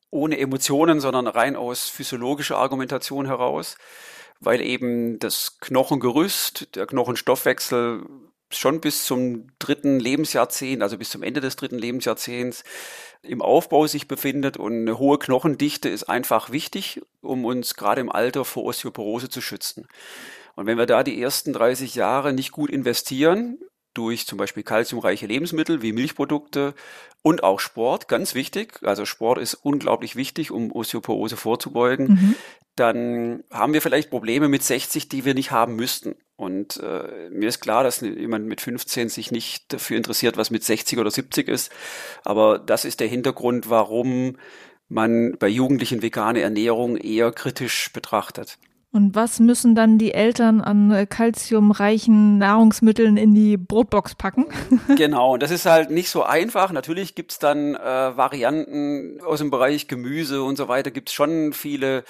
ohne 0.09 0.39
Emotionen, 0.39 1.01
sondern 1.01 1.27
rein 1.27 1.55
aus 1.55 1.89
physiologischer 1.89 2.57
Argumentation 2.57 3.25
heraus, 3.25 3.77
weil 4.39 4.61
eben 4.61 5.19
das 5.19 5.59
Knochengerüst, 5.59 6.75
der 6.75 6.87
Knochenstoffwechsel 6.87 8.05
schon 8.49 8.79
bis 8.79 9.05
zum 9.05 9.47
dritten 9.59 9.99
Lebensjahrzehnt, 9.99 10.81
also 10.81 10.97
bis 10.97 11.09
zum 11.09 11.23
Ende 11.23 11.41
des 11.41 11.57
dritten 11.57 11.77
Lebensjahrzehnts 11.77 12.63
im 13.21 13.41
Aufbau 13.41 13.87
sich 13.87 14.07
befindet 14.07 14.55
und 14.55 14.73
eine 14.73 14.97
hohe 14.97 15.19
Knochendichte 15.19 15.89
ist 15.89 16.03
einfach 16.03 16.51
wichtig, 16.51 17.01
um 17.21 17.43
uns 17.43 17.75
gerade 17.75 18.01
im 18.01 18.11
Alter 18.11 18.45
vor 18.45 18.63
Osteoporose 18.63 19.29
zu 19.29 19.41
schützen. 19.41 19.87
Und 20.55 20.67
wenn 20.67 20.77
wir 20.77 20.85
da 20.85 21.03
die 21.03 21.21
ersten 21.21 21.51
30 21.51 21.95
Jahre 21.95 22.31
nicht 22.31 22.51
gut 22.51 22.69
investieren, 22.69 23.57
durch 23.97 24.27
zum 24.27 24.37
Beispiel 24.37 24.63
kalziumreiche 24.63 25.25
Lebensmittel 25.25 25.81
wie 25.81 25.93
Milchprodukte 25.93 26.75
und 27.23 27.43
auch 27.43 27.59
Sport, 27.59 28.07
ganz 28.07 28.35
wichtig. 28.35 28.79
Also 28.83 29.05
Sport 29.05 29.39
ist 29.39 29.55
unglaublich 29.55 30.15
wichtig, 30.15 30.51
um 30.51 30.71
Osteoporose 30.71 31.37
vorzubeugen. 31.37 32.07
Mhm. 32.07 32.35
Dann 32.75 33.43
haben 33.49 33.73
wir 33.73 33.81
vielleicht 33.81 34.09
Probleme 34.09 34.47
mit 34.47 34.61
60, 34.61 35.09
die 35.09 35.25
wir 35.25 35.33
nicht 35.33 35.49
haben 35.49 35.75
müssten. 35.75 36.15
Und 36.35 36.77
äh, 36.83 37.29
mir 37.31 37.47
ist 37.47 37.61
klar, 37.61 37.83
dass 37.83 38.01
jemand 38.01 38.45
mit 38.45 38.61
15 38.61 39.09
sich 39.09 39.31
nicht 39.31 39.73
dafür 39.73 39.97
interessiert, 39.97 40.37
was 40.37 40.51
mit 40.51 40.63
60 40.63 40.99
oder 40.99 41.09
70 41.09 41.47
ist. 41.47 41.71
Aber 42.23 42.59
das 42.59 42.85
ist 42.85 42.99
der 42.99 43.07
Hintergrund, 43.07 43.69
warum 43.69 44.37
man 44.87 45.37
bei 45.39 45.47
Jugendlichen 45.47 46.01
vegane 46.01 46.41
Ernährung 46.41 46.97
eher 46.97 47.31
kritisch 47.31 47.91
betrachtet. 47.91 48.57
Und 48.95 49.13
was 49.13 49.41
müssen 49.41 49.75
dann 49.75 49.97
die 49.97 50.13
Eltern 50.13 50.61
an 50.61 50.89
äh, 50.89 51.05
kalziumreichen 51.05 52.37
Nahrungsmitteln 52.37 53.17
in 53.17 53.35
die 53.35 53.57
Brotbox 53.57 54.15
packen? 54.15 54.45
genau, 54.95 55.33
und 55.33 55.43
das 55.43 55.51
ist 55.51 55.65
halt 55.65 55.91
nicht 55.91 56.09
so 56.09 56.23
einfach. 56.23 56.71
Natürlich 56.71 57.13
gibt's 57.13 57.37
dann 57.37 57.75
äh, 57.75 58.15
Varianten 58.15 59.19
aus 59.21 59.39
dem 59.39 59.51
Bereich 59.51 59.89
Gemüse 59.89 60.43
und 60.43 60.55
so 60.55 60.69
weiter, 60.69 60.91
gibt's 60.91 61.11
schon 61.11 61.51
viele 61.51 62.05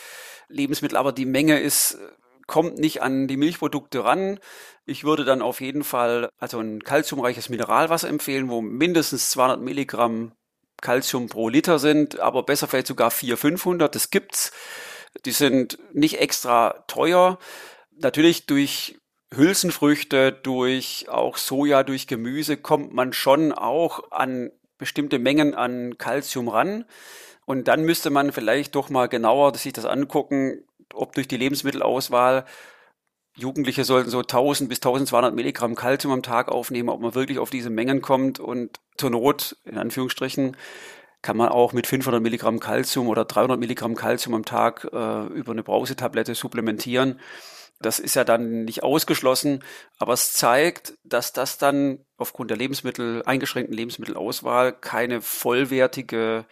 Lebensmittel, 0.48 0.96
aber 0.96 1.12
die 1.12 1.26
Menge 1.26 1.60
ist 1.60 1.98
kommt 2.46 2.78
nicht 2.78 3.02
an 3.02 3.28
die 3.28 3.38
Milchprodukte 3.38 4.06
ran. 4.06 4.40
Ich 4.86 5.04
würde 5.04 5.26
dann 5.26 5.42
auf 5.42 5.62
jeden 5.62 5.84
Fall 5.84 6.30
also 6.38 6.60
ein 6.60 6.84
kalziumreiches 6.84 7.50
Mineralwasser 7.50 8.10
empfehlen, 8.10 8.48
wo 8.48 8.62
mindestens 8.62 9.32
200 9.32 9.60
Milligramm 9.60 10.34
Kalzium 10.82 11.30
pro 11.30 11.50
Liter 11.50 11.80
sind, 11.80 12.20
aber 12.20 12.44
besser 12.44 12.68
vielleicht 12.68 12.86
sogar 12.86 13.10
400, 13.10 13.40
500. 13.40 13.96
Das 13.96 14.12
gibt's. 14.12 14.52
Die 15.26 15.32
sind 15.32 15.78
nicht 15.94 16.20
extra 16.20 16.84
teuer. 16.88 17.40
Natürlich 17.92 18.46
durch 18.46 19.00
Hülsenfrüchte, 19.34 20.32
durch 20.32 21.08
auch 21.10 21.38
Soja, 21.38 21.84
durch 21.84 22.08
Gemüse 22.08 22.58
kommt 22.58 22.94
man 22.94 23.14
schon 23.14 23.52
auch 23.52 24.12
an 24.12 24.52
bestimmte 24.78 25.20
Mengen 25.20 25.54
an 25.54 25.98
Kalzium 25.98 26.48
ran. 26.48 26.86
Und 27.46 27.68
dann 27.68 27.84
müsste 27.84 28.10
man 28.10 28.32
vielleicht 28.32 28.76
doch 28.76 28.90
mal 28.90 29.08
genauer 29.08 29.56
sich 29.56 29.74
das 29.74 29.86
angucken, 29.86 30.64
ob 30.94 31.14
durch 31.14 31.28
die 31.28 31.38
Lebensmittelauswahl 31.38 32.46
Jugendliche 33.38 33.84
sollten 33.84 34.10
so 34.10 34.20
1000 34.20 34.70
bis 34.70 34.78
1200 34.78 35.36
Milligramm 35.36 35.76
Kalzium 35.76 36.14
am 36.14 36.24
Tag 36.24 36.48
aufnehmen, 36.48 36.90
ob 36.90 37.02
man 37.02 37.16
wirklich 37.16 37.38
auf 37.38 37.50
diese 37.50 37.70
Mengen 37.70 38.02
kommt 38.02 38.40
und 38.40 38.80
zur 38.98 39.10
Not, 39.10 39.58
in 39.66 39.78
Anführungsstrichen, 39.78 40.56
kann 41.26 41.38
man 41.38 41.50
auch 41.50 41.74
mit 41.74 41.88
500 41.88 42.22
Milligramm 42.22 42.60
Kalzium 42.60 43.08
oder 43.08 43.26
300 43.26 43.60
Milligramm 43.60 43.96
Kalzium 43.96 44.36
am 44.36 44.46
Tag 44.46 44.88
äh, 44.94 45.26
über 45.26 45.54
eine 45.54 45.64
Brausetablette 45.64 46.36
supplementieren. 46.36 47.20
Das 47.82 47.98
ist 47.98 48.16
ja 48.16 48.24
dann 48.24 48.64
nicht 48.64 48.84
ausgeschlossen, 48.84 49.64
aber 49.98 50.14
es 50.14 50.34
zeigt, 50.34 50.94
dass 51.04 51.34
das 51.34 51.58
dann 51.58 51.98
aufgrund 52.18 52.52
der 52.52 52.58
Lebensmittel, 52.58 53.24
eingeschränkten 53.26 53.76
Lebensmittelauswahl 53.76 54.72
keine 54.72 55.20
vollwertige 55.20 56.46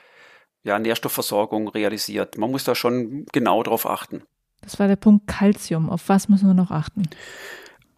ja, 0.64 0.80
Nährstoffversorgung 0.80 1.68
realisiert. 1.68 2.40
Man 2.40 2.50
muss 2.50 2.64
da 2.64 2.74
schon 2.74 3.28
genau 3.32 3.62
drauf 3.62 3.86
achten. 3.86 4.24
Das 4.62 4.80
war 4.80 4.88
der 4.88 4.96
Punkt 4.96 5.28
Kalzium. 5.28 5.92
Auf 5.92 6.10
was 6.10 6.30
müssen 6.30 6.48
wir 6.48 6.56
noch 6.56 6.72
achten? 6.72 7.04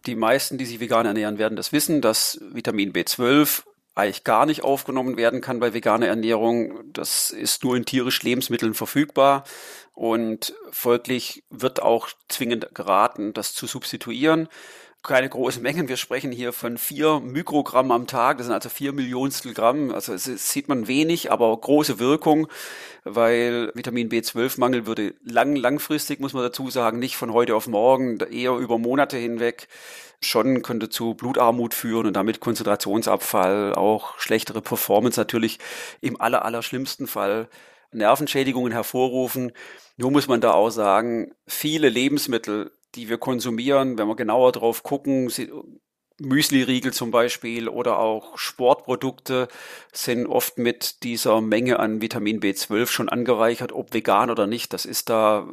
Die 0.04 0.14
meisten, 0.14 0.58
die 0.58 0.66
sich 0.66 0.78
vegan 0.78 1.06
ernähren, 1.06 1.38
werden 1.38 1.56
das 1.56 1.72
wissen, 1.72 2.02
dass 2.02 2.38
Vitamin 2.52 2.92
B12 2.92 3.64
eigentlich 3.96 4.24
gar 4.24 4.46
nicht 4.46 4.62
aufgenommen 4.62 5.16
werden 5.16 5.40
kann 5.40 5.58
bei 5.58 5.72
veganer 5.72 6.06
Ernährung. 6.06 6.92
Das 6.92 7.30
ist 7.30 7.64
nur 7.64 7.76
in 7.76 7.86
tierisch 7.86 8.22
Lebensmitteln 8.22 8.74
verfügbar 8.74 9.44
und 9.94 10.54
folglich 10.70 11.44
wird 11.48 11.80
auch 11.80 12.10
zwingend 12.28 12.74
geraten, 12.74 13.32
das 13.32 13.54
zu 13.54 13.66
substituieren. 13.66 14.48
Keine 15.02 15.28
großen 15.28 15.62
Mengen. 15.62 15.88
Wir 15.88 15.96
sprechen 15.96 16.32
hier 16.32 16.52
von 16.52 16.78
vier 16.78 17.20
Mikrogramm 17.20 17.90
am 17.92 18.06
Tag. 18.06 18.38
Das 18.38 18.46
sind 18.46 18.54
also 18.54 18.68
vier 18.68 18.92
Millionstel 18.92 19.54
Gramm. 19.54 19.92
Also 19.92 20.12
es 20.12 20.24
sieht 20.50 20.68
man 20.68 20.88
wenig, 20.88 21.30
aber 21.30 21.56
große 21.56 21.98
Wirkung, 21.98 22.48
weil 23.04 23.70
Vitamin 23.74 24.10
B12-Mangel 24.10 24.86
würde 24.86 25.14
lang, 25.22 25.56
langfristig, 25.56 26.20
muss 26.20 26.32
man 26.32 26.42
dazu 26.42 26.70
sagen, 26.70 26.98
nicht 26.98 27.16
von 27.16 27.32
heute 27.32 27.54
auf 27.54 27.68
morgen, 27.68 28.18
eher 28.18 28.56
über 28.56 28.78
Monate 28.78 29.16
hinweg 29.16 29.68
schon 30.20 30.62
könnte 30.62 30.88
zu 30.88 31.14
Blutarmut 31.14 31.74
führen 31.74 32.06
und 32.06 32.14
damit 32.14 32.40
Konzentrationsabfall, 32.40 33.74
auch 33.74 34.18
schlechtere 34.18 34.62
Performance 34.62 35.18
natürlich 35.20 35.58
im 36.00 36.20
aller, 36.20 36.44
aller 36.44 36.62
schlimmsten 36.62 37.06
Fall 37.06 37.48
Nervenschädigungen 37.92 38.72
hervorrufen. 38.72 39.52
Nur 39.96 40.10
muss 40.10 40.28
man 40.28 40.40
da 40.40 40.52
auch 40.52 40.70
sagen, 40.70 41.32
viele 41.46 41.88
Lebensmittel, 41.88 42.72
die 42.94 43.08
wir 43.08 43.18
konsumieren, 43.18 43.98
wenn 43.98 44.08
wir 44.08 44.16
genauer 44.16 44.52
drauf 44.52 44.82
gucken, 44.82 45.30
Müsli-Riegel 46.18 46.92
zum 46.92 47.10
Beispiel 47.10 47.68
oder 47.68 47.98
auch 47.98 48.38
Sportprodukte 48.38 49.48
sind 49.92 50.26
oft 50.26 50.56
mit 50.56 51.02
dieser 51.02 51.42
Menge 51.42 51.78
an 51.78 52.00
Vitamin 52.00 52.40
B12 52.40 52.86
schon 52.86 53.08
angereichert, 53.10 53.72
ob 53.72 53.92
vegan 53.92 54.30
oder 54.30 54.46
nicht. 54.46 54.72
Das 54.72 54.86
ist 54.86 55.10
da 55.10 55.46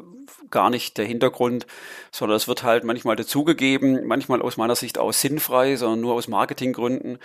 gar 0.52 0.70
nicht 0.70 0.98
der 0.98 1.06
Hintergrund, 1.06 1.68
sondern 2.12 2.38
es 2.38 2.48
wird 2.48 2.64
halt 2.64 2.86
manchmal 2.86 3.18
dazugegeben, 3.18 4.08
manchmal 4.08 4.42
aus 4.42 4.56
meiner 4.56 4.76
Sicht 4.76 4.98
auch 4.98 5.12
sinnfrei, 5.12 5.76
sondern 5.76 6.00
nur 6.00 6.14
aus 6.14 6.30
Marketinggründen. 6.30 7.18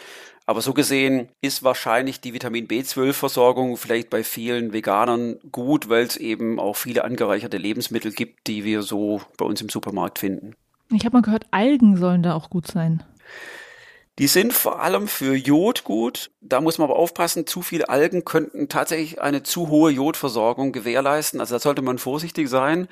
Aber 0.47 0.61
so 0.61 0.73
gesehen 0.73 1.29
ist 1.41 1.63
wahrscheinlich 1.63 2.21
die 2.21 2.33
Vitamin 2.33 2.67
B12-Versorgung 2.67 3.77
vielleicht 3.77 4.11
bei 4.11 4.25
vielen 4.25 4.73
Veganern 4.73 5.39
gut, 5.53 5.89
weil 5.89 6.05
es 6.05 6.17
eben 6.17 6.59
auch 6.59 6.75
viele 6.75 7.05
angereicherte 7.05 7.59
Lebensmittel 7.59 8.13
gibt, 8.13 8.47
die 8.47 8.65
wir 8.65 8.83
so 8.83 9.21
bei 9.37 9.45
uns 9.45 9.61
im 9.61 9.69
Supermarkt 9.69 10.19
finden. 10.19 10.55
Ich 10.91 11.05
habe 11.05 11.19
mal 11.19 11.23
gehört, 11.23 11.47
Algen 11.51 11.99
sollen 11.99 12.23
da 12.23 12.35
auch 12.35 12.49
gut 12.49 12.67
sein. 12.67 13.05
Die 14.19 14.27
sind 14.27 14.53
vor 14.53 14.81
allem 14.81 15.07
für 15.07 15.37
Jod 15.37 15.85
gut. 15.85 16.31
Da 16.41 16.61
muss 16.61 16.79
man 16.79 16.91
aber 16.91 16.99
aufpassen, 16.99 17.47
zu 17.47 17.63
viele 17.63 17.89
Algen 17.89 18.25
könnten 18.25 18.69
tatsächlich 18.69 19.21
eine 19.21 19.45
zu 19.45 19.69
hohe 19.69 19.93
Jodversorgung 19.93 20.73
gewährleisten. 20.73 21.39
Also 21.39 21.55
da 21.55 21.61
sollte 21.61 21.83
man 21.83 21.99
vorsichtig 21.99 22.49
sein. 22.49 22.89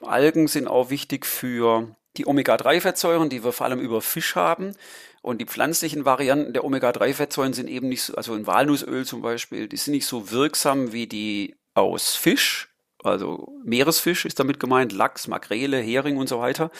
Algen 0.00 0.46
sind 0.46 0.68
auch 0.68 0.90
wichtig 0.90 1.26
für 1.26 1.96
die 2.16 2.26
Omega-3-Fettsäuren, 2.26 3.28
die 3.28 3.42
wir 3.42 3.52
vor 3.52 3.66
allem 3.66 3.80
über 3.80 4.00
Fisch 4.00 4.36
haben. 4.36 4.76
Und 5.22 5.40
die 5.40 5.46
pflanzlichen 5.46 6.04
Varianten 6.04 6.52
der 6.52 6.64
Omega-3-Fettsäuren 6.64 7.52
sind 7.52 7.68
eben 7.68 7.88
nicht 7.88 8.02
so, 8.02 8.14
also 8.14 8.34
in 8.34 8.46
Walnussöl 8.46 9.04
zum 9.04 9.22
Beispiel, 9.22 9.68
die 9.68 9.76
sind 9.76 9.94
nicht 9.94 10.06
so 10.06 10.30
wirksam 10.30 10.92
wie 10.92 11.08
die 11.08 11.56
aus 11.74 12.14
Fisch. 12.14 12.69
Also 13.02 13.48
Meeresfisch 13.64 14.24
ist 14.24 14.38
damit 14.38 14.60
gemeint, 14.60 14.92
Lachs, 14.92 15.28
Makrele, 15.28 15.78
Hering 15.78 16.16
und 16.16 16.28
so 16.28 16.38
weiter. 16.38 16.70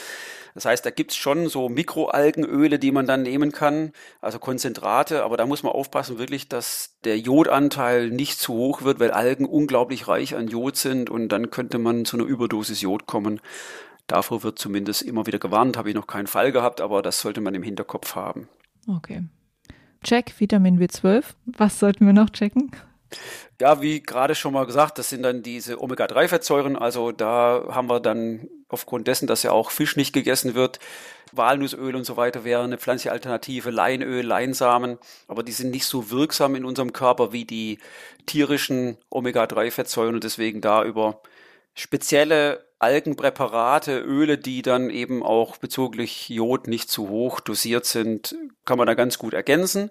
Das 0.55 0.65
heißt, 0.65 0.85
da 0.85 0.91
gibt's 0.91 1.17
schon 1.17 1.49
so 1.49 1.69
Mikroalgenöle, 1.69 2.79
die 2.79 2.91
man 2.91 3.07
dann 3.07 3.23
nehmen 3.23 3.53
kann, 3.53 3.93
also 4.21 4.39
Konzentrate, 4.39 5.23
aber 5.23 5.37
da 5.37 5.47
muss 5.47 5.63
man 5.63 5.73
aufpassen 5.73 6.19
wirklich, 6.19 6.49
dass 6.49 6.97
der 7.05 7.19
Jodanteil 7.19 8.11
nicht 8.11 8.39
zu 8.39 8.55
hoch 8.55 8.83
wird, 8.83 9.01
weil 9.01 9.13
Algen 9.13 9.45
unglaublich 9.45 10.09
reich 10.09 10.35
an 10.35 10.49
Jod 10.49 10.77
sind 10.77 11.09
und 11.09 11.29
dann 11.29 11.51
könnte 11.51 11.79
man 11.79 12.05
zu 12.05 12.17
einer 12.17 12.27
Überdosis 12.27 12.81
Jod 12.81 13.07
kommen. 13.07 13.41
Davor 14.07 14.43
wird 14.43 14.59
zumindest 14.59 15.03
immer 15.03 15.27
wieder 15.27 15.39
gewarnt, 15.39 15.77
habe 15.77 15.89
ich 15.89 15.95
noch 15.95 16.09
keinen 16.09 16.27
Fall 16.27 16.51
gehabt, 16.51 16.81
aber 16.81 17.01
das 17.01 17.21
sollte 17.21 17.41
man 17.41 17.55
im 17.55 17.63
Hinterkopf 17.63 18.17
haben. 18.17 18.49
Okay. 18.89 19.23
Check, 20.03 20.35
Vitamin 20.39 20.81
B12. 20.81 21.23
Was 21.47 21.79
sollten 21.79 22.07
wir 22.07 22.13
noch 22.13 22.31
checken? 22.31 22.73
Ja, 23.61 23.83
wie 23.83 24.03
gerade 24.03 24.35
schon 24.35 24.55
mal 24.55 24.65
gesagt, 24.65 24.97
das 24.97 25.11
sind 25.11 25.23
dann 25.23 25.43
diese 25.43 25.83
Omega-3-Fettsäuren. 25.83 26.77
Also 26.77 27.13
da 27.13 27.67
haben 27.69 27.91
wir 27.91 28.01
dann 28.01 28.49
aufgrund 28.69 29.07
dessen, 29.07 29.27
dass 29.27 29.43
ja 29.43 29.53
auch 29.53 29.71
Fisch 29.71 29.97
nicht 29.97 30.15
gegessen 30.15 30.55
wird, 30.55 30.79
Walnussöl 31.33 31.95
und 31.95 32.05
so 32.05 32.17
weiter 32.17 32.45
wäre 32.45 32.65
eine 32.65 32.79
pflanzliche 32.79 33.13
Alternative, 33.13 33.71
Leinöl, 33.71 34.25
Leinsamen, 34.25 34.99
aber 35.29 35.43
die 35.43 35.53
sind 35.53 35.73
nicht 35.73 35.85
so 35.85 36.11
wirksam 36.11 36.55
in 36.55 36.65
unserem 36.65 36.95
Körper 36.95 37.33
wie 37.33 37.45
die 37.45 37.79
tierischen 38.25 38.97
Omega-3-Fettsäuren 39.11 40.15
und 40.15 40.25
deswegen 40.25 40.63
da 40.63 40.83
über 40.83 41.21
spezielle 41.75 42.65
Algenpräparate, 42.79 44.01
Öle, 44.01 44.39
die 44.39 44.63
dann 44.63 44.89
eben 44.89 45.23
auch 45.23 45.59
bezüglich 45.59 46.31
Jod 46.31 46.67
nicht 46.67 46.91
zu 46.91 47.11
hoch 47.11 47.41
dosiert 47.41 47.85
sind, 47.85 48.35
kann 48.65 48.79
man 48.79 48.87
da 48.87 48.95
ganz 48.95 49.19
gut 49.19 49.35
ergänzen. 49.35 49.91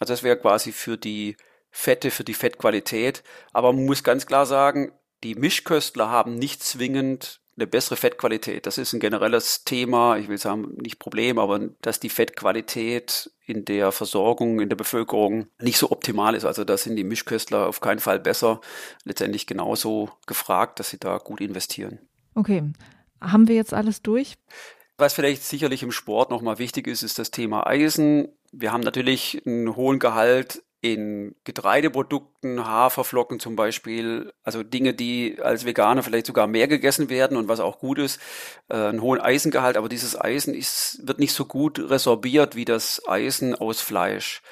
Also 0.00 0.12
das 0.12 0.24
wäre 0.24 0.36
quasi 0.36 0.72
für 0.72 0.98
die 0.98 1.36
Fette, 1.78 2.10
für 2.10 2.24
die 2.24 2.34
Fettqualität. 2.34 3.22
Aber 3.52 3.72
man 3.72 3.86
muss 3.86 4.02
ganz 4.02 4.26
klar 4.26 4.46
sagen, 4.46 4.90
die 5.22 5.36
Mischköstler 5.36 6.10
haben 6.10 6.34
nicht 6.34 6.60
zwingend 6.60 7.40
eine 7.56 7.68
bessere 7.68 7.94
Fettqualität. 7.94 8.66
Das 8.66 8.78
ist 8.78 8.92
ein 8.92 9.00
generelles 9.00 9.62
Thema, 9.62 10.16
ich 10.16 10.28
will 10.28 10.38
sagen, 10.38 10.74
nicht 10.80 10.98
Problem, 10.98 11.38
aber 11.38 11.68
dass 11.80 12.00
die 12.00 12.08
Fettqualität 12.08 13.30
in 13.46 13.64
der 13.64 13.92
Versorgung 13.92 14.58
in 14.58 14.68
der 14.68 14.76
Bevölkerung 14.76 15.46
nicht 15.60 15.78
so 15.78 15.92
optimal 15.92 16.34
ist. 16.34 16.44
Also 16.44 16.64
da 16.64 16.76
sind 16.76 16.96
die 16.96 17.04
Mischköstler 17.04 17.68
auf 17.68 17.80
keinen 17.80 18.00
Fall 18.00 18.18
besser. 18.18 18.60
Letztendlich 19.04 19.46
genauso 19.46 20.10
gefragt, 20.26 20.80
dass 20.80 20.90
sie 20.90 20.98
da 20.98 21.18
gut 21.18 21.40
investieren. 21.40 22.00
Okay. 22.34 22.64
Haben 23.20 23.46
wir 23.46 23.54
jetzt 23.54 23.72
alles 23.72 24.02
durch? 24.02 24.34
Was 24.96 25.14
vielleicht 25.14 25.44
sicherlich 25.44 25.84
im 25.84 25.92
Sport 25.92 26.30
nochmal 26.30 26.58
wichtig 26.58 26.88
ist, 26.88 27.04
ist 27.04 27.20
das 27.20 27.30
Thema 27.30 27.68
Eisen. 27.68 28.28
Wir 28.50 28.72
haben 28.72 28.82
natürlich 28.82 29.42
einen 29.46 29.76
hohen 29.76 30.00
Gehalt 30.00 30.64
in 30.80 31.34
Getreideprodukten, 31.44 32.64
Haferflocken 32.64 33.40
zum 33.40 33.56
Beispiel, 33.56 34.32
also 34.44 34.62
Dinge, 34.62 34.94
die 34.94 35.38
als 35.42 35.64
Veganer 35.64 36.02
vielleicht 36.02 36.26
sogar 36.26 36.46
mehr 36.46 36.68
gegessen 36.68 37.10
werden 37.10 37.36
und 37.36 37.48
was 37.48 37.60
auch 37.60 37.78
gut 37.78 37.98
ist, 37.98 38.20
äh, 38.68 38.76
einen 38.76 39.02
hohen 39.02 39.20
Eisengehalt, 39.20 39.76
aber 39.76 39.88
dieses 39.88 40.20
Eisen 40.20 40.54
ist, 40.54 41.00
wird 41.02 41.18
nicht 41.18 41.32
so 41.32 41.46
gut 41.46 41.78
resorbiert 41.78 42.54
wie 42.54 42.64
das 42.64 43.02
Eisen 43.08 43.54
aus 43.54 43.80
Fleisch. 43.80 44.42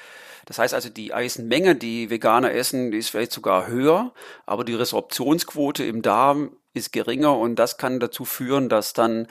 Das 0.45 0.59
heißt 0.59 0.73
also, 0.73 0.89
die 0.89 1.13
Eisenmenge, 1.13 1.75
die 1.75 2.09
Veganer 2.09 2.53
essen, 2.53 2.91
die 2.91 2.97
ist 2.97 3.09
vielleicht 3.09 3.33
sogar 3.33 3.67
höher, 3.67 4.13
aber 4.45 4.63
die 4.63 4.75
Resorptionsquote 4.75 5.83
im 5.83 6.01
Darm 6.01 6.55
ist 6.73 6.93
geringer 6.93 7.37
und 7.37 7.55
das 7.55 7.77
kann 7.77 7.99
dazu 7.99 8.23
führen, 8.23 8.69
dass 8.69 8.93
dann 8.93 9.27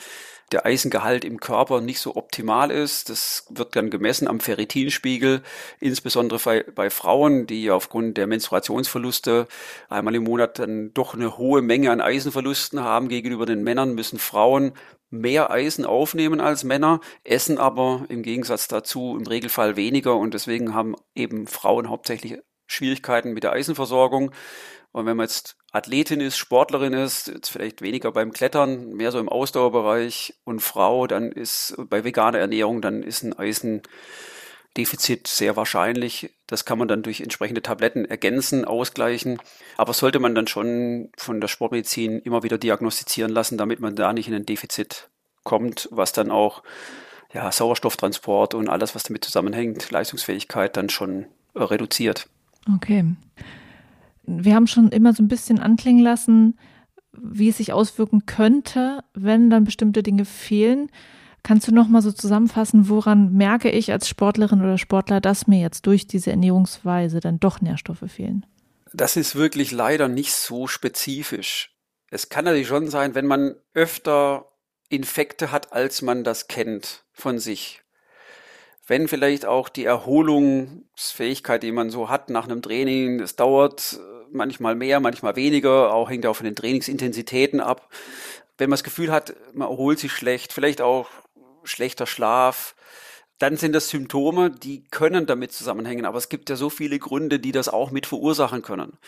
der 0.53 0.64
Eisengehalt 0.64 1.24
im 1.24 1.40
Körper 1.40 1.80
nicht 1.80 1.99
so 1.99 2.14
optimal 2.16 2.70
ist. 2.70 3.11
Das 3.11 3.47
wird 3.51 3.74
dann 3.74 3.90
gemessen 3.90 4.28
am 4.28 4.40
Ferritinspiegel, 4.40 5.42
insbesondere 5.80 6.38
bei, 6.44 6.64
bei 6.74 6.90
Frauen, 6.90 7.47
die 7.47 7.70
aufgrund 7.70 8.16
der 8.16 8.26
Menstruationsverluste 8.26 9.49
einmal 9.88 10.14
im 10.14 10.24
Monat 10.24 10.59
dann 10.59 10.94
doch 10.94 11.14
eine 11.14 11.36
hohe 11.36 11.62
Menge 11.62 11.90
an 11.90 12.01
Eisenverlusten 12.01 12.80
haben 12.80 13.09
gegenüber 13.09 13.47
den 13.47 13.64
Männern, 13.64 13.94
müssen 13.94 14.18
Frauen 14.18 14.72
mehr 15.11 15.51
Eisen 15.51 15.84
aufnehmen 15.84 16.40
als 16.40 16.64
Männer, 16.64 17.01
essen 17.24 17.59
aber 17.59 18.05
im 18.09 18.22
Gegensatz 18.22 18.68
dazu 18.68 19.16
im 19.18 19.26
Regelfall 19.26 19.76
weniger 19.76 20.16
und 20.16 20.34
deswegen 20.34 20.74
haben 20.74 20.97
eben 21.14 21.47
Frauen 21.47 21.88
hauptsächlich 21.88 22.38
Schwierigkeiten 22.66 23.32
mit 23.32 23.44
der 23.44 23.53
Eisenversorgung. 23.53 24.32
Und 24.93 25.07
wenn 25.07 25.16
man 25.16 25.26
jetzt 25.26 25.57
Athletin 25.72 26.20
ist, 26.20 26.39
Sportlerin 26.39 26.95
ist, 26.95 27.28
jetzt 27.28 27.51
vielleicht 27.51 27.82
weniger 27.82 28.11
beim 28.11 28.32
Klettern, 28.32 28.95
mehr 28.95 29.12
so 29.12 29.18
im 29.18 29.28
Ausdauerbereich 29.28 30.34
und 30.45 30.61
Frau, 30.61 31.07
dann 31.07 31.30
ist 31.30 31.74
bei 31.91 32.03
veganer 32.03 32.39
Ernährung, 32.39 32.80
dann 32.80 33.03
ist 33.03 33.22
ein 33.22 33.39
Eisendefizit 33.39 35.26
sehr 35.26 35.55
wahrscheinlich. 35.55 36.34
Das 36.47 36.64
kann 36.64 36.78
man 36.78 36.89
dann 36.89 37.03
durch 37.03 37.20
entsprechende 37.20 37.61
Tabletten 37.61 38.07
ergänzen, 38.07 38.64
ausgleichen. 38.64 39.39
Aber 39.76 39.93
sollte 39.93 40.18
man 40.18 40.34
dann 40.34 40.47
schon 40.47 41.11
von 41.18 41.43
der 41.43 41.49
Sportmedizin 41.49 42.20
immer 42.20 42.43
wieder 42.43 42.57
diagnostizieren 42.57 43.30
lassen, 43.30 43.59
damit 43.59 43.80
man 43.80 43.97
da 43.97 44.14
nicht 44.14 44.28
in 44.28 44.34
ein 44.34 44.47
Defizit 44.47 45.11
kommt, 45.45 45.91
was 45.93 46.12
dann 46.12 46.30
auch 46.30 46.62
ja, 47.34 47.53
Sauerstofftransport 47.53 48.55
und 48.55 48.70
alles, 48.70 48.95
was 48.95 49.03
damit 49.03 49.24
zusammenhängt, 49.24 49.91
Leistungsfähigkeit 49.91 50.74
dann 50.76 50.89
schon 50.89 51.26
reduziert. 51.55 52.30
Okay 52.76 53.05
wir 54.26 54.54
haben 54.54 54.66
schon 54.66 54.88
immer 54.88 55.12
so 55.12 55.22
ein 55.22 55.28
bisschen 55.28 55.58
anklingen 55.58 56.02
lassen, 56.02 56.58
wie 57.12 57.48
es 57.48 57.56
sich 57.56 57.72
auswirken 57.72 58.26
könnte, 58.26 59.02
wenn 59.14 59.50
dann 59.50 59.64
bestimmte 59.64 60.02
Dinge 60.02 60.24
fehlen. 60.24 60.90
Kannst 61.42 61.68
du 61.68 61.72
noch 61.72 61.88
mal 61.88 62.02
so 62.02 62.12
zusammenfassen, 62.12 62.88
woran 62.88 63.32
merke 63.32 63.70
ich 63.70 63.92
als 63.92 64.08
Sportlerin 64.08 64.62
oder 64.62 64.78
Sportler, 64.78 65.20
dass 65.20 65.46
mir 65.46 65.60
jetzt 65.60 65.86
durch 65.86 66.06
diese 66.06 66.30
Ernährungsweise 66.30 67.20
dann 67.20 67.38
doch 67.38 67.60
Nährstoffe 67.60 68.04
fehlen? 68.08 68.44
Das 68.92 69.16
ist 69.16 69.36
wirklich 69.36 69.72
leider 69.72 70.08
nicht 70.08 70.32
so 70.32 70.66
spezifisch. 70.66 71.76
Es 72.10 72.28
kann 72.28 72.44
natürlich 72.44 72.68
schon 72.68 72.88
sein, 72.88 73.14
wenn 73.14 73.26
man 73.26 73.54
öfter 73.74 74.50
Infekte 74.88 75.52
hat, 75.52 75.72
als 75.72 76.02
man 76.02 76.24
das 76.24 76.48
kennt 76.48 77.04
von 77.12 77.38
sich. 77.38 77.82
Wenn 78.87 79.09
vielleicht 79.09 79.47
auch 79.47 79.68
die 79.68 79.84
Erholungsfähigkeit, 79.84 81.62
die 81.62 81.72
man 81.72 81.91
so 81.91 82.09
hat 82.09 82.30
nach 82.30 82.45
einem 82.45 82.62
Training, 82.62 83.20
es 83.20 83.34
dauert 83.34 83.99
manchmal 84.30 84.74
mehr, 84.74 85.01
manchmal 85.01 85.34
weniger, 85.34 85.93
auch 85.93 86.09
hängt 86.09 86.26
auch 86.26 86.37
von 86.37 86.45
den 86.45 86.55
Trainingsintensitäten 86.55 87.61
ab. 87.61 87.89
Wenn 88.59 88.70
man 88.70 88.76
das 88.76 88.84
Gefühl 88.84 89.11
hat, 89.11 89.34
man 89.55 89.68
erholt 89.68 89.99
sich 89.99 90.12
schlecht, 90.12 90.53
vielleicht 90.53 90.80
auch 90.80 91.09
schlechter 91.64 92.07
Schlaf, 92.07 92.76
dann 93.39 93.57
sind 93.57 93.72
das 93.72 93.89
Symptome, 93.91 94.51
die 94.51 94.84
können 94.84 95.26
damit 95.26 95.53
zusammenhängen. 95.53 96.07
Aber 96.07 96.18
es 96.18 96.28
gibt 96.28 96.49
ja 96.49 96.57
so 96.57 96.70
viele 96.70 96.99
Gründe, 96.99 97.39
die 97.39 97.53
das 97.53 97.68
auch 97.68 97.91
mit 97.91 98.07
verursachen 98.07 98.62
können. 98.62 98.99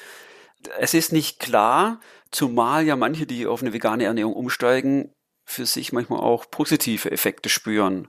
Es 0.80 0.92
ist 0.92 1.12
nicht 1.12 1.38
klar, 1.38 2.00
zumal 2.30 2.84
ja 2.84 2.96
manche, 2.96 3.26
die 3.26 3.46
auf 3.46 3.62
eine 3.62 3.72
vegane 3.72 4.04
Ernährung 4.04 4.34
umsteigen, 4.34 5.12
für 5.44 5.64
sich 5.64 5.92
manchmal 5.92 6.20
auch 6.20 6.50
positive 6.50 7.10
Effekte 7.10 7.48
spüren, 7.48 8.08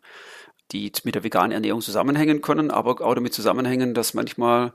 die 0.72 0.92
mit 1.04 1.16
der 1.16 1.24
veganen 1.24 1.52
Ernährung 1.52 1.82
zusammenhängen 1.82 2.42
können, 2.42 2.72
aber 2.72 3.02
auch 3.02 3.16
damit 3.16 3.34
zusammenhängen, 3.34 3.94
dass 3.94 4.14
manchmal 4.14 4.74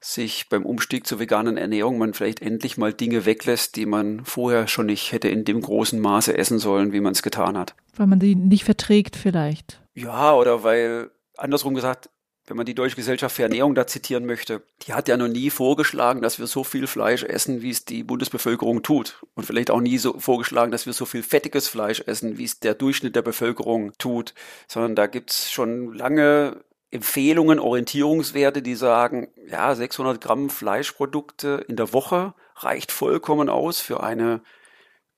sich 0.00 0.48
beim 0.48 0.64
Umstieg 0.64 1.06
zur 1.06 1.18
veganen 1.18 1.56
Ernährung 1.56 1.98
man 1.98 2.14
vielleicht 2.14 2.40
endlich 2.40 2.78
mal 2.78 2.92
Dinge 2.92 3.26
weglässt, 3.26 3.76
die 3.76 3.86
man 3.86 4.24
vorher 4.24 4.68
schon 4.68 4.86
nicht 4.86 5.12
hätte 5.12 5.28
in 5.28 5.44
dem 5.44 5.60
großen 5.60 5.98
Maße 5.98 6.36
essen 6.36 6.58
sollen, 6.58 6.92
wie 6.92 7.00
man 7.00 7.12
es 7.12 7.22
getan 7.22 7.58
hat. 7.58 7.74
Weil 7.96 8.06
man 8.06 8.20
die 8.20 8.36
nicht 8.36 8.64
verträgt 8.64 9.16
vielleicht. 9.16 9.80
Ja, 9.94 10.34
oder 10.34 10.62
weil, 10.62 11.10
andersrum 11.36 11.74
gesagt, 11.74 12.10
wenn 12.48 12.56
man 12.56 12.66
die 12.66 12.74
Deutsche 12.74 12.96
Gesellschaft 12.96 13.36
für 13.36 13.42
Ernährung 13.42 13.74
da 13.74 13.86
zitieren 13.86 14.24
möchte, 14.24 14.62
die 14.82 14.94
hat 14.94 15.08
ja 15.08 15.16
noch 15.16 15.28
nie 15.28 15.50
vorgeschlagen, 15.50 16.22
dass 16.22 16.38
wir 16.38 16.46
so 16.46 16.64
viel 16.64 16.86
Fleisch 16.86 17.22
essen, 17.22 17.62
wie 17.62 17.70
es 17.70 17.84
die 17.84 18.02
Bundesbevölkerung 18.02 18.82
tut. 18.82 19.22
Und 19.34 19.44
vielleicht 19.44 19.70
auch 19.70 19.80
nie 19.80 19.98
so 19.98 20.18
vorgeschlagen, 20.18 20.72
dass 20.72 20.86
wir 20.86 20.92
so 20.92 21.04
viel 21.04 21.22
fettiges 21.22 21.68
Fleisch 21.68 22.00
essen, 22.06 22.38
wie 22.38 22.44
es 22.44 22.60
der 22.60 22.74
Durchschnitt 22.74 23.16
der 23.16 23.22
Bevölkerung 23.22 23.92
tut. 23.98 24.34
Sondern 24.66 24.96
da 24.96 25.06
gibt's 25.06 25.50
schon 25.50 25.92
lange 25.92 26.64
Empfehlungen, 26.90 27.58
Orientierungswerte, 27.58 28.62
die 28.62 28.74
sagen, 28.74 29.28
ja, 29.46 29.74
600 29.74 30.20
Gramm 30.20 30.48
Fleischprodukte 30.48 31.64
in 31.68 31.76
der 31.76 31.92
Woche 31.92 32.34
reicht 32.56 32.92
vollkommen 32.92 33.50
aus 33.50 33.80
für 33.80 34.02
eine 34.02 34.40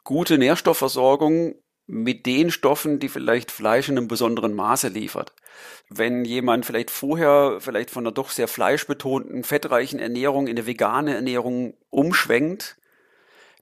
gute 0.03 0.37
Nährstoffversorgung 0.37 1.55
mit 1.91 2.25
den 2.25 2.51
Stoffen, 2.53 3.01
die 3.01 3.09
vielleicht 3.09 3.51
Fleisch 3.51 3.89
in 3.89 3.99
einem 3.99 4.07
besonderen 4.07 4.55
Maße 4.55 4.89
liefert. 4.89 5.33
Wenn 5.89 6.25
jemand 6.25 6.65
vielleicht 6.65 6.91
vorher 6.91 7.57
vielleicht 7.59 7.91
von 7.91 8.05
einer 8.05 8.13
doch 8.13 8.31
sehr 8.31 8.47
fleischbetonten, 8.47 9.43
fettreichen 9.43 9.99
Ernährung 9.99 10.47
in 10.47 10.57
eine 10.57 10.67
vegane 10.67 11.15
Ernährung 11.15 11.75
umschwenkt, 11.91 12.77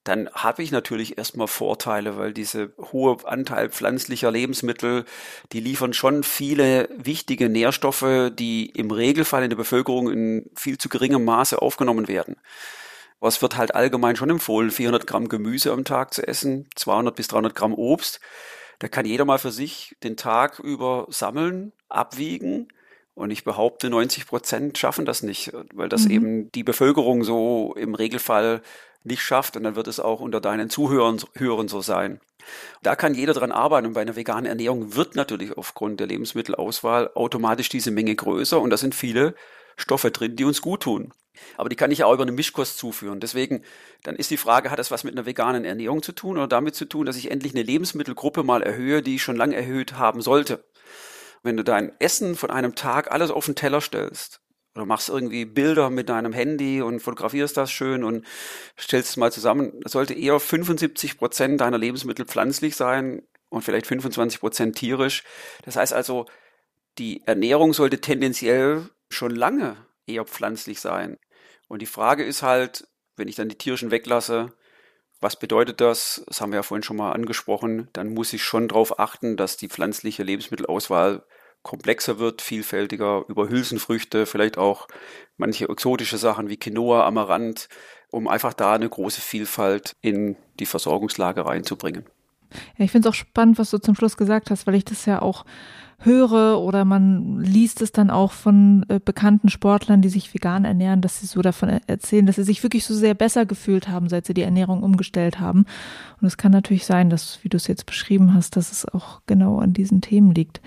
dann 0.04 0.30
habe 0.32 0.62
ich 0.62 0.70
natürlich 0.70 1.18
erstmal 1.18 1.48
Vorteile, 1.48 2.16
weil 2.18 2.32
diese 2.32 2.72
hohe 2.92 3.16
Anteil 3.24 3.70
pflanzlicher 3.70 4.30
Lebensmittel, 4.30 5.04
die 5.52 5.60
liefern 5.60 5.92
schon 5.92 6.22
viele 6.22 6.88
wichtige 6.96 7.48
Nährstoffe, 7.48 8.30
die 8.32 8.66
im 8.66 8.90
Regelfall 8.90 9.42
in 9.42 9.50
der 9.50 9.56
Bevölkerung 9.56 10.10
in 10.10 10.50
viel 10.54 10.76
zu 10.76 10.88
geringem 10.88 11.24
Maße 11.24 11.60
aufgenommen 11.60 12.08
werden. 12.08 12.36
Was 13.20 13.42
wird 13.42 13.56
halt 13.56 13.74
allgemein 13.74 14.16
schon 14.16 14.30
empfohlen, 14.30 14.70
400 14.70 15.06
Gramm 15.06 15.28
Gemüse 15.28 15.72
am 15.72 15.84
Tag 15.84 16.14
zu 16.14 16.26
essen, 16.26 16.68
200 16.76 17.16
bis 17.16 17.28
300 17.28 17.54
Gramm 17.54 17.74
Obst. 17.74 18.20
Da 18.78 18.88
kann 18.88 19.06
jeder 19.06 19.24
mal 19.24 19.38
für 19.38 19.50
sich 19.50 19.96
den 20.04 20.16
Tag 20.16 20.60
über 20.60 21.06
sammeln, 21.10 21.72
abwiegen. 21.88 22.68
Und 23.14 23.32
ich 23.32 23.42
behaupte, 23.42 23.90
90 23.90 24.26
Prozent 24.26 24.78
schaffen 24.78 25.04
das 25.04 25.24
nicht, 25.24 25.52
weil 25.74 25.88
das 25.88 26.04
mhm. 26.04 26.10
eben 26.10 26.52
die 26.52 26.62
Bevölkerung 26.62 27.24
so 27.24 27.74
im 27.76 27.96
Regelfall 27.96 28.62
nicht 29.02 29.22
schafft. 29.22 29.56
Und 29.56 29.64
dann 29.64 29.74
wird 29.74 29.88
es 29.88 29.98
auch 29.98 30.20
unter 30.20 30.40
deinen 30.40 30.70
Zuhörern 30.70 31.20
Hörern 31.34 31.66
so 31.66 31.80
sein. 31.80 32.20
Da 32.84 32.94
kann 32.94 33.14
jeder 33.14 33.32
dran 33.32 33.50
arbeiten. 33.50 33.88
Und 33.88 33.94
bei 33.94 34.02
einer 34.02 34.14
veganen 34.14 34.46
Ernährung 34.46 34.94
wird 34.94 35.16
natürlich 35.16 35.56
aufgrund 35.58 35.98
der 35.98 36.06
Lebensmittelauswahl 36.06 37.10
automatisch 37.16 37.68
diese 37.68 37.90
Menge 37.90 38.14
größer. 38.14 38.60
Und 38.60 38.70
da 38.70 38.76
sind 38.76 38.94
viele 38.94 39.34
Stoffe 39.76 40.12
drin, 40.12 40.36
die 40.36 40.44
uns 40.44 40.62
gut 40.62 40.84
tun. 40.84 41.12
Aber 41.56 41.68
die 41.68 41.76
kann 41.76 41.90
ich 41.90 41.98
ja 41.98 42.06
auch 42.06 42.14
über 42.14 42.22
eine 42.22 42.32
Mischkost 42.32 42.78
zuführen. 42.78 43.20
Deswegen, 43.20 43.62
dann 44.02 44.16
ist 44.16 44.30
die 44.30 44.36
Frage, 44.36 44.70
hat 44.70 44.78
das 44.78 44.90
was 44.90 45.04
mit 45.04 45.14
einer 45.14 45.26
veganen 45.26 45.64
Ernährung 45.64 46.02
zu 46.02 46.12
tun 46.12 46.36
oder 46.36 46.48
damit 46.48 46.74
zu 46.74 46.84
tun, 46.84 47.06
dass 47.06 47.16
ich 47.16 47.30
endlich 47.30 47.54
eine 47.54 47.62
Lebensmittelgruppe 47.62 48.42
mal 48.42 48.62
erhöhe, 48.62 49.02
die 49.02 49.16
ich 49.16 49.22
schon 49.22 49.36
lange 49.36 49.56
erhöht 49.56 49.94
haben 49.94 50.20
sollte? 50.20 50.64
Wenn 51.42 51.56
du 51.56 51.64
dein 51.64 51.92
Essen 52.00 52.34
von 52.34 52.50
einem 52.50 52.74
Tag 52.74 53.12
alles 53.12 53.30
auf 53.30 53.46
den 53.46 53.54
Teller 53.54 53.80
stellst, 53.80 54.40
oder 54.78 54.86
machst 54.86 55.08
irgendwie 55.08 55.44
Bilder 55.44 55.90
mit 55.90 56.08
deinem 56.08 56.32
Handy 56.32 56.82
und 56.82 57.00
fotografierst 57.00 57.56
das 57.56 57.70
schön 57.72 58.04
und 58.04 58.24
stellst 58.78 59.10
es 59.10 59.16
mal 59.16 59.32
zusammen. 59.32 59.72
Sollte 59.84 60.14
eher 60.14 60.38
75 60.38 61.18
Prozent 61.18 61.60
deiner 61.60 61.78
Lebensmittel 61.78 62.24
pflanzlich 62.24 62.76
sein 62.76 63.22
und 63.48 63.62
vielleicht 63.62 63.88
25 63.88 64.38
Prozent 64.38 64.76
tierisch. 64.76 65.24
Das 65.64 65.74
heißt 65.74 65.92
also, 65.92 66.26
die 66.98 67.22
Ernährung 67.26 67.72
sollte 67.72 68.00
tendenziell 68.00 68.88
schon 69.10 69.34
lange 69.34 69.76
eher 70.06 70.24
pflanzlich 70.24 70.80
sein. 70.80 71.18
Und 71.68 71.82
die 71.82 71.86
Frage 71.86 72.24
ist 72.24 72.42
halt, 72.42 72.88
wenn 73.16 73.28
ich 73.28 73.36
dann 73.36 73.48
die 73.48 73.58
tierischen 73.58 73.90
weglasse, 73.90 74.52
was 75.20 75.38
bedeutet 75.38 75.80
das? 75.80 76.22
Das 76.26 76.40
haben 76.40 76.52
wir 76.52 76.56
ja 76.56 76.62
vorhin 76.62 76.82
schon 76.82 76.96
mal 76.96 77.12
angesprochen. 77.12 77.88
Dann 77.92 78.14
muss 78.14 78.32
ich 78.32 78.42
schon 78.42 78.68
darauf 78.68 78.98
achten, 78.98 79.36
dass 79.36 79.56
die 79.56 79.68
pflanzliche 79.68 80.22
Lebensmittelauswahl 80.22 81.24
komplexer 81.62 82.18
wird, 82.18 82.40
vielfältiger, 82.40 83.24
über 83.28 83.48
Hülsenfrüchte, 83.48 84.26
vielleicht 84.26 84.58
auch 84.58 84.86
manche 85.36 85.68
exotische 85.68 86.16
Sachen 86.16 86.48
wie 86.48 86.56
Quinoa, 86.56 87.04
Amaranth, 87.04 87.68
um 88.10 88.28
einfach 88.28 88.54
da 88.54 88.74
eine 88.74 88.88
große 88.88 89.20
Vielfalt 89.20 89.96
in 90.00 90.36
die 90.60 90.66
Versorgungslage 90.66 91.44
reinzubringen. 91.44 92.06
Ja, 92.76 92.84
ich 92.84 92.92
finde 92.92 93.08
es 93.08 93.12
auch 93.12 93.18
spannend, 93.18 93.58
was 93.58 93.70
du 93.70 93.78
zum 93.78 93.94
Schluss 93.94 94.16
gesagt 94.16 94.50
hast, 94.50 94.66
weil 94.66 94.76
ich 94.76 94.84
das 94.84 95.04
ja 95.04 95.20
auch 95.20 95.44
höre 96.00 96.60
oder 96.60 96.84
man 96.84 97.40
liest 97.40 97.82
es 97.82 97.90
dann 97.90 98.10
auch 98.10 98.30
von 98.30 98.86
äh, 98.88 99.00
bekannten 99.04 99.48
Sportlern, 99.48 100.00
die 100.00 100.08
sich 100.08 100.32
vegan 100.32 100.64
ernähren, 100.64 101.00
dass 101.00 101.20
sie 101.20 101.26
so 101.26 101.42
davon 101.42 101.80
erzählen, 101.86 102.24
dass 102.24 102.36
sie 102.36 102.44
sich 102.44 102.62
wirklich 102.62 102.84
so 102.84 102.94
sehr 102.94 103.14
besser 103.14 103.46
gefühlt 103.46 103.88
haben, 103.88 104.08
seit 104.08 104.24
sie 104.24 104.34
die 104.34 104.42
Ernährung 104.42 104.82
umgestellt 104.82 105.40
haben. 105.40 105.66
Und 106.20 106.26
es 106.26 106.36
kann 106.36 106.52
natürlich 106.52 106.86
sein, 106.86 107.10
dass, 107.10 107.40
wie 107.42 107.48
du 107.48 107.56
es 107.56 107.66
jetzt 107.66 107.84
beschrieben 107.84 108.32
hast, 108.32 108.56
dass 108.56 108.70
es 108.70 108.86
auch 108.86 109.22
genau 109.26 109.58
an 109.58 109.72
diesen 109.72 110.00
Themen 110.00 110.32
liegt. 110.32 110.60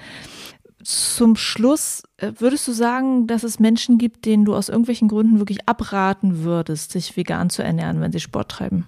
Zum 0.84 1.38
Schluss 1.38 2.04
äh, 2.18 2.34
würdest 2.38 2.68
du 2.68 2.74
sagen, 2.74 3.28
dass 3.28 3.44
es 3.44 3.60
Menschen 3.60 3.98
gibt, 3.98 4.26
denen 4.26 4.44
du 4.44 4.54
aus 4.54 4.68
irgendwelchen 4.68 5.08
Gründen 5.08 5.40
wirklich 5.40 5.68
abraten 5.68 6.44
würdest, 6.44 6.92
sich 6.92 7.16
vegan 7.16 7.50
zu 7.50 7.64
ernähren, 7.64 8.02
wenn 8.02 8.12
sie 8.12 8.20
Sport 8.20 8.50
treiben? 8.50 8.86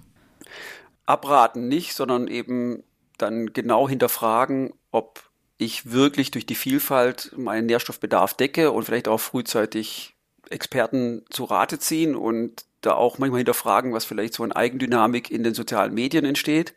Abraten 1.06 1.68
nicht, 1.68 1.94
sondern 1.94 2.28
eben 2.28 2.82
dann 3.16 3.52
genau 3.52 3.88
hinterfragen, 3.88 4.72
ob 4.90 5.22
ich 5.56 5.92
wirklich 5.92 6.30
durch 6.30 6.46
die 6.46 6.54
Vielfalt 6.54 7.32
meinen 7.36 7.66
Nährstoffbedarf 7.66 8.34
decke 8.34 8.72
und 8.72 8.84
vielleicht 8.84 9.08
auch 9.08 9.20
frühzeitig 9.20 10.14
Experten 10.50 11.24
zu 11.30 11.44
Rate 11.44 11.78
ziehen 11.78 12.14
und 12.14 12.64
da 12.80 12.94
auch 12.94 13.18
manchmal 13.18 13.38
hinterfragen, 13.38 13.92
was 13.92 14.04
vielleicht 14.04 14.34
so 14.34 14.42
eine 14.42 14.54
Eigendynamik 14.54 15.30
in 15.30 15.42
den 15.42 15.54
sozialen 15.54 15.94
Medien 15.94 16.24
entsteht. 16.24 16.74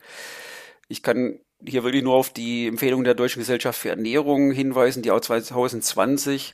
Ich 0.88 1.04
kann 1.04 1.40
hier 1.66 1.84
wirklich 1.84 2.04
nur 2.04 2.16
auf 2.16 2.30
die 2.30 2.68
Empfehlung 2.68 3.04
der 3.04 3.16
Deutschen 3.16 3.40
Gesellschaft 3.40 3.80
für 3.80 3.90
Ernährung 3.90 4.52
hinweisen, 4.52 5.02
die 5.02 5.12
auch 5.12 5.20
2020 5.20 6.54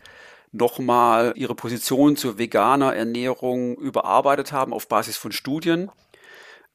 nochmal 0.51 1.33
ihre 1.35 1.55
Position 1.55 2.15
zur 2.15 2.37
veganer 2.37 2.95
Ernährung 2.95 3.75
überarbeitet 3.75 4.51
haben 4.51 4.73
auf 4.73 4.87
Basis 4.87 5.17
von 5.17 5.31
Studien. 5.31 5.91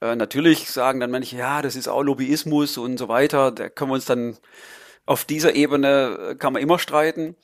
Äh, 0.00 0.16
natürlich 0.16 0.70
sagen 0.70 1.00
dann 1.00 1.10
manche, 1.10 1.36
ja, 1.36 1.62
das 1.62 1.74
ist 1.74 1.88
auch 1.88 2.02
Lobbyismus 2.02 2.76
und 2.76 2.98
so 2.98 3.08
weiter. 3.08 3.50
Da 3.50 3.68
können 3.68 3.90
wir 3.90 3.94
uns 3.94 4.04
dann 4.04 4.36
auf 5.08 5.24
dieser 5.24 5.54
Ebene 5.54 6.18
äh, 6.30 6.34
kann 6.34 6.52
man 6.52 6.62
immer 6.62 6.78
streiten. 6.78 7.34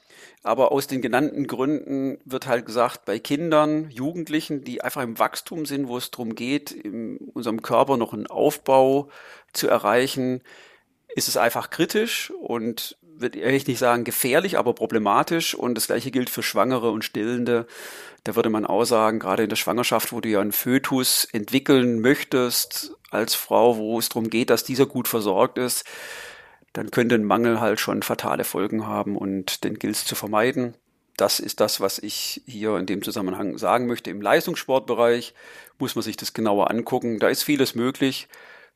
Aber 0.43 0.73
aus 0.73 0.87
den 0.87 1.01
genannten 1.01 1.47
Gründen 1.47 2.19
wird 2.27 2.47
halt 2.47 2.67
gesagt, 2.67 3.07
bei 3.07 3.19
Kindern, 3.19 3.89
Jugendlichen, 3.91 4.63
die 4.63 4.83
einfach 4.83 5.03
im 5.03 5.19
Wachstum 5.19 5.65
sind, 5.65 5.89
wo 5.89 5.97
es 5.97 6.11
darum 6.11 6.35
geht, 6.35 6.71
in 6.71 7.17
unserem 7.33 7.63
Körper 7.63 7.97
noch 7.97 8.13
einen 8.13 8.27
Aufbau 8.27 9.09
zu 9.55 9.69
erreichen, 9.69 10.43
ist 11.17 11.29
es 11.29 11.39
einfach 11.39 11.71
kritisch 11.71 12.31
und 12.39 12.99
würde 13.01 13.41
ich 13.41 13.67
nicht 13.67 13.79
sagen 13.79 14.05
gefährlich, 14.05 14.59
aber 14.59 14.75
problematisch. 14.75 15.55
Und 15.55 15.77
das 15.77 15.87
gleiche 15.87 16.11
gilt 16.11 16.29
für 16.29 16.43
Schwangere 16.43 16.91
und 16.91 17.05
Stillende. 17.05 17.67
Da 18.25 18.37
würde 18.37 18.51
man 18.51 18.67
auch 18.67 18.85
sagen, 18.85 19.21
gerade 19.21 19.45
in 19.45 19.49
der 19.49 19.57
Schwangerschaft, 19.57 20.13
wo 20.13 20.21
du 20.21 20.29
ja 20.29 20.43
einen 20.43 20.53
Fötus 20.53 21.27
entwickeln 21.33 22.01
möchtest 22.01 22.93
als 23.11 23.35
Frau, 23.35 23.79
wo 23.79 23.99
es 23.99 24.11
darum 24.11 24.29
geht, 24.29 24.51
dass 24.51 24.65
dieser 24.65 24.85
gut 24.85 25.09
versorgt 25.09 25.57
ist, 25.57 25.85
dann 26.75 26.91
könnte 26.91 27.15
ein 27.15 27.25
Mangel 27.25 27.61
halt 27.61 27.81
schon 27.81 28.03
fatale 28.03 28.45
Folgen 28.45 28.87
haben 28.87 29.17
und 29.17 29.65
den 29.65 29.79
gilt 29.79 29.95
es 29.95 30.05
zu 30.05 30.17
vermeiden. 30.17 30.75
Das 31.17 31.39
ist 31.39 31.61
das, 31.61 31.81
was 31.81 32.01
ich 32.01 32.43
hier 32.47 32.77
in 32.77 32.87
dem 32.87 33.03
Zusammenhang 33.03 33.57
sagen 33.59 33.87
möchte. 33.87 34.11
Im 34.11 34.21
Leistungssportbereich 34.21 35.35
muss 35.79 35.95
man 35.95 36.03
sich 36.03 36.17
das 36.17 36.33
genauer 36.35 36.71
angucken. 36.73 37.21
Da 37.21 37.29
ist 37.29 37.45
vieles 37.45 37.77
möglich. 37.77 38.27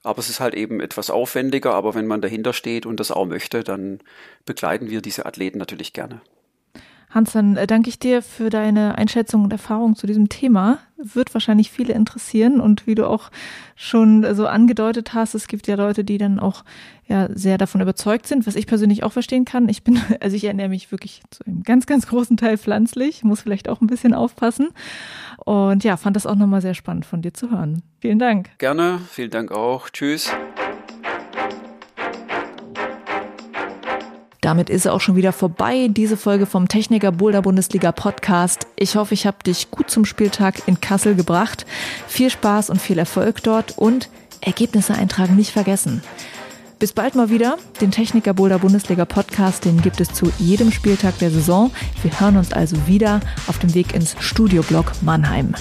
Aber 0.04 0.20
es 0.20 0.30
ist 0.30 0.38
halt 0.38 0.54
eben 0.54 0.80
etwas 0.80 1.10
aufwendiger. 1.10 1.74
Aber 1.74 1.96
wenn 1.96 2.06
man 2.06 2.20
dahinter 2.20 2.52
steht 2.52 2.86
und 2.86 3.00
das 3.00 3.10
auch 3.10 3.26
möchte, 3.26 3.64
dann 3.64 3.98
begleiten 4.46 4.88
wir 4.88 5.02
diese 5.02 5.26
Athleten 5.26 5.58
natürlich 5.58 5.92
gerne. 5.92 6.20
Hans, 7.10 7.32
dann 7.32 7.56
äh, 7.56 7.66
danke 7.66 7.88
ich 7.88 7.98
dir 7.98 8.22
für 8.22 8.50
deine 8.50 8.98
Einschätzung 8.98 9.44
und 9.44 9.52
Erfahrung 9.52 9.96
zu 9.96 10.06
diesem 10.06 10.28
Thema. 10.28 10.78
Wird 10.96 11.32
wahrscheinlich 11.32 11.70
viele 11.70 11.94
interessieren 11.94 12.60
und 12.60 12.86
wie 12.86 12.94
du 12.94 13.08
auch 13.08 13.30
schon 13.76 14.34
so 14.34 14.46
angedeutet 14.46 15.14
hast, 15.14 15.34
es 15.34 15.46
gibt 15.46 15.66
ja 15.68 15.76
Leute, 15.76 16.04
die 16.04 16.18
dann 16.18 16.40
auch 16.40 16.64
ja 17.06 17.28
sehr 17.32 17.56
davon 17.56 17.80
überzeugt 17.80 18.26
sind, 18.26 18.46
was 18.46 18.56
ich 18.56 18.66
persönlich 18.66 19.04
auch 19.04 19.12
verstehen 19.12 19.44
kann. 19.44 19.68
Ich 19.68 19.84
bin, 19.84 20.00
also 20.20 20.36
ich 20.36 20.44
ernähre 20.44 20.68
mich 20.68 20.90
wirklich 20.92 21.22
zu 21.30 21.44
einem 21.46 21.62
ganz, 21.62 21.86
ganz 21.86 22.06
großen 22.06 22.36
Teil 22.36 22.58
pflanzlich, 22.58 23.24
muss 23.24 23.40
vielleicht 23.40 23.68
auch 23.68 23.80
ein 23.80 23.86
bisschen 23.86 24.12
aufpassen. 24.12 24.68
Und 25.44 25.84
ja, 25.84 25.96
fand 25.96 26.16
das 26.16 26.26
auch 26.26 26.34
nochmal 26.34 26.60
sehr 26.60 26.74
spannend 26.74 27.06
von 27.06 27.22
dir 27.22 27.32
zu 27.32 27.50
hören. 27.50 27.82
Vielen 28.00 28.18
Dank. 28.18 28.50
Gerne, 28.58 29.00
vielen 29.10 29.30
Dank 29.30 29.52
auch. 29.52 29.88
Tschüss. 29.90 30.30
Damit 34.48 34.70
ist 34.70 34.86
er 34.86 34.94
auch 34.94 35.02
schon 35.02 35.14
wieder 35.14 35.34
vorbei, 35.34 35.88
diese 35.90 36.16
Folge 36.16 36.46
vom 36.46 36.68
Techniker 36.68 37.12
Boulder 37.12 37.42
Bundesliga 37.42 37.92
Podcast. 37.92 38.66
Ich 38.76 38.96
hoffe, 38.96 39.12
ich 39.12 39.26
habe 39.26 39.36
dich 39.44 39.70
gut 39.70 39.90
zum 39.90 40.06
Spieltag 40.06 40.66
in 40.66 40.80
Kassel 40.80 41.14
gebracht. 41.14 41.66
Viel 42.06 42.30
Spaß 42.30 42.70
und 42.70 42.80
viel 42.80 42.98
Erfolg 42.98 43.42
dort 43.42 43.76
und 43.76 44.08
Ergebnisse 44.40 44.94
eintragen 44.94 45.36
nicht 45.36 45.50
vergessen. 45.50 46.02
Bis 46.78 46.94
bald 46.94 47.14
mal 47.14 47.28
wieder. 47.28 47.58
Den 47.82 47.90
Techniker 47.90 48.32
Boulder 48.32 48.58
Bundesliga 48.58 49.04
Podcast, 49.04 49.66
den 49.66 49.82
gibt 49.82 50.00
es 50.00 50.14
zu 50.14 50.32
jedem 50.38 50.72
Spieltag 50.72 51.18
der 51.18 51.30
Saison. 51.30 51.70
Wir 52.02 52.18
hören 52.18 52.38
uns 52.38 52.54
also 52.54 52.86
wieder 52.86 53.20
auf 53.48 53.58
dem 53.58 53.74
Weg 53.74 53.94
ins 53.94 54.16
Studioblock 54.18 54.92
Mannheim. 55.02 55.52